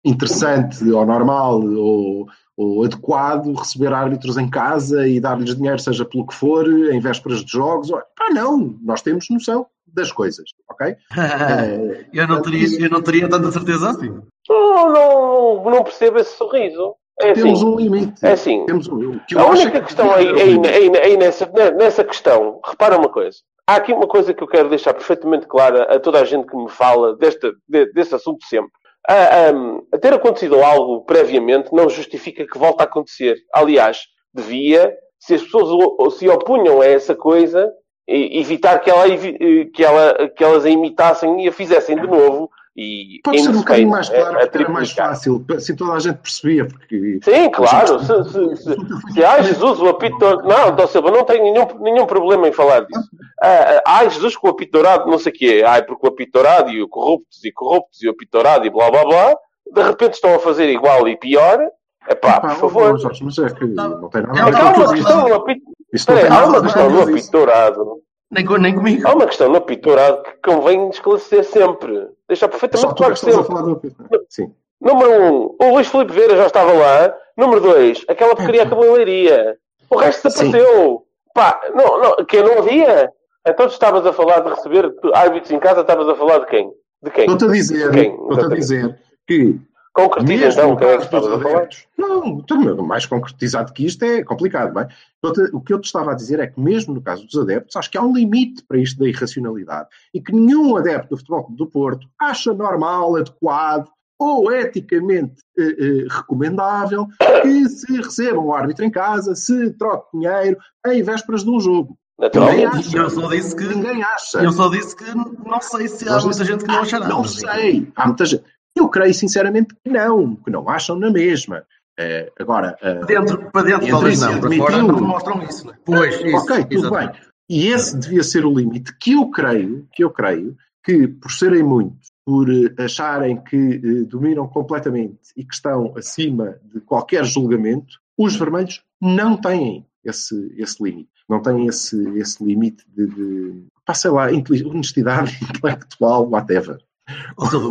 interessante 0.05 0.83
ou 0.89 1.05
normal 1.05 1.61
ou, 1.63 2.27
ou 2.55 2.83
adequado 2.85 3.53
receber 3.53 3.91
árbitros 3.91 4.37
em 4.37 4.49
casa 4.49 5.07
e 5.07 5.19
dar-lhes 5.19 5.55
dinheiro, 5.55 5.79
seja 5.79 6.05
pelo 6.05 6.27
que 6.27 6.35
for, 6.35 6.67
em 6.67 6.99
vésperas 6.99 7.43
de 7.43 7.51
jogos. 7.51 7.91
Olha, 7.91 8.05
Pá, 8.15 8.29
não, 8.31 8.77
nós 8.81 9.01
temos 9.01 9.27
noção 9.29 9.65
das 9.97 10.11
coisas, 10.11 10.45
ok? 10.69 10.95
Eu, 12.13 12.27
não 12.27 12.41
teria, 12.41 12.85
eu 12.85 12.89
não 12.89 13.01
teria 13.01 13.29
tanta 13.29 13.51
certeza 13.51 13.89
assim. 13.89 14.21
Não, 14.49 14.89
não, 14.93 15.63
não 15.69 15.83
percebo 15.83 16.19
esse 16.19 16.35
sorriso. 16.37 16.95
É 17.19 17.31
assim, 17.31 17.41
temos 17.43 17.63
um 17.63 17.75
limite. 17.75 18.25
é 18.25 18.31
assim. 18.31 18.65
Temos 18.67 18.87
um, 18.87 19.11
o 19.15 19.19
que 19.25 19.37
A 19.37 19.45
única 19.47 19.71
que 19.71 19.81
questão 19.87 20.11
aí, 20.13 20.27
aí, 20.27 20.33
limite. 20.53 20.69
aí- 20.69 20.97
aí 20.97 21.17
nessa, 21.17 21.51
nessa 21.75 22.03
questão, 22.03 22.59
repara 22.63 22.97
uma 22.97 23.09
coisa. 23.09 23.37
Há 23.67 23.75
aqui 23.77 23.91
uma 23.91 24.07
coisa 24.07 24.33
que 24.33 24.41
eu 24.43 24.47
quero 24.47 24.69
deixar 24.69 24.93
perfeitamente 24.93 25.47
clara 25.47 25.83
a 25.93 25.99
toda 25.99 26.21
a 26.21 26.25
gente 26.25 26.47
que 26.47 26.55
me 26.55 26.69
fala 26.69 27.15
desta, 27.17 27.51
de- 27.67 27.91
deste 27.91 28.15
assunto 28.15 28.45
sempre. 28.45 28.71
A, 29.09 29.13
a- 29.13 29.95
a 29.95 29.97
ter 29.97 30.13
acontecido 30.13 30.61
algo 30.63 31.03
previamente 31.05 31.73
não 31.73 31.89
justifica 31.89 32.45
que 32.45 32.57
volte 32.57 32.81
a 32.81 32.85
acontecer. 32.85 33.35
Aliás, 33.53 33.99
devia, 34.33 34.93
se 35.19 35.33
as 35.33 35.41
pessoas 35.41 36.13
se 36.13 36.29
opunham 36.29 36.81
a 36.81 36.85
essa 36.85 37.15
coisa, 37.15 37.67
evitar 38.07 38.79
que, 38.79 38.89
ela, 38.89 39.07
eh, 39.07 39.65
que, 39.73 39.83
ela, 39.83 40.29
que 40.29 40.43
elas 40.43 40.65
a 40.65 40.69
imitassem 40.69 41.43
e 41.43 41.47
a 41.49 41.51
fizessem 41.51 41.95
de 41.95 42.07
novo. 42.07 42.49
E 42.79 43.19
Pode 43.23 43.41
ser 43.41 43.49
um 43.49 43.53
bocadinho 43.53 43.89
mais 43.89 44.07
é- 44.07 44.21
claro, 44.21 44.39
porque 44.39 44.57
era 44.59 44.69
mais 44.69 44.91
fácil. 44.91 45.43
Assim 45.55 45.75
toda 45.75 45.93
a 45.93 45.99
gente 45.99 46.17
percebia, 46.19 46.67
porque... 46.67 47.19
Sim, 47.23 47.49
claro. 47.49 47.99
Se, 47.99 48.23
se, 48.25 48.55
se, 48.55 49.13
se 49.13 49.23
ai 49.25 49.43
Jesus, 49.43 49.79
o 49.81 49.87
apito 49.89 50.15
dourado. 50.19 50.47
Não, 50.47 50.75
Dó 50.75 50.85
Silva, 50.85 51.09
não 51.09 51.23
tenho 51.23 51.43
nenhum, 51.43 51.65
nenhum 51.79 52.05
problema 52.05 52.47
em 52.47 52.51
falar 52.51 52.81
disso. 52.81 53.09
Ah, 53.41 53.81
ah, 53.83 53.97
ai 53.97 54.09
Jesus, 54.11 54.37
com 54.37 54.45
o 54.47 54.51
apito 54.51 54.73
dourado, 54.73 55.09
não 55.09 55.17
sei 55.17 55.31
o 55.31 55.35
quê. 55.35 55.63
Ai, 55.65 55.81
porque 55.81 56.05
o 56.05 56.09
apito 56.09 56.33
dourado 56.33 56.69
e 56.69 56.79
o 56.83 56.87
corruptos 56.87 57.43
e 57.43 57.51
corruptos 57.51 58.03
e 58.03 58.07
o 58.07 58.11
apito 58.11 58.31
dourado 58.31 58.63
e 58.67 58.69
blá 58.69 58.91
blá 58.91 59.03
blá. 59.03 59.35
De 59.73 59.81
repente 59.81 60.13
estão 60.13 60.35
a 60.35 60.39
fazer 60.39 60.69
igual 60.69 61.07
e 61.07 61.17
pior. 61.17 61.59
Epá, 62.07 62.39
Pá, 62.39 62.49
por 62.49 62.57
favor. 62.57 62.93
ó, 62.93 62.97
Jorge, 62.97 63.23
mas 63.23 63.37
é 63.39 63.49
que 63.49 63.65
não 63.65 64.07
tem 64.09 64.21
nada 64.21 64.39
a 64.39 64.91
ver 64.91 65.03
com 65.03 65.29
o 65.29 65.33
apito. 65.33 65.76
Isto 65.97 66.11
não 66.11 66.17
Espera 66.19 66.35
aí, 66.35 66.39
tem 66.39 66.47
há 66.47 66.49
uma 66.49 66.61
questão 66.63 66.89
no 66.89 66.95
com 66.95 67.01
isso. 67.03 67.11
apito 67.11 67.31
dourado. 67.31 68.01
Nem, 68.31 68.45
nem 68.59 68.75
comigo. 68.75 69.07
Há 69.07 69.13
uma 69.13 69.25
questão 69.25 69.49
no 69.49 69.57
apito 69.57 69.87
dourado 69.89 70.23
que 70.23 70.31
convém 70.43 70.89
esclarecer 70.89 71.43
sempre. 71.43 72.07
Deixar 72.27 72.47
perfeitamente 72.47 72.91
é 72.91 72.95
claro 72.95 73.13
que 73.13 73.19
estás 73.19 73.35
a 73.35 73.37
sempre. 73.39 73.47
falar 73.55 73.61
do 73.65 73.71
apito. 73.71 73.95
Sim. 74.29 74.53
Número 74.79 75.09
1, 75.11 75.25
um, 75.25 75.55
o 75.61 75.73
Luís 75.73 75.87
Filipe 75.87 76.13
Vieira 76.13 76.37
já 76.37 76.45
estava 76.45 76.71
lá. 76.71 77.13
Número 77.35 77.61
2, 77.61 78.05
aquela 78.07 78.35
porcaria 78.35 78.63
acabou 78.63 78.85
em 78.85 78.91
leiria. 78.93 79.57
O 79.89 79.95
resto 79.97 80.27
desapareceu. 80.27 81.03
Pá, 81.33 81.59
não, 81.73 81.99
não, 82.01 82.25
que 82.25 82.41
não 82.41 82.59
havia. 82.59 83.11
Então 83.47 83.67
tu 83.67 83.71
estavas 83.73 84.05
a 84.05 84.11
falar 84.11 84.41
de 84.41 84.49
receber 84.49 84.93
árbitros 85.13 85.51
em 85.51 85.59
casa, 85.59 85.81
estavas 85.81 86.09
a 86.09 86.15
falar 86.15 86.39
de 86.39 86.45
quem? 86.47 86.69
De 87.01 87.11
quem? 87.11 87.23
Estou-te 87.25 87.45
a 87.45 87.47
dizer, 87.53 87.91
Quem? 87.91 88.11
estou-te 88.11 88.45
a 88.45 88.49
dizer 88.55 88.99
que 89.27 89.55
Concretiza 89.97 90.45
mesmo 90.45 90.69
no 90.71 90.77
quem 90.77 90.87
é 90.89 90.97
que 90.97 91.07
caso 91.09 91.27
dos 91.29 91.45
adeptos, 91.45 91.87
não, 91.97 92.43
mais 92.83 93.05
concretizado 93.05 93.73
que 93.73 93.85
isto 93.85 94.03
é 94.03 94.23
complicado, 94.23 94.73
bem? 94.73 94.85
Estou-te- 95.15 95.55
O 95.55 95.59
que 95.59 95.73
eu 95.73 95.79
te 95.81 95.85
estava 95.85 96.11
a 96.11 96.15
dizer 96.15 96.39
é 96.39 96.47
que 96.47 96.59
mesmo 96.59 96.93
no 96.93 97.01
caso 97.01 97.25
dos 97.25 97.35
adeptos, 97.37 97.75
acho 97.75 97.89
que 97.89 97.97
há 97.97 98.01
um 98.03 98.13
limite 98.13 98.63
para 98.67 98.77
isto 98.77 98.99
da 98.99 99.07
irracionalidade 99.09 99.87
e 100.13 100.21
que 100.21 100.31
nenhum 100.31 100.77
adepto 100.77 101.09
do 101.09 101.17
Futebol 101.17 101.47
do 101.49 101.65
Porto 101.67 102.07
acha 102.21 102.53
normal, 102.53 103.15
adequado 103.15 103.87
ou 104.19 104.51
eticamente 104.51 105.35
eh, 105.57 105.63
eh, 105.79 106.05
recomendável 106.09 107.07
que 107.41 107.69
se 107.69 107.97
receba 107.97 108.39
um 108.39 108.51
árbitro 108.53 108.83
em 108.85 108.89
casa, 108.91 109.35
se 109.35 109.71
troque 109.71 110.15
dinheiro 110.17 110.57
em 110.87 111.01
vésperas 111.03 111.43
de 111.43 111.49
um 111.49 111.59
jogo. 111.59 111.97
Naturalmente. 112.19 112.95
Eu 112.95 113.09
só 113.11 113.27
disse 113.29 113.55
que. 113.55 113.63
Ninguém 113.63 114.01
acha. 114.01 114.39
Eu 114.39 114.51
só 114.51 114.69
disse 114.69 114.95
que 114.95 115.03
não 115.13 115.61
sei 115.61 115.87
se 115.87 116.09
há 116.09 116.13
Nós 116.13 116.25
muita 116.25 116.43
gente 116.45 116.63
que 116.65 116.71
não 116.71 116.81
achará. 116.81 117.07
Não 117.07 117.19
mas- 117.21 117.31
sei. 117.35 117.91
Há 117.95 118.07
muita 118.07 118.25
gente. 118.25 118.43
Eu 118.77 118.89
creio 118.89 119.13
sinceramente 119.13 119.75
que 119.83 119.89
não, 119.89 120.35
que 120.35 120.51
não 120.51 120.69
acham 120.69 120.97
na 120.97 121.09
mesma. 121.09 121.63
Eh, 121.99 122.31
agora, 122.39 122.77
Para 122.79 123.05
dentro, 123.05 123.51
para 123.51 123.63
dentro 123.63 123.87
talvez 123.87 124.21
não. 124.21 124.39
Para 124.39 124.55
fora 124.55 124.77
não 124.77 125.01
mostram 125.01 125.43
isso. 125.43 125.67
Né? 125.67 125.73
Pois, 125.83 126.15
isso. 126.21 126.37
ok, 126.37 126.63
tudo 126.63 126.73
exatamente. 126.75 127.11
bem. 127.13 127.21
E 127.49 127.67
esse 127.67 127.97
devia 127.97 128.23
ser 128.23 128.45
o 128.45 128.53
limite 128.53 128.95
que 128.99 129.13
eu 129.13 129.29
creio, 129.29 129.87
que 129.91 130.03
eu 130.03 130.11
creio 130.11 130.55
que 130.83 131.07
por 131.07 131.31
serem 131.31 131.63
muitos, 131.63 132.11
por 132.25 132.49
eh, 132.49 132.83
acharem 132.83 133.41
que 133.43 133.55
eh, 133.55 134.03
dominam 134.05 134.47
completamente 134.47 135.17
e 135.35 135.43
que 135.43 135.53
estão 135.53 135.93
acima 135.97 136.57
de 136.63 136.79
qualquer 136.81 137.25
julgamento, 137.25 137.99
os 138.17 138.35
vermelhos 138.35 138.83
não 139.01 139.35
têm 139.35 139.85
esse, 140.03 140.53
esse 140.57 140.81
limite. 140.83 141.09
Não 141.27 141.41
têm 141.41 141.67
esse, 141.67 141.97
esse 142.17 142.43
limite 142.43 142.85
de, 142.95 143.07
de 143.07 143.63
pá, 143.85 143.93
sei 143.93 144.11
lá, 144.11 144.27
honestidade 144.65 145.37
intelectual, 145.43 146.29
whatever. 146.29 146.77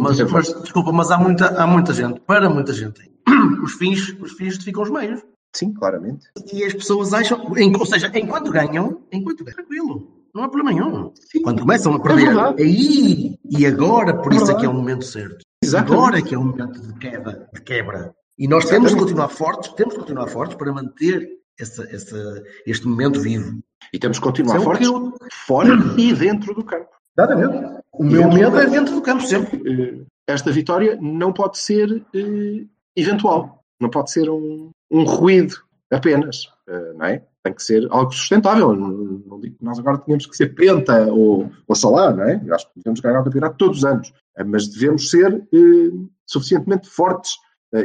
Mas, 0.01 0.21
mas, 0.31 0.63
desculpa, 0.63 0.93
mas 0.93 1.11
há 1.11 1.19
muita, 1.19 1.47
há 1.63 1.67
muita 1.67 1.93
gente, 1.93 2.21
para 2.21 2.49
muita 2.49 2.73
gente, 2.73 3.01
os 3.63 3.73
fins, 3.75 4.17
os 4.21 4.33
fins 4.33 4.49
justificam 4.55 4.83
os 4.83 4.91
meios. 4.91 5.21
Sim, 5.55 5.73
claramente. 5.73 6.27
E 6.53 6.65
as 6.65 6.73
pessoas 6.75 7.13
acham, 7.15 7.57
em- 7.57 7.75
ou 7.77 7.87
seja, 7.87 8.11
enquanto 8.15 8.51
ganham, 8.51 9.03
enquanto 9.13 9.43
ganham, 9.45 9.57
tranquilo, 9.57 10.09
não 10.35 10.45
há 10.45 10.49
problema 10.49 10.73
nenhum. 10.79 11.13
Quando 11.43 11.61
começam 11.61 11.95
a 11.95 12.01
perder, 12.01 12.27
verdade. 12.27 12.63
aí, 12.63 13.39
e 13.49 13.67
agora, 13.67 14.15
por 14.17 14.33
É 14.33 14.37
isso 14.37 14.51
é 14.51 14.55
que 14.55 14.67
é 14.67 14.69
o 14.69 14.75
momento 14.75 15.05
certo. 15.05 15.39
Exatamente. 15.63 15.95
Agora 15.99 16.19
é 16.19 16.23
que 16.23 16.35
é 16.35 16.39
o 16.39 16.45
momento 16.45 16.81
de 16.81 16.93
queda, 16.95 17.49
de 17.55 17.61
quebra. 17.63 18.15
E 18.39 18.47
nós 18.47 18.67
temos 18.67 18.91
de 18.91 18.97
continuar 18.99 19.29
fortes, 19.29 19.73
temos 19.73 19.95
de 19.95 20.01
continuar 20.01 20.27
fortes 20.27 20.57
para 20.57 20.71
manter 20.73 21.27
essa, 21.59 21.85
essa, 21.91 22.43
este 22.67 22.87
momento 22.87 23.19
vivo. 23.21 23.59
E 23.93 23.99
temos 23.99 24.19
que 24.19 24.25
continuar 24.25 24.57
é 24.57 24.61
fortes 24.61 24.87
eu- 24.87 25.15
fora 25.47 25.71
e 25.97 26.13
dentro 26.13 26.55
do 26.55 26.63
campo. 26.63 26.91
Exatamente. 27.17 27.83
O 27.93 28.05
E 28.05 28.09
meu 28.09 28.31
medo 28.31 28.59
é 28.59 28.67
dentro 28.67 28.95
do 28.95 29.03
campo 29.03 29.23
sempre. 29.23 29.63
Eh, 29.67 30.05
esta 30.27 30.51
vitória 30.51 30.99
não 31.01 31.33
pode 31.33 31.59
ser 31.59 32.05
eh, 32.15 32.65
eventual, 32.95 33.63
não 33.81 33.89
pode 33.89 34.11
ser 34.11 34.29
um, 34.29 34.71
um 34.91 35.05
ruído 35.05 35.55
apenas, 35.91 36.49
eh, 36.69 36.93
não 36.95 37.07
é? 37.07 37.23
Tem 37.43 37.55
que 37.55 37.63
ser 37.63 37.87
algo 37.91 38.13
sustentável. 38.13 38.75
Não, 38.75 38.89
não 38.89 39.41
digo 39.41 39.57
que 39.57 39.65
nós 39.65 39.79
agora 39.79 39.99
tínhamos 39.99 40.27
que 40.27 40.37
ser 40.37 40.55
penta 40.55 41.07
ou, 41.13 41.51
ou 41.67 41.77
salá, 41.77 42.13
não 42.13 42.25
é? 42.25 42.43
Eu 42.45 42.55
acho 42.55 42.67
que 42.67 42.81
devemos 42.81 43.01
ganhar 43.01 43.21
o 43.21 43.25
campeonato 43.25 43.57
todos 43.57 43.79
os 43.79 43.85
anos, 43.85 44.13
mas 44.47 44.69
devemos 44.69 45.09
ser 45.11 45.33
eh, 45.55 45.91
suficientemente 46.27 46.89
fortes 46.89 47.37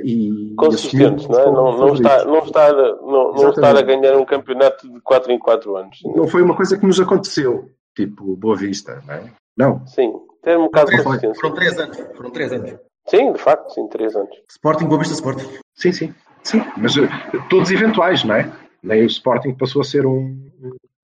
e 0.03 0.53
Consistentes, 0.57 1.25
e 1.25 1.29
não 1.29 1.39
é? 1.39 1.45
Não, 1.45 1.77
não, 1.77 1.93
estar, 1.93 2.19
favoritos. 2.19 2.31
não, 2.31 2.45
estar, 2.45 2.73
não, 2.73 3.33
não 3.33 3.49
estar 3.49 3.75
a 3.75 3.81
ganhar 3.81 4.15
um 4.15 4.25
campeonato 4.25 4.89
de 4.89 5.01
4 5.01 5.31
em 5.31 5.39
4 5.39 5.75
anos. 5.75 5.99
Não 6.15 6.27
foi 6.27 6.41
uma 6.41 6.55
coisa 6.55 6.77
que 6.77 6.85
nos 6.85 6.99
aconteceu, 6.99 7.69
tipo 8.07 8.35
Boa 8.35 8.55
Vista, 8.55 9.01
não 9.07 9.13
é? 9.13 9.23
Não. 9.57 9.87
Sim, 9.87 10.13
ter 10.43 10.57
um 10.57 10.63
bocado 10.63 10.91
de 10.91 10.97
Foram 11.03 11.19
consistência. 11.19 11.53
três 11.53 11.77
anos. 11.79 11.97
Foram 12.15 12.31
três 12.31 12.51
anos. 12.53 12.75
Sim, 13.07 13.33
de 13.33 13.39
facto, 13.39 13.69
sim, 13.73 13.87
3 13.87 14.15
anos. 14.15 14.29
Sporting, 14.49 14.85
Boa 14.85 14.99
Vista 14.99 15.13
Sporting. 15.15 15.47
Sim, 15.75 15.91
sim. 15.91 16.13
Sim, 16.43 16.63
mas 16.77 16.95
eh, 16.97 17.01
todos 17.49 17.69
eventuais, 17.71 18.23
não 18.23 18.35
é? 18.35 18.51
Nem 18.83 19.01
o 19.03 19.07
Sporting 19.07 19.53
passou 19.55 19.81
a 19.81 19.85
ser 19.85 20.05
um, 20.05 20.49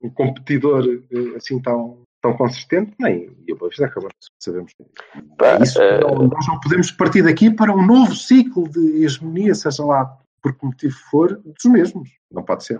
um 0.01 0.09
competidor 0.11 0.83
eh, 0.85 1.35
assim 1.35 1.59
tão, 1.59 1.99
tão 2.21 2.37
consistente, 2.37 2.93
nem 2.99 3.35
e 3.47 3.51
o 3.53 3.57
Boa 3.57 3.69
Vista 3.69 3.85
acabou, 3.85 4.09
sabemos. 4.39 4.71
Pá, 5.37 5.57
Isso, 5.61 5.81
eh, 5.81 5.99
não- 5.99 6.27
nós 6.27 6.47
não 6.47 6.59
podemos 6.59 6.91
partir 6.91 7.23
daqui 7.23 7.49
para 7.51 7.73
um 7.73 7.85
novo 7.85 8.15
ciclo 8.15 8.69
de 8.69 9.03
hegemonia, 9.03 9.53
seja 9.55 9.83
lá 9.83 10.17
por 10.41 10.53
que 10.55 10.65
motivo 10.65 10.95
for, 11.11 11.35
dos 11.43 11.65
mesmos. 11.65 12.09
Não 12.31 12.43
pode 12.43 12.63
ser. 12.63 12.79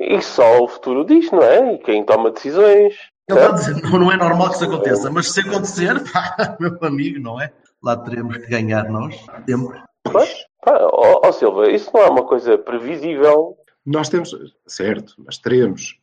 E 0.00 0.22
só 0.22 0.62
o 0.62 0.68
futuro 0.68 1.04
diz, 1.04 1.30
não 1.30 1.42
é? 1.42 1.74
E 1.74 1.78
quem 1.78 2.04
toma 2.04 2.30
decisões. 2.30 2.94
Ele 3.28 3.38
está 3.38 3.50
a 3.50 3.52
dizer, 3.52 3.82
não, 3.82 3.98
não 3.98 4.12
é 4.12 4.16
normal 4.16 4.48
que 4.48 4.54
isso 4.54 4.64
aconteça, 4.64 5.10
mas 5.10 5.30
se 5.30 5.40
acontecer, 5.40 5.94
pá, 6.12 6.56
meu 6.58 6.78
amigo, 6.82 7.20
não 7.20 7.40
é? 7.40 7.52
Lá 7.82 7.96
teremos 7.96 8.36
que 8.36 8.46
ganhar 8.46 8.88
nós. 8.88 9.14
Sempre. 9.48 9.82
Pois, 10.04 10.34
pá, 10.64 10.78
ó, 10.80 11.20
ó, 11.24 11.32
Silva, 11.32 11.70
isso 11.70 11.90
não 11.92 12.02
é 12.02 12.08
uma 12.08 12.24
coisa 12.24 12.56
previsível. 12.56 13.56
Nós 13.84 14.08
temos, 14.08 14.34
certo, 14.66 15.14
mas 15.18 15.38
teremos. 15.38 15.98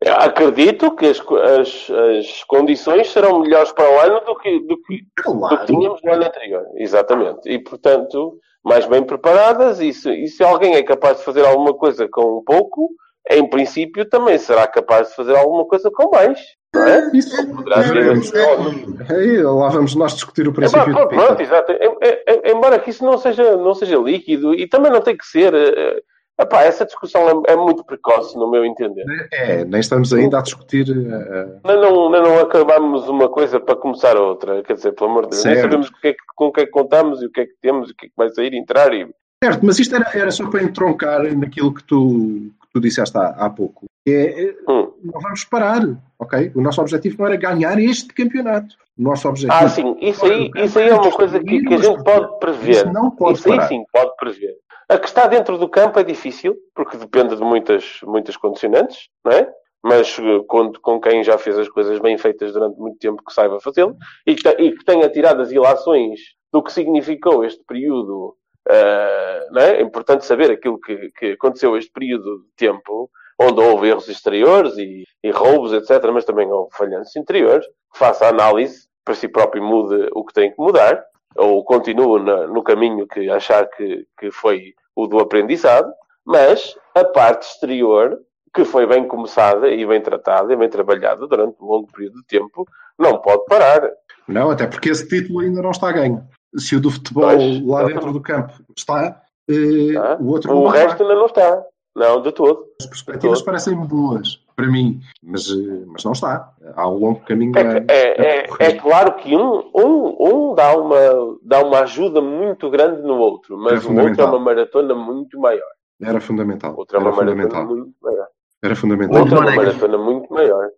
Eu 0.00 0.14
Acredito 0.14 0.94
que 0.94 1.06
as, 1.06 1.20
as, 1.20 1.90
as 1.90 2.44
condições 2.44 3.10
serão 3.10 3.40
melhores 3.40 3.72
para 3.72 3.90
o 3.90 4.00
ano 4.00 4.20
do 4.24 4.36
que, 4.36 4.60
do 4.60 4.80
que, 4.82 5.02
do 5.16 5.22
claro, 5.22 5.58
que 5.58 5.66
tínhamos 5.66 6.00
no 6.02 6.12
ano 6.12 6.24
anterior. 6.24 6.64
Exatamente. 6.76 7.48
E, 7.48 7.58
portanto, 7.58 8.38
mais 8.62 8.84
bem 8.86 9.02
preparadas. 9.02 9.80
E 9.80 9.92
se, 9.92 10.10
e 10.12 10.28
se 10.28 10.44
alguém 10.44 10.74
é 10.74 10.82
capaz 10.82 11.18
de 11.18 11.24
fazer 11.24 11.46
alguma 11.46 11.72
coisa 11.72 12.06
com 12.08 12.38
um 12.38 12.44
pouco, 12.44 12.90
em 13.30 13.48
princípio 13.48 14.04
também 14.08 14.38
será 14.38 14.66
capaz 14.66 15.08
de 15.08 15.14
fazer 15.16 15.36
alguma 15.36 15.64
coisa 15.66 15.90
com 15.90 16.10
mais. 16.10 16.38
Não 16.74 16.84
é? 16.86 17.10
isso. 17.14 17.46
Poderá 17.54 17.82
ser 17.82 17.94
veremos. 17.94 18.34
assim. 18.34 18.96
Aí, 19.14 19.42
lá 19.42 19.68
vamos 19.70 19.94
nós 19.94 20.14
discutir 20.14 20.46
o 20.46 20.50
É, 20.50 20.54
princípio 20.54 20.86
de 20.86 20.92
pronto, 20.92 21.08
Pita. 21.36 21.42
exato. 21.42 21.72
Em- 21.72 21.96
em- 22.02 22.56
Embora 22.56 22.78
que 22.78 22.90
isso 22.90 23.04
não 23.04 23.16
seja, 23.18 23.56
não 23.56 23.74
seja 23.74 23.96
líquido 23.96 24.54
e 24.54 24.68
também 24.68 24.92
não 24.92 25.00
tem 25.00 25.16
que 25.16 25.24
ser. 25.26 25.54
eh, 25.54 26.00
epá, 26.38 26.62
essa 26.64 26.84
discussão 26.84 27.42
é, 27.46 27.52
é 27.52 27.56
muito 27.56 27.82
precoce, 27.84 28.36
no 28.36 28.50
meu 28.50 28.62
entender. 28.64 29.04
É, 29.32 29.64
nem 29.64 29.80
estamos 29.80 30.12
ainda 30.12 30.38
a 30.38 30.42
discutir. 30.42 30.86
eh, 30.90 31.58
Ainda 31.64 31.80
não, 31.80 32.06
ainda 32.06 32.20
não 32.20 32.38
acabamos 32.40 33.08
uma 33.08 33.28
coisa 33.28 33.58
para 33.58 33.74
começar 33.76 34.16
outra. 34.16 34.62
Quer 34.62 34.74
dizer, 34.74 34.92
pelo 34.92 35.10
amor 35.10 35.22
de 35.24 35.30
Deus, 35.30 35.44
nem 35.44 35.54
Certo. 35.54 35.64
sabemos 35.70 35.88
o 35.88 35.92
que 36.00 36.08
é 36.08 36.12
que- 36.12 36.18
com 36.36 36.46
o 36.48 36.52
que 36.52 36.60
é 36.60 36.66
que 36.66 36.72
contamos 36.72 37.22
e 37.22 37.26
o 37.26 37.30
que 37.32 37.40
é 37.40 37.46
que 37.46 37.54
temos 37.62 37.88
e 37.88 37.92
o 37.92 37.96
que 37.96 38.06
é 38.06 38.08
que 38.08 38.14
vai 38.16 38.28
sair 38.28 38.52
e 38.52 38.58
entrar. 38.58 38.92
E... 38.92 39.08
Certo, 39.42 39.60
mas 39.64 39.78
isto 39.78 39.94
era, 39.94 40.10
era 40.14 40.30
só 40.30 40.46
para 40.50 40.62
entroncar 40.62 41.22
naquilo 41.36 41.72
que 41.74 41.84
tu, 41.84 42.50
tu 42.76 42.80
disseste 42.80 43.16
há, 43.16 43.28
há 43.28 43.48
pouco. 43.50 43.86
É, 44.06 44.44
é, 44.44 44.56
Hum. 44.68 44.92
não 45.02 45.20
vamos 45.20 45.44
parar, 45.44 45.80
ok? 46.18 46.52
O 46.54 46.60
nosso 46.60 46.80
objetivo 46.80 47.16
não 47.18 47.26
era 47.26 47.36
ganhar 47.36 47.78
este 47.80 48.12
campeonato. 48.12 48.74
O 48.98 49.02
nosso 49.02 49.28
objetivo. 49.28 49.52
Ah, 49.58 49.68
sim, 49.68 49.96
isso 50.00 50.24
aí, 50.26 50.50
isso 50.56 50.78
aí 50.78 50.88
é 50.88 50.94
uma 50.94 51.10
coisa 51.10 51.40
que, 51.40 51.62
que 51.62 51.74
a 51.74 51.78
gente 51.78 52.04
pode 52.04 52.38
prever. 52.38 52.70
Isso 52.70 52.92
não 52.92 53.10
pode 53.10 53.38
Isso 53.38 53.50
aí 53.50 53.56
parar. 53.56 53.68
sim, 53.68 53.84
pode 53.92 54.16
prever. 54.16 54.54
A 54.88 54.98
que 54.98 55.06
está 55.08 55.26
dentro 55.26 55.58
do 55.58 55.68
campo 55.68 55.98
é 55.98 56.04
difícil, 56.04 56.54
porque 56.74 56.96
depende 56.96 57.34
de 57.36 57.42
muitas, 57.42 57.98
muitas 58.04 58.36
condicionantes, 58.36 59.08
não 59.24 59.32
é? 59.32 59.48
Mas 59.82 60.18
eh, 60.18 60.40
conto 60.46 60.80
com 60.80 61.00
quem 61.00 61.22
já 61.24 61.36
fez 61.38 61.58
as 61.58 61.68
coisas 61.68 61.98
bem 61.98 62.16
feitas 62.18 62.52
durante 62.52 62.78
muito 62.78 62.98
tempo 62.98 63.22
que 63.26 63.32
saiba 63.32 63.58
fazê-lo 63.60 63.96
e, 64.26 64.32
e 64.32 64.72
que 64.72 64.84
tenha 64.84 65.08
tirado 65.08 65.42
as 65.42 65.50
ilações 65.50 66.20
do 66.52 66.62
que 66.62 66.72
significou 66.72 67.44
este 67.44 67.62
período. 67.66 68.34
Eh, 68.68 69.46
não 69.50 69.60
é? 69.62 69.76
é 69.76 69.82
importante 69.82 70.24
saber 70.24 70.50
aquilo 70.50 70.78
que, 70.80 71.10
que 71.18 71.32
aconteceu 71.32 71.76
este 71.76 71.90
período 71.92 72.38
de 72.40 72.48
tempo, 72.56 73.10
onde 73.38 73.60
houve 73.60 73.88
erros 73.88 74.08
exteriores 74.08 74.76
e, 74.78 75.04
e 75.22 75.30
roubos, 75.30 75.72
etc., 75.72 76.10
mas 76.12 76.24
também 76.24 76.50
houve 76.50 76.74
falhanças 76.76 77.14
interiores. 77.16 77.66
Faça 77.94 78.26
a 78.26 78.30
análise, 78.30 78.86
para 79.04 79.14
si 79.14 79.28
próprio 79.28 79.62
mude 79.62 80.08
o 80.14 80.24
que 80.24 80.32
tem 80.34 80.50
que 80.50 80.58
mudar, 80.58 81.02
ou 81.36 81.64
continue 81.64 82.22
na- 82.22 82.46
no 82.46 82.62
caminho 82.62 83.06
que 83.06 83.28
achar 83.30 83.68
que, 83.68 84.06
que 84.18 84.30
foi 84.30 84.74
o 84.94 85.06
do 85.06 85.18
aprendizado, 85.18 85.92
mas 86.24 86.74
a 86.94 87.04
parte 87.04 87.42
exterior, 87.46 88.18
que 88.54 88.64
foi 88.64 88.86
bem 88.86 89.06
começada 89.06 89.68
e 89.68 89.86
bem 89.86 90.00
tratada 90.00 90.52
e 90.52 90.56
bem 90.56 90.68
trabalhada 90.68 91.26
durante 91.26 91.62
um 91.62 91.66
longo 91.66 91.92
período 91.92 92.20
de 92.20 92.26
tempo, 92.26 92.66
não 92.98 93.18
pode 93.20 93.44
parar. 93.44 93.82
Não, 94.26 94.50
até 94.50 94.66
porque 94.66 94.88
esse 94.88 95.06
título 95.06 95.40
ainda 95.40 95.60
não 95.62 95.70
está 95.70 95.92
ganho. 95.92 96.26
Se 96.58 96.76
o 96.76 96.80
do 96.80 96.90
futebol 96.90 97.24
Pois, 97.24 97.66
lá 97.66 97.84
dentro 97.84 98.12
do 98.12 98.20
campo 98.20 98.52
está, 98.76 99.20
eh, 99.48 99.92
tá? 99.94 100.16
o 100.20 100.26
outro 100.28 100.52
O 100.56 100.68
resto 100.68 101.02
ainda 101.02 101.14
não 101.14 101.26
está. 101.26 101.62
Não, 101.94 102.20
de 102.20 102.30
todo. 102.30 102.66
As 102.78 102.86
perspectivas 102.86 103.40
parecem 103.40 103.74
boas 103.74 104.38
para 104.54 104.66
mim, 104.66 105.00
mas, 105.22 105.48
eh, 105.50 105.84
mas 105.86 106.04
não 106.04 106.12
está. 106.12 106.52
Há 106.74 106.88
um 106.88 106.98
longo 106.98 107.20
caminho 107.20 107.52
É, 107.56 107.62
a- 107.78 107.84
é, 107.88 108.42
é, 108.42 108.46
é 108.58 108.72
claro 108.74 109.14
que 109.16 109.34
um, 109.34 109.70
um, 109.74 110.16
um 110.50 110.54
dá, 110.54 110.76
uma, 110.76 111.38
dá 111.42 111.64
uma 111.64 111.80
ajuda 111.80 112.20
muito 112.20 112.68
grande 112.70 113.00
no 113.02 113.16
outro, 113.16 113.56
mas 113.56 113.82
o 113.84 113.94
outro 113.94 114.20
é 114.20 114.24
uma 114.24 114.38
maratona 114.38 114.94
muito 114.94 115.38
maior. 115.40 115.70
Era 116.00 116.20
fundamental. 116.20 116.74
O 116.74 116.78
outro 116.80 116.98
é 116.98 117.00
Era 117.00 117.08
uma 117.10 117.16
maratona 117.16 117.44
fundamental. 117.46 117.76
muito 117.76 117.94
maior. 118.02 118.26
Era 118.62 118.76
fundamental. 118.76 119.20
Outra 119.20 119.38
é 119.52 119.56
maratona 119.56 119.98
muito 119.98 120.32
maior. 120.34 120.68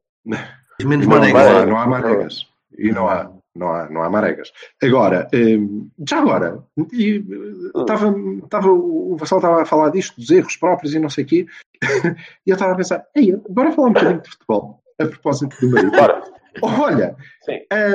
Menos 0.85 1.07
Não, 1.07 1.19
manegas. 1.19 1.47
não 1.51 1.57
há, 1.63 1.67
não 1.67 1.77
há 1.79 1.87
maregas. 1.87 2.47
E 2.79 2.93
não 2.93 3.09
há, 3.09 3.29
não 3.55 3.69
há, 3.69 3.89
não 3.91 4.03
há 4.03 4.11
maregas. 4.11 4.53
Agora, 4.83 5.29
hum, 5.35 5.89
já 6.09 6.19
agora, 6.19 6.63
e, 6.93 7.17
eh, 7.17 7.81
estava, 7.81 8.15
estava, 8.45 8.69
o 8.71 9.17
Vassal 9.17 9.39
estava 9.39 9.63
a 9.63 9.67
falar 9.67 9.91
disto, 9.91 10.17
dos 10.17 10.31
erros 10.31 10.57
próprios 10.57 10.95
e 10.95 10.99
não 10.99 11.11
sei 11.11 11.25
o 11.25 11.27
quê, 11.27 11.47
e 12.47 12.51
eu 12.51 12.55
estava 12.55 12.73
a 12.73 12.77
pensar, 12.77 13.05
Ei, 13.15 13.35
bora 13.49 13.73
falar 13.73 13.89
um 13.89 13.93
bocadinho 13.93 14.21
de 14.23 14.31
futebol, 14.31 14.81
a 15.01 15.07
propósito 15.07 15.57
do 15.61 15.71
marido. 15.71 15.91
Bora. 15.93 16.23
Olha, 16.61 17.15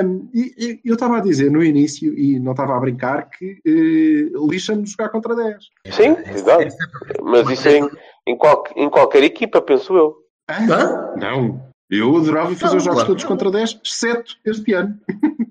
hum, 0.05 0.29
e- 0.33 0.79
e 0.83 0.89
eu 0.89 0.93
estava 0.93 1.17
a 1.17 1.21
dizer 1.21 1.51
no 1.51 1.61
início, 1.63 2.17
e 2.17 2.39
não 2.39 2.51
estava 2.53 2.77
a 2.77 2.79
brincar, 2.79 3.29
que 3.29 3.59
eh, 3.65 4.31
lixa-me 4.49 4.85
jogar 4.85 5.09
contra 5.09 5.35
10. 5.35 5.65
Sim, 5.91 6.15
exato. 6.33 6.73
Mas 7.21 7.49
isso 7.49 7.67
em, 7.67 7.89
em, 8.27 8.37
qual- 8.37 8.63
em 8.75 8.89
qualquer 8.89 9.23
equipa, 9.23 9.61
penso 9.61 9.95
eu. 9.97 10.15
Hã? 10.49 11.13
Não, 11.17 11.61
eu 11.89 12.15
adorava 12.15 12.55
fazer 12.55 12.71
Não, 12.71 12.77
os 12.77 12.83
jogos 12.83 12.99
claro. 12.99 13.07
todos 13.07 13.23
contra 13.25 13.51
10, 13.51 13.81
exceto 13.83 14.35
este 14.45 14.73
ano. 14.73 14.97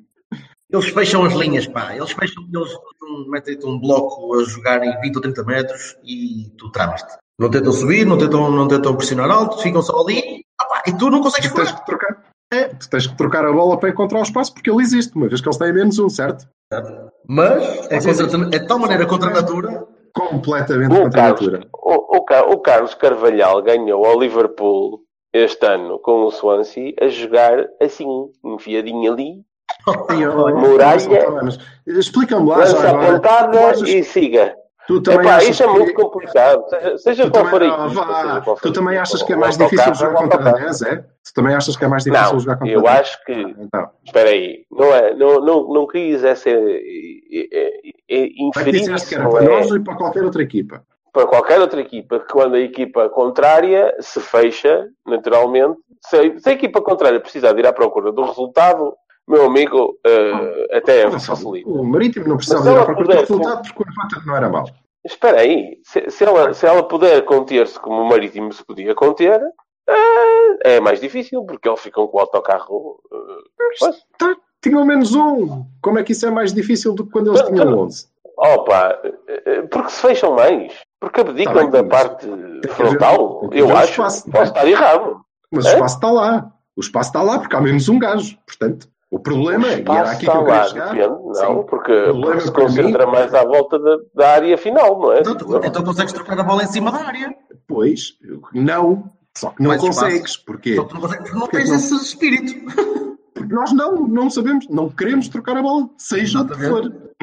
Eles 0.73 0.89
fecham 0.89 1.25
as 1.25 1.35
linhas, 1.35 1.67
pá. 1.67 1.95
Eles 1.95 2.13
fecham, 2.13 2.43
eles 2.53 2.71
metem- 2.73 3.31
metem-te 3.31 3.67
um 3.67 3.79
bloco 3.79 4.35
a 4.35 4.45
jogar 4.45 4.83
em 4.85 4.99
20 5.01 5.17
ou 5.17 5.23
30 5.23 5.45
metros 5.45 5.97
e 6.03 6.51
tu 6.57 6.71
tramas-te. 6.71 7.17
Não 7.39 7.51
tentam 7.51 7.73
subir, 7.73 8.07
não 8.07 8.17
tentam, 8.17 8.51
não 8.51 8.69
tentam 8.69 8.97
pressionar 8.97 9.31
alto, 9.31 9.59
ficam 9.59 9.83
só 9.83 10.01
ali. 10.01 10.45
Ah, 10.61 10.83
e 10.87 10.93
tu 10.97 11.11
não 11.11 11.21
consegues 11.21 11.51
Tu 11.51 11.57
tens 11.57 11.73
que 11.73 11.85
trocar. 11.87 12.23
É, 12.53 12.69
tu 12.69 12.89
tens 12.89 13.07
que 13.07 13.17
trocar 13.17 13.45
a 13.47 13.53
bola 13.53 13.79
para 13.79 13.89
encontrar 13.89 14.21
o 14.21 14.23
espaço 14.23 14.53
porque 14.55 14.71
ele 14.71 14.83
existe, 14.83 15.15
uma 15.17 15.27
vez 15.29 15.41
que 15.41 15.49
eles 15.49 15.57
têm 15.59 15.73
menos 15.73 15.99
um, 15.99 16.09
certo? 16.09 16.47
Mas 17.27 17.91
é, 17.91 17.99
contra, 18.01 18.57
é 18.57 18.59
de 18.59 18.67
tal 18.67 18.79
maneira 18.79 19.07
contra 19.07 19.31
a 19.31 19.33
natura. 19.35 19.87
Completamente 20.15 20.93
O 20.93 21.03
contra 21.03 21.21
a 21.21 21.25
Carlos, 21.35 21.41
natura. 21.53 21.69
o, 21.75 22.17
o 22.19 22.53
o 22.55 22.59
Carlos 22.61 22.95
Carvalhal 22.95 23.63
ganhou 23.63 24.05
ao 24.05 24.21
Liverpool 24.21 25.01
este 25.33 25.65
ano 25.67 25.99
com 25.99 26.25
o 26.27 26.31
Swansea 26.31 26.93
a 27.01 27.09
jogar 27.09 27.65
assim, 27.81 28.07
enfiadinho 28.45 29.11
ali, 29.13 29.43
Muralha. 29.87 30.99
Explica-me 31.87 32.49
lá 32.49 32.59
lança 32.59 32.91
a 32.91 32.95
pontada 33.13 33.71
achas- 33.71 33.89
e 33.89 34.03
siga. 34.05 34.55
Tu 34.89 35.01
também 35.01 35.21
Epá, 35.21 35.39
isso 35.45 35.63
é 35.63 35.67
que- 35.67 35.73
muito 35.73 35.95
complicado. 35.95 36.65
Seja, 36.99 37.31
qual 37.31 37.47
for 37.47 37.63
a 37.63 37.67
equipa, 37.67 38.57
Tu 38.61 38.73
também 38.73 38.99
achas 38.99 39.23
que 39.23 39.33
é 39.33 39.37
mais 39.37 39.57
difícil 39.57 39.95
jogar 39.95 40.15
contra 40.15 40.39
autocarro. 40.39 40.59
10, 40.59 40.83
é? 40.83 40.97
Tu 41.25 41.33
também 41.35 41.55
achas 41.55 41.77
que 41.77 41.85
é 41.85 41.89
mais 41.89 42.03
difícil 42.03 42.41
jogar 42.41 42.57
contra 42.57 42.75
eu 42.75 42.83
10? 42.83 42.99
acho 43.01 43.25
que 43.25 43.33
Então, 43.33 43.89
Espera 44.05 44.31
aí, 44.31 44.65
não, 44.71 44.93
é, 44.93 45.15
não, 45.15 45.41
não, 45.41 45.69
não 45.73 45.87
quis 45.87 46.25
essa 46.25 46.49
é, 46.51 46.55
é, 46.55 47.71
é, 48.11 48.29
inferir 48.39 48.83
que 49.09 49.15
era 49.15 49.29
para 49.29 49.45
é? 49.45 49.49
nós 49.49 49.71
e 49.71 49.79
para 49.79 49.95
qualquer 49.97 50.25
outra 50.25 50.43
equipa. 50.43 50.83
para 51.13 51.27
qualquer 51.27 51.61
outra 51.61 51.81
equipa, 51.81 52.19
que 52.19 52.33
quando 52.33 52.55
a 52.57 52.61
equipa 52.61 53.09
contrária 53.11 53.95
se 54.01 54.19
fecha, 54.19 54.89
naturalmente, 55.07 55.77
se 56.01 56.17
a, 56.17 56.39
se 56.41 56.49
a 56.49 56.53
equipa 56.53 56.81
contrária 56.83 57.21
precisar 57.21 57.53
de 57.53 57.61
ir 57.61 57.67
à 57.69 57.73
procura 57.73 58.11
do 58.11 58.25
resultado, 58.25 58.95
meu 59.29 59.47
amigo, 59.47 59.99
eh, 60.07 60.77
até 60.77 61.11
só, 61.13 61.35
facilita. 61.37 61.69
O 61.69 61.85
Marítimo 61.85 62.29
não 62.29 62.37
precisava 62.37 62.71
ir 62.73 62.79
à 62.79 62.85
procura 62.85 63.15
do 63.15 63.21
resultado 63.21 63.63
porque 63.63 63.83
o 63.83 63.91
empate 63.91 64.27
não 64.27 64.37
era 64.37 64.49
mau. 64.49 64.65
Espera 65.05 65.41
aí, 65.41 65.79
se, 65.85 66.09
se 66.11 66.25
ela, 66.25 66.53
se 66.55 66.65
ela 66.67 66.83
puder 66.83 67.23
conter-se 67.25 67.79
como 67.81 68.03
o 68.03 68.09
Marítimo 68.09 68.53
se 68.53 68.65
podia 68.65 68.95
conter, 68.95 69.41
eh, 69.89 70.77
é 70.77 70.81
mais 70.81 71.01
difícil, 71.01 71.45
porque 71.45 71.69
eles 71.69 71.81
ficam 71.81 72.07
com 72.07 72.19
o 72.19 72.21
autocarro. 72.21 73.01
eh, 73.13 73.67
pois. 73.81 73.97
Tá, 74.19 74.37
tinham 74.63 74.85
menos 74.85 75.15
um. 75.15 75.65
Como 75.83 75.99
é 75.99 76.03
que 76.05 76.13
isso 76.13 76.27
é 76.27 76.31
mais 76.31 76.53
difícil 76.53 76.95
do 76.95 77.05
que 77.05 77.11
quando 77.13 77.29
eles 77.31 77.41
Não, 77.43 77.49
tinham 77.49 77.65
não. 77.71 77.79
11? 77.81 78.07
Opa, 78.37 78.99
porque 79.71 79.91
se 79.91 80.01
fecham 80.03 80.35
mais, 80.35 80.73
porque 81.01 81.21
abdicam 81.21 81.53
Tá 81.55 81.61
bem, 81.61 81.71
da 81.71 81.85
parte 81.85 82.27
frontal, 82.71 83.49
eu 83.53 83.77
acho. 83.77 83.91
espaço, 83.93 84.29
não 84.29 84.35
é? 84.35 84.39
Posso 84.41 84.53
estar 84.53 84.69
errado. 84.69 85.21
Mas 85.51 85.65
o 85.65 85.69
É? 85.69 85.73
espaço 85.75 85.95
está 85.97 86.11
lá. 86.11 86.53
O 86.77 86.81
espaço 86.81 87.09
está 87.11 87.23
lá 87.23 87.39
porque 87.39 87.55
há 87.55 87.61
menos 87.61 87.89
um 87.89 87.99
gajo. 87.99 88.37
Portanto, 88.47 88.89
o 89.13 89.19
problema, 89.21 89.69
e 89.69 89.73
era 89.73 89.81
Espaço 89.83 90.11
aqui 90.13 90.25
que 90.25 90.27
eu 90.31 90.33
queria 90.45 90.55
lá, 90.57 90.65
chegar, 90.69 90.85
depende, 90.95 91.09
não, 91.09 91.35
Sim. 91.35 91.67
porque, 91.69 91.93
O 91.93 92.05
problema 92.05 92.23
porque 92.33 92.41
se 92.41 92.51
para 92.53 92.63
mim- 92.63 92.67
concentra 92.69 93.07
mais 93.07 93.35
à 93.35 93.45
volta 93.45 93.79
da, 93.79 93.97
da 94.15 94.31
área 94.31 94.57
final, 94.59 94.99
não 94.99 95.13
é? 95.13 95.21
Então, 95.21 95.37
tu- 95.37 95.61
então 95.63 95.85
consegues 95.85 96.13
trocar 96.15 96.41
a 96.41 96.43
bola 96.43 96.65
em 96.65 96.67
cima 96.69 96.91
da 96.91 96.99
área. 97.07 97.35
Pois, 97.69 98.15
não, 98.55 99.11
só 99.37 99.51
que 99.51 99.63
não 99.63 99.77
consegues. 99.77 100.37
Porquê? 100.39 100.77
Só 100.77 100.85
que 100.85 100.95
não, 100.95 101.01
consegues, 101.03 101.19
porque 101.25 101.35
não 101.35 101.41
Porque 101.43 101.57
tens 101.59 101.69
não- 101.69 101.77
esse 101.77 101.95
espírito. 101.95 102.55
Porque 103.43 103.55
nós 103.55 103.73
não, 103.73 104.07
não 104.07 104.31
sabemos, 104.31 104.69
não 104.69 104.89
queremos 104.89 105.29
trocar 105.29 105.57
a 105.57 105.63
bola, 105.63 105.89
seja 105.97 106.41
o 106.43 106.47
que 106.49 106.55
for. 106.69 106.93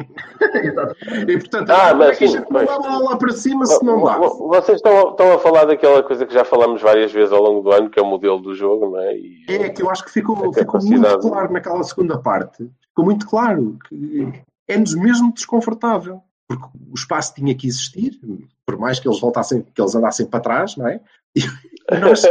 E 1.28 1.36
portanto, 1.38 1.70
Ah, 1.70 1.90
é 1.90 1.94
mas 1.94 2.16
que 2.18 2.24
a 2.36 2.40
bola 2.42 2.98
lá 3.10 3.16
para 3.16 3.32
cima 3.32 3.66
se 3.66 3.84
não 3.84 4.02
dá? 4.02 4.16
Vo- 4.18 4.30
vo- 4.38 4.48
Vocês 4.48 4.76
estão, 4.76 5.10
estão 5.10 5.32
a 5.34 5.38
falar 5.38 5.66
daquela 5.66 6.02
coisa 6.02 6.24
que 6.24 6.32
já 6.32 6.42
falamos 6.44 6.80
várias 6.80 7.12
vezes 7.12 7.32
ao 7.32 7.42
longo 7.42 7.60
do 7.60 7.70
ano, 7.72 7.90
que 7.90 7.98
é 7.98 8.02
o 8.02 8.06
modelo 8.06 8.40
do 8.40 8.54
jogo, 8.54 8.90
não 8.92 8.98
é? 9.00 9.14
E- 9.16 9.44
É 9.48 9.68
que 9.68 9.82
eu 9.82 9.90
acho 9.90 10.02
que 10.04 10.10
ficou, 10.10 10.36
ficou 10.54 10.80
muito 10.82 11.18
claro 11.18 11.52
naquela 11.52 11.82
segunda 11.82 12.16
parte. 12.18 12.70
Ficou 12.88 13.04
muito 13.04 13.26
claro 13.26 13.76
que 13.88 14.32
é-nos 14.66 14.94
mesmo 14.94 15.32
desconfortável. 15.34 16.22
Porque 16.48 16.64
o 16.90 16.94
espaço 16.94 17.34
tinha 17.34 17.54
que 17.54 17.66
existir, 17.68 18.18
por 18.66 18.76
mais 18.78 18.98
que 18.98 19.06
eles 19.06 19.20
voltassem, 19.20 19.62
que 19.62 19.80
eles 19.80 19.94
andassem 19.94 20.26
para 20.26 20.40
trás, 20.40 20.76
não 20.76 20.88
é? 20.88 21.00
E 21.36 21.40
nós, 22.00 22.22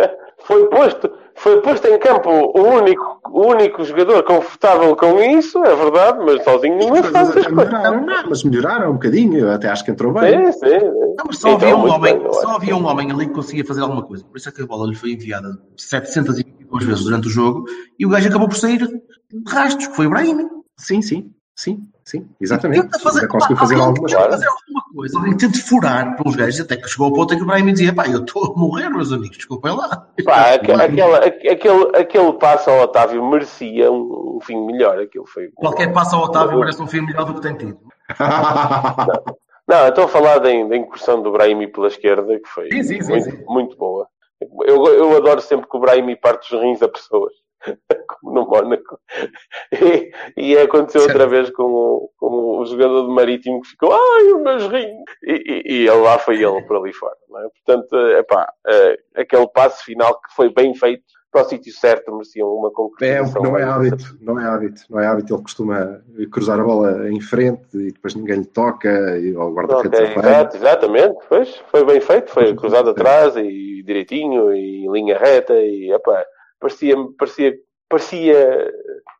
foi, 0.43 0.67
posto, 0.69 1.11
foi 1.35 1.61
posto 1.61 1.87
em 1.87 1.99
campo 1.99 2.29
o 2.29 2.61
único, 2.61 3.19
o 3.29 3.47
único 3.47 3.83
jogador 3.83 4.23
confortável 4.23 4.95
com 4.95 5.19
isso, 5.19 5.63
é 5.63 5.75
verdade, 5.75 6.19
mas 6.25 6.43
sozinho 6.43 6.77
não 6.77 6.93
as 6.95 7.05
faz 7.07 7.37
as 7.37 7.47
coisas. 7.47 7.71
não, 7.71 8.05
mas 8.29 8.43
melhoraram 8.43 8.91
um 8.91 8.93
bocadinho, 8.93 9.39
eu 9.39 9.51
até 9.51 9.69
acho 9.69 9.83
que 9.83 9.91
entrou 9.91 10.13
bem. 10.13 10.51
Sim, 10.51 10.59
sim, 10.59 10.79
sim. 10.79 10.85
Não, 11.17 11.25
mas 11.27 11.37
só 11.37 11.49
Então, 11.49 11.69
havia, 11.69 11.77
um 11.77 11.89
homem, 11.89 12.19
bem, 12.19 12.33
só 12.33 12.55
havia 12.55 12.75
um 12.75 12.85
homem 12.85 13.11
ali 13.11 13.27
que 13.27 13.33
conseguia 13.33 13.65
fazer 13.65 13.81
alguma 13.81 14.03
coisa. 14.03 14.23
Por 14.23 14.37
isso 14.37 14.49
é 14.49 14.51
que 14.51 14.61
a 14.61 14.65
bola 14.65 14.87
lhe 14.87 14.95
foi 14.95 15.11
enviada 15.11 15.49
722 15.77 16.85
vezes 16.85 17.03
durante 17.03 17.27
o 17.27 17.31
jogo 17.31 17.65
e 17.97 18.05
o 18.05 18.09
gajo 18.09 18.29
acabou 18.29 18.47
por 18.47 18.57
sair 18.57 18.79
de 18.79 19.01
rastros, 19.47 19.87
que 19.87 19.95
foi 19.95 20.07
o 20.07 20.09
Brahim. 20.09 20.47
Sim, 20.77 21.01
sim, 21.01 21.31
sim, 21.55 21.87
sim, 22.03 22.27
exatamente. 22.41 22.81
Tenta 22.83 22.99
fazer, 22.99 23.19
Ainda 23.21 23.31
conseguiu 23.31 23.55
pá, 23.55 23.61
fazer 23.61 23.75
tenta 23.75 23.99
coisas. 23.99 24.19
fazer 24.29 24.47
alguma 24.47 24.83
coisa, 24.95 25.17
alguém 25.17 25.37
tenta 25.37 25.59
furar 25.59 26.15
pelos 26.15 26.35
gajos, 26.35 26.59
até 26.61 26.75
que 26.77 26.87
chegou 26.87 27.07
ao 27.07 27.13
ponto 27.13 27.33
em 27.33 27.37
que 27.37 27.43
o 27.43 27.45
Brahim 27.45 27.71
dizia: 27.73 27.93
pá, 27.93 28.07
eu 28.07 28.19
estou 28.23 28.45
a 28.53 28.57
morrer, 28.59 28.89
meus 28.89 29.11
amigos, 29.11 29.37
desculpem 29.37 29.75
lá. 29.75 30.07
Pá, 30.25 30.53
aque- 30.55 30.71
aquela, 30.71 31.17
aque- 31.25 31.47
aquele, 31.49 31.97
aquele 31.97 32.33
passo 32.33 32.69
ao 32.69 32.81
Otávio 32.81 33.23
merecia 33.29 33.91
um, 33.91 34.37
um 34.37 34.39
fim 34.41 34.57
melhor. 34.65 34.99
Aquilo 34.99 35.25
foi. 35.27 35.49
Qualquer 35.55 35.91
passo 35.93 36.15
ao 36.15 36.23
Otávio 36.23 36.59
merece 36.59 36.81
um 36.81 36.87
fim 36.87 37.01
melhor 37.01 37.25
do 37.25 37.35
que 37.35 37.41
tem 37.41 37.55
tido. 37.55 37.79
Não, 39.67 39.77
eu 39.83 39.89
estou 39.89 40.05
a 40.05 40.07
falar 40.07 40.39
da, 40.39 40.49
da 40.49 40.75
incursão 40.75 41.21
do 41.21 41.31
Brahimi 41.31 41.67
pela 41.67 41.87
esquerda, 41.87 42.39
que 42.39 42.47
foi 42.49 42.69
Sim, 42.71 42.83
sim, 42.83 43.01
sim, 43.01 43.11
muito, 43.11 43.23
sim. 43.29 43.43
muito 43.47 43.77
boa. 43.77 44.07
Eu, 44.65 44.83
eu 44.87 45.17
adoro 45.17 45.41
sempre 45.41 45.69
que 45.69 45.77
o 45.77 45.79
Brahimi 45.79 46.15
parte 46.15 46.55
os 46.55 46.61
rins 46.61 46.81
a 46.81 46.87
pessoas, 46.87 47.33
como 48.22 48.34
no 48.34 48.45
Mónaco. 48.47 48.99
E, 49.72 50.12
e 50.38 50.57
aconteceu 50.57 51.01
outra 51.03 51.28
vez 51.28 51.49
com 51.51 51.64
o, 51.64 52.10
com 52.18 52.60
o 52.60 52.66
jogador 52.66 53.03
do 53.03 53.12
Marítimo 53.12 53.62
que 53.62 53.70
ficou, 53.70 53.91
ai, 53.93 54.32
os 54.34 54.41
meus 54.41 54.68
rins! 54.68 55.03
E, 55.24 55.64
e, 55.66 55.84
e 55.84 55.89
lá 55.89 56.18
foi 56.20 56.36
ele 56.43 56.62
por 56.64 56.78
ali 56.78 56.93
fora. 56.93 57.16
Não 57.30 57.39
é? 57.41 57.47
Portanto, 57.66 57.95
é 57.95 58.24
pá, 58.24 58.51
aquele 59.16 59.47
passo 59.49 59.84
final 59.84 60.14
que 60.22 60.34
foi 60.36 60.51
bem 60.53 60.74
feito 60.74 61.03
para 61.32 61.41
o 61.41 61.45
sítio 61.45 61.72
certo, 61.72 62.12
merecia 62.12 62.43
uma 62.43 62.70
É, 62.70 62.72
concretização. 62.72 63.43
não 63.43 63.55
é 63.55 63.64
hábito, 63.64 64.18
não 64.20 64.39
é 64.39 64.45
hábito, 64.45 64.82
não 64.89 64.99
é 64.99 65.05
hábito. 65.05 65.36
Ele 65.36 65.43
costuma 65.43 66.01
cruzar 66.32 66.60
a 66.60 66.64
bola 66.64 67.07
em 67.07 67.22
frente 67.22 67.68
e 67.76 67.91
depois 67.91 68.16
ninguém 68.16 68.38
lhe 68.39 68.45
toca, 68.45 68.89
e 69.20 69.36
o 69.36 69.53
guarda-redes 69.53 69.99
Ok, 69.99 70.12
apanha. 70.12 70.28
exato, 70.32 70.57
exatamente, 70.57 71.18
pois, 71.30 71.55
foi 71.70 71.86
bem 71.86 72.01
feito, 72.01 72.32
foi 72.32 72.55
cruzado 72.55 72.89
atrás 72.89 73.36
e 73.38 73.84
direitinho 73.84 74.51
e 74.55 74.88
linha 74.91 75.20
reta 75.20 75.53
e 75.53 75.91
epá, 75.91 76.26
parecia, 76.60 76.95
parecia, 77.18 77.53
parecia 77.89 78.72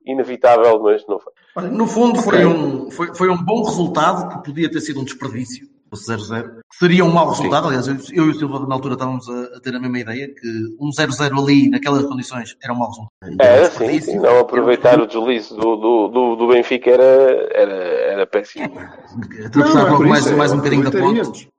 inevitável, 0.06 0.80
mas 0.82 1.06
não 1.08 1.20
foi. 1.20 1.34
Olha, 1.56 1.70
no 1.70 1.88
fundo, 1.88 2.22
foi, 2.22 2.46
um, 2.46 2.90
foi, 2.92 3.14
foi 3.16 3.30
um 3.30 3.44
bom 3.44 3.64
resultado 3.64 4.30
que 4.30 4.44
podia 4.46 4.70
ter 4.70 4.82
sido 4.82 5.00
um 5.00 5.04
desperdício. 5.04 5.68
O 5.92 5.96
0-0. 5.96 6.60
Seria 6.72 7.04
um 7.04 7.12
mau 7.12 7.30
resultado. 7.30 7.66
Aliás, 7.68 7.88
eu, 7.88 7.96
eu 8.14 8.26
e 8.28 8.30
o 8.30 8.34
Silva, 8.36 8.60
na 8.68 8.76
altura, 8.76 8.94
estávamos 8.94 9.28
a, 9.28 9.58
a 9.58 9.60
ter 9.60 9.76
a 9.76 9.80
mesma 9.80 9.98
ideia 9.98 10.28
que 10.28 10.48
um 10.80 10.92
0-0 10.92 11.42
ali, 11.42 11.68
naquelas 11.68 12.06
condições, 12.06 12.56
era 12.64 12.72
um 12.72 12.78
mau 12.78 12.90
resultado. 12.90 13.10
Era 13.24 13.62
Um 13.62 13.66
assim, 13.66 13.70
desperdício. 13.70 14.12
sim, 14.12 14.20
não 14.20 14.38
aproveitar 14.38 15.02
o 15.02 15.08
deslize 15.08 15.50
do, 15.50 15.76
do, 15.78 16.08
do, 16.10 16.36
do 16.36 16.48
Benfica 16.48 16.92
era, 16.92 17.04
era, 17.52 17.74
era 17.74 18.28
péssimo. 18.28 18.72
Atravessar 19.44 19.74
Não, 19.74 19.82
é 19.82 19.84
logo 19.86 19.98
por 19.98 20.08
mais, 20.08 20.32
mais 20.32 20.54
um 20.54 20.58
bocadinho 20.58 20.84
da 20.84 20.92
ponte. 20.92 21.50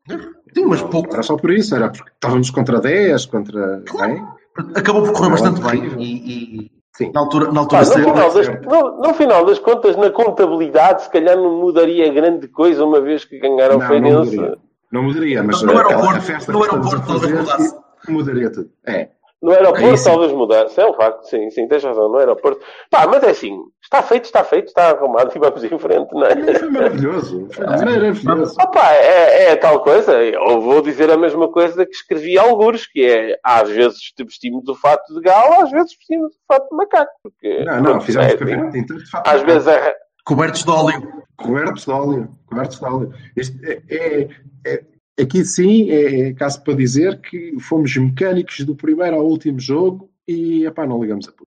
Sim, 0.54 0.64
mas 0.64 0.82
pouco. 0.82 1.12
Era 1.12 1.24
só 1.24 1.36
por 1.36 1.50
isso, 1.50 1.74
era 1.74 1.90
porque 1.90 2.10
estávamos 2.12 2.50
contra 2.50 2.80
10, 2.80 3.26
contra. 3.26 3.82
É? 4.04 4.39
Acabou 4.74 5.02
por 5.02 5.12
correr 5.12 5.24
Não, 5.30 5.30
bastante 5.30 5.60
é 5.60 5.70
bem. 5.70 5.94
E, 5.98 6.64
e 6.64 6.70
Sim. 6.96 7.12
na 7.14 7.20
altura, 7.20 7.52
na 7.52 7.60
altura 7.60 7.80
no, 7.80 7.86
saiu- 7.86 8.04
final 8.14 8.32
das, 8.34 8.48
no, 8.66 8.98
no 9.00 9.14
final 9.14 9.46
das 9.46 9.58
contas, 9.58 9.96
na 9.96 10.10
contabilidade, 10.10 11.02
se 11.04 11.10
calhar 11.10 11.36
não 11.36 11.60
mudaria 11.60 12.12
grande 12.12 12.48
coisa 12.48 12.84
uma 12.84 13.00
vez 13.00 13.24
que 13.24 13.38
ganharam 13.38 13.76
o 13.76 13.78
Não, 13.78 13.86
não 13.86 13.88
Feirense. 13.88 14.36
mudaria. 14.36 14.58
Não 14.92 15.02
mudaria, 15.04 15.42
mas 15.42 15.62
No 15.62 15.70
aeroporto- 15.76 16.16
a 16.16 16.20
festa 16.20 16.52
no 16.52 16.62
aeroporto 16.62 16.96
a 16.96 17.00
fazer 17.00 17.32
talvez 17.32 17.40
mudasse. 17.40 17.76
mudaria 18.08 18.50
tudo. 18.52 18.70
É. 18.86 19.08
No 19.42 19.52
aeroporto 19.52 19.86
É 19.86 20.04
talvez 20.04 20.32
mudasse. 20.32 20.78
É 20.80 20.86
um 20.86 20.92
facto, 20.94 21.22
sim, 21.24 21.48
sim, 21.50 21.66
tens 21.66 21.82
razão, 21.82 22.08
no 22.10 22.18
aeroporto. 22.18 22.60
Pá, 22.90 23.06
mas 23.06 23.22
é 23.22 23.30
assim, 23.30 23.58
está 23.82 24.02
feito, 24.02 24.24
está 24.26 24.44
feito, 24.44 24.66
está 24.68 24.90
arrumado 24.90 25.32
e 25.34 25.38
vamos 25.38 25.64
em 25.64 25.78
frente, 25.78 26.12
não 26.12 26.26
é? 26.26 26.36
Foi 26.58 26.70
maravilhoso. 26.70 27.48
Foi 27.50 27.64
maravilhoso. 27.66 28.54
Opa, 28.60 28.92
é, 28.92 29.52
é 29.52 29.56
tal 29.56 29.82
coisa. 29.82 30.12
Eu 30.22 30.60
vou 30.60 30.82
dizer 30.82 31.10
a 31.10 31.16
mesma 31.16 31.50
coisa 31.50 31.86
que 31.86 31.92
escrevi 31.92 32.38
a 32.38 32.42
algures, 32.42 32.86
que 32.86 33.02
é 33.04 33.38
às 33.42 33.68
vezes 33.70 33.98
te 34.14 34.22
vestimos 34.24 34.62
do 34.64 34.74
fato 34.74 35.12
de 35.14 35.20
gala, 35.22 35.62
às 35.64 35.70
vezes 35.70 35.96
vestimos 35.96 36.32
do 36.32 36.38
fato 36.46 36.68
de 36.68 36.76
macaco. 36.76 37.10
Porque, 37.22 37.64
Não, 37.64 37.80
não, 37.80 38.00
fizemos 38.00 38.28
é 38.28 38.34
o 38.34 38.38
campeonato 38.38 38.68
assim. 38.68 38.78
inteiro 38.80 39.02
de 39.04 39.10
fato. 39.10 39.26
Às 39.28 39.42
vezes 39.42 39.66
é. 39.68 39.94
Cobertos 40.26 40.64
de 40.64 40.70
óleo. 40.70 41.12
Cobertos 41.38 41.84
de 41.86 41.90
óleo. 41.90 42.28
Cobertos 42.46 42.78
de 42.78 42.84
óleo. 42.84 43.14
Isto 43.34 43.56
é, 43.64 43.80
é- 43.90 44.28
é- 44.66 44.82
aqui 45.20 45.44
sim 45.44 45.90
é, 45.90 46.28
é 46.28 46.32
caso 46.34 46.62
para 46.62 46.74
dizer 46.74 47.20
que 47.20 47.58
fomos 47.60 47.96
mecânicos 47.96 48.60
do 48.60 48.74
primeiro 48.74 49.16
ao 49.16 49.26
último 49.26 49.58
jogo 49.60 50.10
e 50.26 50.64
epá, 50.66 50.86
não 50.86 51.00
ligamos 51.02 51.28
a 51.28 51.32
puto. 51.32 51.48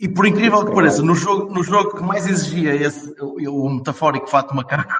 E 0.00 0.08
por 0.08 0.26
incrível 0.26 0.64
que 0.64 0.72
pareça, 0.74 1.02
no 1.02 1.14
jogo, 1.14 1.52
no 1.52 1.62
jogo 1.62 1.96
que 1.96 2.02
mais 2.02 2.26
exigia 2.28 2.74
esse, 2.74 3.14
o, 3.20 3.64
o 3.64 3.70
metafórico 3.74 4.28
fato 4.28 4.54
macaco, 4.54 4.92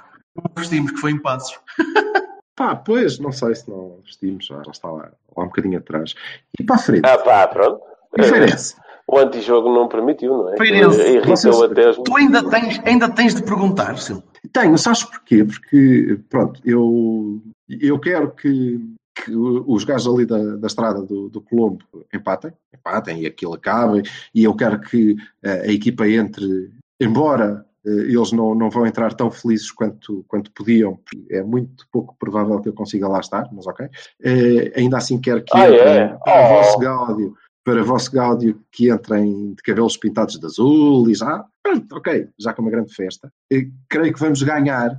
vestimos, 0.57 0.91
que 0.93 0.99
foi 0.99 1.13
em 1.13 1.19
passos. 1.23 1.59
Pá, 2.57 2.75
pois, 2.75 3.21
não 3.21 3.31
sei 3.31 3.55
se 3.55 3.71
não 3.71 4.01
vestimos, 4.05 4.47
já 4.47 4.61
já 4.65 4.73
está 4.73 4.91
lá, 4.91 5.13
lá 5.37 5.45
um 5.45 5.47
bocadinho 5.47 5.79
atrás. 5.79 6.15
E 6.59 6.65
para 6.65 6.75
a 6.75 6.79
frente, 6.81 7.07
Ah, 7.07 7.17
pá, 7.19 7.47
pronto. 7.47 7.81
Feirense. 8.19 8.75
O 9.07 9.17
antijogo 9.17 9.73
não 9.73 9.87
permitiu, 9.87 10.37
não 10.37 10.49
é? 10.53 10.57
Irritou 10.67 11.37
Vocês- 11.37 11.63
até 11.63 11.89
as... 11.91 11.97
Tu 11.97 12.17
ainda 12.17 12.43
tens, 12.51 12.81
ainda 12.85 13.09
tens 13.09 13.35
de 13.37 13.45
perguntar, 13.45 13.97
Sil. 14.03 14.19
Tenho, 14.53 14.77
sabes 14.77 15.05
porquê? 15.05 15.45
Porque, 15.45 16.19
pronto, 16.29 16.61
eu, 16.65 17.41
eu 17.69 17.99
quero 17.99 18.31
que, 18.33 18.79
que 19.15 19.35
os 19.35 19.85
gajos 19.85 20.13
ali 20.15 20.25
da, 20.27 20.57
da 20.57 20.67
estrada 20.67 21.03
do, 21.03 21.29
do 21.29 21.41
Colombo 21.41 21.85
empatem, 22.15 22.53
empatem 22.75 23.23
e 23.23 23.27
aquilo 23.27 23.55
acabe, 23.55 24.03
e 24.35 24.45
eu 24.45 24.55
quero 24.55 24.81
que 24.81 25.17
eh, 25.43 25.63
a 25.69 25.73
equipa 25.73 26.09
entre, 26.09 26.71
embora 27.01 27.65
eh, 27.87 27.91
eles 27.91 28.33
não, 28.33 28.55
não 28.55 28.71
vão 28.71 28.87
entrar 28.87 29.13
tão 29.15 29.31
felizes 29.31 29.71
quanto, 29.71 30.25
quanto 30.29 30.51
podiam, 30.53 30.97
porque 30.97 31.27
é 31.35 31.43
muito 31.43 31.87
pouco 31.93 32.17
provável 32.19 32.61
que 32.61 32.69
eu 32.69 32.73
consiga 32.73 33.09
lá 33.09 33.21
estar, 33.21 33.49
mas 33.53 33.67
ok. 33.67 33.87
Eh, 34.23 34.73
ainda 34.77 34.97
assim 34.99 35.21
quero 35.21 35.43
que 35.43 35.57
Ah, 35.57 35.69
entrem 35.69 35.81
é? 35.89 36.09
para 36.25 36.43
o 36.43 36.45
Oh. 36.45 36.49
vosso 36.57 36.79
gáudio, 36.79 37.35
para 37.65 37.83
o 37.83 37.85
vosso 37.85 38.11
gáudio 38.13 38.61
que 38.73 38.91
entrem 38.91 39.53
de 39.55 39.63
cabelos 39.63 39.97
pintados 39.99 40.39
de 40.39 40.47
azul 40.47 41.11
e 41.11 41.15
já, 41.15 41.45
pronto, 41.63 41.97
ok, 41.97 42.29
já 42.39 42.55
com 42.55 42.63
uma 42.63 42.71
grande 42.71 42.95
festa. 42.95 43.31
Creio 43.91 44.15
que 44.15 44.21
vamos 44.21 44.43
ganhar. 44.43 44.91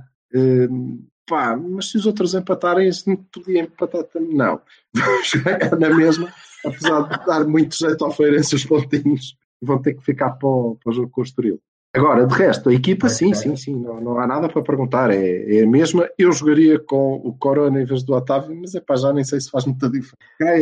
Pá, 1.30 1.56
mas 1.56 1.90
se 1.90 1.96
os 1.96 2.06
outros 2.06 2.34
empatarem, 2.34 2.90
se 2.92 3.08
não 3.08 3.16
podia 3.16 3.60
empatar 3.60 4.02
também. 4.04 4.34
Não. 4.34 4.60
Vamos 4.92 5.30
ganhar 5.34 5.78
na 5.78 5.94
mesma, 5.94 6.28
apesar 6.66 7.02
de 7.02 7.24
dar 7.24 7.46
muito 7.46 7.76
jeito 7.76 8.04
ao 8.04 8.10
Feirense 8.10 8.56
os 8.56 8.66
pontinhos. 8.66 9.36
Vão 9.62 9.80
ter 9.80 9.94
que 9.94 10.02
ficar 10.02 10.30
para 10.32 10.48
o, 10.48 10.76
para 10.82 10.90
o 10.90 10.92
jogo 10.92 11.10
com 11.10 11.20
o 11.20 11.24
Estoril. 11.24 11.60
Agora, 11.94 12.26
de 12.26 12.34
resto, 12.34 12.68
a 12.68 12.74
equipa, 12.74 13.08
sim, 13.08 13.34
sim, 13.34 13.56
sim, 13.56 13.74
não, 13.74 14.00
não 14.00 14.18
há 14.18 14.26
nada 14.26 14.48
para 14.48 14.62
perguntar. 14.62 15.10
É, 15.10 15.58
é 15.58 15.62
a 15.64 15.66
mesma. 15.66 16.08
Eu 16.16 16.32
jogaria 16.32 16.78
com 16.78 17.16
o 17.16 17.32
Corona 17.36 17.82
em 17.82 17.84
vez 17.84 18.02
do 18.02 18.14
Otávio, 18.14 18.56
mas 18.56 18.74
é 18.74 18.80
pá, 18.80 18.96
já 18.96 19.12
nem 19.12 19.24
sei 19.24 19.40
se 19.40 19.50
faz 19.50 19.66
muita 19.66 19.88
diferença. 19.88 20.16
É, 20.40 20.58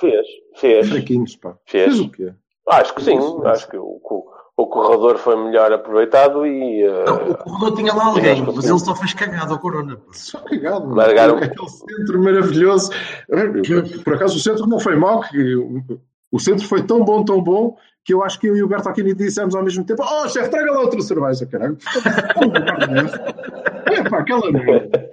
fez, 0.00 0.26
fez. 0.56 0.88
fraquinhos, 0.88 1.36
pá. 1.36 1.56
Fez. 1.66 1.96
Fez 1.96 2.00
o 2.00 2.10
quê? 2.10 2.32
Acho 2.68 2.94
que 2.94 3.02
sim, 3.02 3.18
acho 3.44 3.68
que 3.68 3.76
o, 3.76 4.00
o, 4.02 4.24
o 4.56 4.66
corredor 4.66 5.18
foi 5.18 5.36
melhor 5.36 5.70
aproveitado 5.70 6.46
e. 6.46 6.82
Não, 7.04 7.30
o 7.30 7.36
corredor 7.36 7.76
tinha 7.76 7.92
lá 7.92 8.06
alguém, 8.06 8.42
mas 8.42 8.64
ele 8.64 8.78
só 8.78 8.94
fez 8.94 9.12
cagada 9.12 9.52
ao 9.52 9.58
Corona. 9.58 9.96
pá. 9.96 10.02
Só 10.12 10.38
cagado. 10.40 10.86
mano. 10.86 10.96
Largaram. 10.96 11.36
Aquele 11.36 11.68
centro 11.68 12.22
maravilhoso. 12.22 12.90
Por 14.02 14.14
acaso 14.14 14.36
o 14.36 14.40
centro 14.40 14.66
não 14.66 14.80
foi 14.80 14.96
mau, 14.96 15.20
que 15.20 15.56
o 16.32 16.40
centro 16.40 16.66
foi 16.66 16.82
tão 16.82 17.04
bom, 17.04 17.22
tão 17.22 17.42
bom, 17.42 17.76
que 18.02 18.14
eu 18.14 18.22
acho 18.22 18.40
que 18.40 18.46
eu 18.46 18.56
e 18.56 18.62
o 18.62 18.68
Berto 18.68 18.88
Aquini 18.88 19.12
dissemos 19.14 19.54
ao 19.54 19.62
mesmo 19.62 19.84
tempo: 19.84 20.02
Oh, 20.02 20.26
chefe, 20.28 20.48
traga 20.48 20.72
lá 20.72 20.80
outra 20.80 21.02
cerveja, 21.02 21.44
caralho. 21.44 21.76
Olha 23.90 24.04
para 24.08 24.18
aquela 24.20 24.50
merda. 24.50 25.10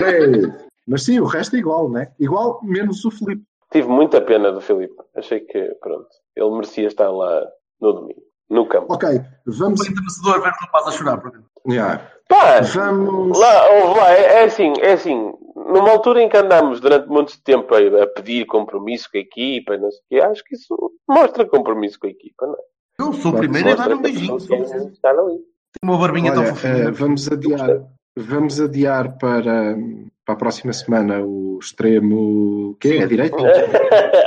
É, 0.00 0.68
Mas 0.86 1.02
sim, 1.02 1.18
o 1.18 1.24
resto 1.24 1.56
é 1.56 1.58
igual, 1.58 1.90
né? 1.90 2.12
Igual, 2.20 2.60
menos 2.62 3.04
o 3.04 3.10
Felipe. 3.10 3.42
Tive 3.72 3.88
muita 3.88 4.20
pena 4.20 4.52
do 4.52 4.60
Filipe. 4.60 4.94
Achei 5.16 5.40
que, 5.40 5.74
pronto, 5.80 6.06
ele 6.36 6.50
merecia 6.50 6.86
estar 6.86 7.10
lá 7.10 7.44
no 7.80 7.92
domingo, 7.92 8.22
no 8.50 8.66
campo. 8.66 8.92
Ok, 8.94 9.08
vamos. 9.46 9.80
Foi 9.80 9.88
entrenador 9.88 10.42
ver 10.42 10.48
o 10.50 10.60
rapaz 10.60 10.86
a 10.86 10.90
chorar. 10.92 11.18
por. 11.20 11.32
Yeah. 11.68 12.02
Pá, 12.28 12.60
Vamos. 12.60 13.38
lá, 13.38 13.62
lá, 13.96 14.12
é, 14.12 14.42
é 14.42 14.44
assim, 14.44 14.72
é 14.80 14.92
assim. 14.92 15.32
Numa 15.56 15.90
altura 15.90 16.22
em 16.22 16.28
que 16.28 16.36
andámos 16.36 16.80
durante 16.80 17.08
muito 17.08 17.42
tempo 17.42 17.74
a, 17.74 18.02
a 18.02 18.06
pedir 18.06 18.46
compromisso 18.46 19.08
com 19.10 19.18
a 19.18 19.20
equipa, 19.20 19.76
não 19.76 19.90
sei 19.90 20.00
o 20.00 20.02
quê, 20.08 20.20
acho 20.20 20.44
que 20.44 20.54
isso 20.54 20.74
mostra 21.08 21.46
compromisso 21.46 21.98
com 21.98 22.06
a 22.06 22.10
equipa, 22.10 22.46
não 22.46 22.54
é? 22.54 22.58
Eu 23.00 23.12
sou 23.14 23.32
o 23.32 23.38
primeiro 23.38 23.70
a 23.72 23.74
dar 23.74 23.92
um 23.94 24.00
beijinho. 24.02 24.38
Tem 24.38 24.60
uma 25.82 25.98
barbinha 25.98 26.32
tão 26.32 26.42
Olha, 26.42 26.54
fofinha. 26.54 26.72
eh, 26.84 26.90
vamos 26.90 27.30
adiar, 27.30 27.86
vamos 28.16 28.60
adiar 28.60 29.18
para, 29.18 29.76
para 30.28 30.34
a 30.34 30.38
próxima 30.38 30.74
semana 30.74 31.22
o 31.24 31.58
extremo. 31.58 32.76
que 32.78 32.98
é? 32.98 33.02
A 33.02 33.06
direita? 33.06 33.36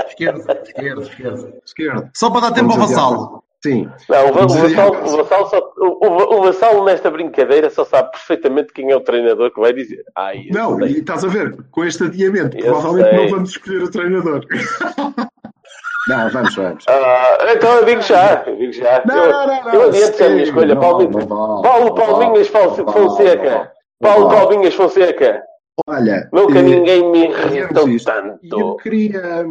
Esquerda, 0.08 0.62
esquerda, 0.66 1.02
esquerda. 1.04 1.54
Esquerdo. 1.64 2.10
Só 2.16 2.32
para 2.32 2.41
dar 2.41 2.52
tempo 2.54 2.72
ao 2.72 2.78
Vamos 2.80 2.89
vassalo. 2.91 3.43
Sim. 3.64 3.88
Não, 4.10 4.30
o, 4.30 4.34
Va- 4.34 4.45
o, 4.45 4.47
Vamos 4.47 4.58
adiar 4.58 4.89
Vassal, 4.89 4.91
para- 4.91 5.04
o, 5.14 5.18
Vassal 5.18 5.49
só- 5.52 5.74
o, 5.78 6.08
o- 6.08 6.39
o 6.39 6.41
Vassal 6.41 6.84
nesta 6.84 7.12
brincadeira 7.12 7.70
só 7.70 7.86
sabe 7.86 8.10
perfeitamente 8.14 8.74
quem 8.74 8.89
é 8.89 8.95
o 8.95 9.02
treinador 9.02 9.52
que 9.54 9.60
vai 9.62 9.72
dizer. 9.74 10.04
Ai, 10.18 10.47
eu 10.49 10.56
Não, 10.56 10.78
sei. 10.80 10.88
e 10.88 10.97
estás 11.02 11.24
a 11.24 11.28
ver, 11.28 11.56
com 11.70 11.86
este 11.86 12.04
adiamento, 12.06 12.58
Eu 12.58 12.64
provavelmente 12.74 13.10
sei. 13.12 13.18
não 13.20 13.30
vamos 13.30 13.49
escolher 13.52 13.84
o 13.84 13.91
treinador. 13.91 14.43
não, 16.10 16.30
vamos, 16.32 16.56
vamos. 16.56 16.84
Ah, 16.89 17.38
então 17.56 17.74
eu 17.78 17.86
digo 17.86 18.02
já, 18.02 18.43
eu 18.47 18.56
digo 18.56 18.74
já. 18.74 19.04
Não, 19.06 19.16
eu, 19.24 19.32
não, 19.32 19.45
não, 19.47 19.64
não. 19.66 19.74
eu 19.74 19.82
adianto 19.89 20.24
a 20.24 20.30
minha 20.30 20.38
Sim, 20.45 20.49
escolha. 20.49 20.74
não 20.74 20.82
Paulo, 20.82 21.04
não 21.04 21.12
vale, 21.12 21.28
Paulo 21.28 21.86
não 21.86 21.93
Palminhas 21.93 22.52
não 22.52 22.76
Fonseca. 22.86 23.49
não. 23.52 23.68
Paulo. 24.10 24.30
Palminhas 24.30 24.74
Fonseca. 24.74 25.43
Olha, 25.88 26.29
Nunca 26.32 26.59
eh, 26.59 26.61
ninguém 26.61 27.11
me 27.11 27.25
irritou 27.25 27.88
tanto. 28.03 28.39
Eu 28.43 28.75
queria, 28.75 29.45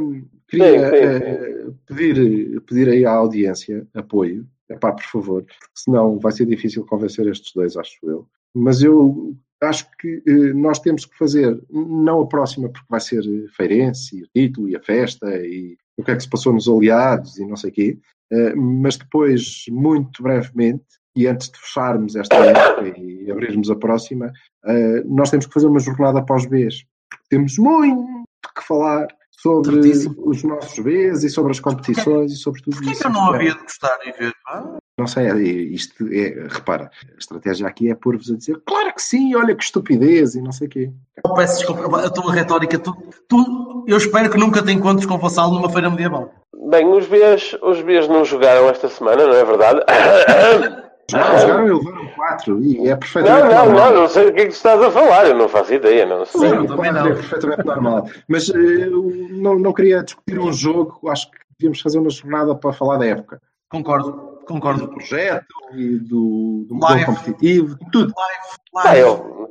queria 0.49 0.91
Sim, 0.91 0.91
sim, 0.91 0.97
eh, 0.97 1.66
pedir, 1.87 2.61
pedir 2.62 2.89
aí 2.89 3.05
à 3.05 3.12
audiência 3.12 3.87
apoio. 3.95 4.47
Epá, 4.68 4.93
por 4.93 5.05
favor, 5.05 5.45
senão 5.74 6.18
vai 6.18 6.31
ser 6.31 6.47
difícil 6.47 6.87
convencer 6.87 7.26
estes 7.26 7.53
dois, 7.53 7.76
acho 7.76 7.99
eu. 8.05 8.26
Mas 8.55 8.83
eu 8.83 9.35
acho 9.61 9.87
que 9.99 10.22
eh, 10.26 10.53
nós 10.55 10.78
temos 10.78 11.05
que 11.05 11.16
fazer, 11.16 11.61
não 11.70 12.22
a 12.22 12.26
próxima, 12.26 12.68
porque 12.68 12.87
vai 12.89 13.01
ser 13.01 13.22
eh, 13.24 13.49
Feirense, 13.57 14.16
e 14.16 14.22
o 14.22 14.28
título, 14.35 14.68
e 14.68 14.76
a 14.76 14.83
festa, 14.83 15.26
e 15.45 15.76
o 15.97 16.05
que 16.05 16.11
é 16.11 16.16
que 16.16 16.22
se 16.22 16.31
passou 16.31 16.53
nos 16.53 16.68
aliados, 16.68 17.39
e 17.39 17.47
não 17.47 17.57
sei 17.57 17.70
o 17.70 17.72
quê. 17.72 17.99
Eh, 18.33 18.55
mas 18.55 18.97
depois, 18.97 19.64
muito 19.68 20.22
brevemente, 20.22 20.85
e 21.17 21.27
antes 21.27 21.51
de 21.51 21.59
fecharmos 21.59 22.15
esta 22.17 22.37
época 22.37 22.89
e 22.99 23.31
abrirmos 23.31 23.71
a 23.71 23.77
próxima, 23.77 24.31
eh, 24.67 25.03
nós 25.07 25.31
temos 25.31 25.47
que 25.47 25.53
fazer 25.55 25.67
uma 25.67 25.81
jornada 25.81 26.23
para 26.25 26.37
os 26.37 26.47
Bs. 26.47 26.85
Temos 27.29 27.59
muito 27.59 28.25
que 28.57 28.65
falar 28.67 29.07
sobre 29.31 29.73
Certíssimo. 29.83 30.15
os 30.19 30.43
nossos 30.45 30.79
Bs 30.79 31.25
e 31.25 31.31
sobre 31.31 31.51
as 31.53 31.61
competições 31.61 32.33
e 32.33 32.37
sobre 32.37 32.63
tudo 32.63 32.77
Porquê 32.77 32.91
isso. 32.93 33.01
que 33.01 33.07
eu 33.07 33.13
não 33.13 33.33
havia 33.33 33.55
de 33.55 33.61
gostar 33.63 33.99
e 34.05 34.13
ver? 34.13 34.33
Ah, 34.47 34.77
Não 34.99 35.07
sei, 35.07 35.29
é- 35.29 35.35
isto 35.39 36.07
é, 36.13 36.47
repara, 36.49 36.91
a 37.15 37.19
estratégia 37.19 37.67
aqui 37.67 37.91
é 37.91 37.95
pôr-vos 37.95 38.31
a 38.31 38.37
dizer, 38.37 38.61
claro 38.67 38.93
que 38.95 39.01
sim, 39.01 39.35
olha 39.35 39.55
que 39.57 39.65
estupidez 39.65 40.35
e 40.35 40.43
não 40.43 40.53
sei 40.53 40.67
o 40.67 40.71
quê. 40.71 40.91
eu 41.25 41.35
peço 41.35 41.57
desculpa, 41.59 42.05
a 42.05 42.11
tua 42.11 42.33
retórica, 42.35 42.79
tu, 42.79 42.95
tu- 43.27 43.85
eu 43.89 43.97
espero 43.97 44.29
que 44.31 44.37
nunca 44.37 44.63
te 44.63 44.71
encontres 44.73 45.07
com 45.07 45.15
o 45.15 45.19
vassalo 45.19 45.55
numa 45.55 45.71
feira 45.71 45.89
medieval. 45.89 46.35
Bem, 46.69 46.87
os 46.93 47.07
Bs, 47.07 47.57
os 47.63 47.81
Bs 47.81 48.09
não 48.09 48.25
jogaram 48.27 48.69
esta 48.69 48.89
semana, 48.91 49.27
não 49.27 49.35
é 49.35 49.43
verdade? 49.45 49.81
Jogaram, 51.11 51.39
jogaram 51.39 51.67
e 51.67 51.73
levaram 51.73 52.07
quatro 52.09 52.63
e 52.63 52.87
é 52.87 52.91
Não, 52.91 52.99
perfeitamente 52.99 53.55
não, 53.55 53.65
normal. 53.67 53.91
não, 53.93 54.01
não 54.03 54.09
sei 54.09 54.25
do 54.27 54.33
que 54.33 54.41
é 54.41 54.45
que 54.45 54.51
tu 54.51 54.55
estás 54.57 54.83
a 54.83 54.91
falar, 54.91 55.27
eu 55.27 55.35
não 55.37 55.49
faço 55.49 55.75
ideia, 55.75 56.07
não 56.07 56.25
sei. 56.25 56.41
Sim. 56.41 56.61
Sim, 56.61 56.67
também 56.67 56.93
não. 56.93 57.07
é 57.07 57.15
perfeitamente 57.15 57.65
normal. 57.65 58.09
Mas 58.29 58.49
eh, 58.51 58.57
eu 58.87 59.03
não, 59.31 59.59
não 59.59 59.73
queria 59.73 60.03
discutir 60.03 60.39
um 60.39 60.53
jogo, 60.53 61.09
acho 61.09 61.31
que 61.31 61.39
devíamos 61.59 61.81
fazer 61.81 61.99
uma 61.99 62.11
jornada 62.11 62.55
para 62.55 62.73
falar 62.73 62.97
da 62.99 63.07
época. 63.07 63.41
Concordo, 63.71 64.11
Do 64.13 64.47
concordo. 64.47 64.89
projeto 64.89 65.47
e 65.75 65.97
do, 65.99 66.65
do 66.69 66.75
modelo 66.75 67.07
competitivo, 67.07 67.77
tudo. 67.93 68.13
Live, 68.17 68.95
live. 68.95 69.01
eu, 69.01 69.51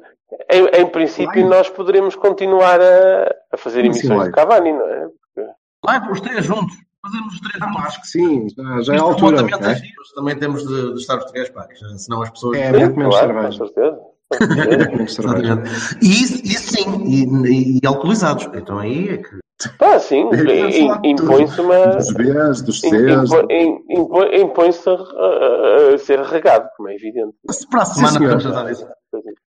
em, 0.51 0.82
em 0.82 0.88
princípio, 0.88 1.28
Live. 1.41 1.49
nós 1.49 1.70
poderemos 1.70 2.16
continuar 2.16 2.82
a, 2.82 3.36
a 3.53 3.57
fazer 3.57 3.86
emissões 3.86 4.10
live? 4.10 4.26
de 4.26 4.32
Cavani, 4.32 4.74
não 4.74 4.86
é? 4.88 5.07
Live, 5.86 6.12
os 6.12 6.20
três 6.22 6.43
juntos. 6.43 6.76
Fazemos 7.02 7.34
os 7.34 7.39
três 7.39 7.62
Ah, 7.62 7.86
acho 7.86 8.02
que 8.02 8.08
sim, 8.08 8.47
já, 8.50 8.82
já 8.82 8.93
é 8.93 8.95
a 8.95 9.00
Isto 9.00 9.06
altura. 9.10 9.38
é 9.41 9.72
é? 9.72 9.76
giro, 9.76 9.93
mas 9.97 10.12
Também 10.12 10.36
temos 10.38 10.68
de, 10.68 10.93
de 10.93 11.00
estar 11.00 11.18
os 11.18 11.26
três, 11.32 11.47
já- 11.50 11.97
senão 11.97 12.22
as 12.22 12.30
pessoas. 12.30 12.58
É, 12.58 12.72
muito 12.78 12.97
menos 12.97 13.16
claro, 13.16 13.34
cerveja. 13.34 13.58
certeza. 13.66 14.00
Com 14.97 15.08
certeza. 15.08 15.97
E 16.04 16.08
isso, 16.24 16.36
isso 16.45 16.74
sim, 16.76 17.04
e, 17.06 17.24
e, 17.47 17.80
e 17.84 17.88
alcoolizados. 17.88 18.47
Então 18.54 18.78
aí 18.80 19.10
é 19.10 19.18
que. 19.18 19.39
Pá, 19.78 20.00
sim, 20.00 20.30
de 20.30 21.08
impõe-se 21.10 21.60
uma. 21.60 21.88
Dos 21.88 22.14
Bs, 22.14 22.62
dos 22.62 22.80
Cs. 22.82 23.30
Impõe-se 24.41 24.89
a, 24.89 24.93
a- 24.93 25.93
a 25.93 25.97
ser 25.97 26.20
regado, 26.22 26.70
como 26.78 26.89
é 26.89 26.95
evidente. 26.95 27.34
Para 27.72 27.82
a 27.82 27.86
semana 27.86 28.20
podemos 28.20 28.43
tratar 28.43 28.66
disso. 28.66 28.88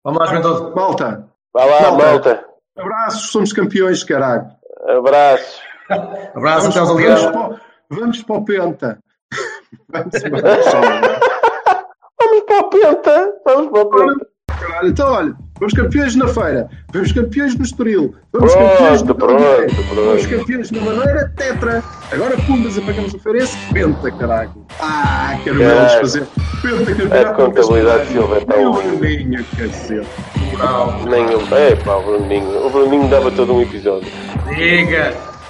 Vamos 0.05 0.21
lá, 0.21 0.27
Juventude. 0.27 0.75
Malta, 0.77 1.29
Vá 1.55 1.65
lá, 1.65 1.81
Malta. 1.91 2.05
malta. 2.07 2.45
abraços, 2.79 3.31
somos 3.31 3.53
campeões, 3.53 4.05
caralho. 4.05 4.47
Abraços. 4.87 5.61
Abraço, 5.91 6.71
Vamos, 6.71 6.77
até 6.77 6.79
aos 6.81 6.89
vamos, 6.89 7.03
aliados. 7.03 7.27
para, 7.27 7.49
o- 7.49 7.57
vamos 7.91 8.23
para 8.23 8.37
o 8.37 8.45
Penta. 8.45 8.99
Vamos 9.93 10.11
para 12.47 12.59
o 12.61 12.71
Penta. 12.71 13.33
Vamos 13.45 13.71
para 13.71 13.81
o 13.83 13.91
Penta. 13.91 14.27
Caralho, 14.59 14.89
então 14.89 15.13
olha, 15.13 15.35
vamos 15.59 15.75
campeões 15.75 16.17
na 16.17 16.27
feira, 16.29 16.67
vamos 16.91 17.13
campeões 17.13 17.55
no 17.59 17.63
Estoril, 17.65 18.15
vamos 18.33 18.55
Pronto, 18.55 18.71
campeões 18.71 19.03
no 19.03 19.15
pronto, 19.15 19.43
pronto. 19.43 19.95
vamos 20.07 20.27
campeões 20.27 20.71
na 20.71 20.81
Madeira, 20.81 21.33
Tetra. 21.37 21.83
Agora 22.11 22.37
Pumas, 22.39 22.79
apagamos 22.79 23.13
o 23.13 23.19
Feirense, 23.19 23.55
Penta, 23.75 24.11
caralho. 24.13 24.67
Ah, 24.81 25.39
quero 25.45 25.59
Caralho. 25.59 25.77
vê-los 25.79 25.93
fazer 25.95 26.27
Penta, 26.63 26.95
campeonato. 26.95 27.29
A 27.29 27.35
contabilidade 27.35 28.07
Silva 28.07 28.39
é 28.39 28.45
Nem 28.57 28.67
o. 28.67 28.73
Bruninho, 28.73 29.45
cacete. 29.59 30.07
Moral. 30.53 31.01
Nem 31.05 31.27
o. 31.35 31.55
É 31.55 31.77
pá, 31.77 31.97
o 31.97 32.03
Bruninho. 32.03 32.67
O 32.67 32.71
Bruninho 32.71 33.09
dava 33.11 33.31
todo 33.31 33.53
um 33.55 33.61
episódio. 33.61 34.09
Diga. 34.57 35.13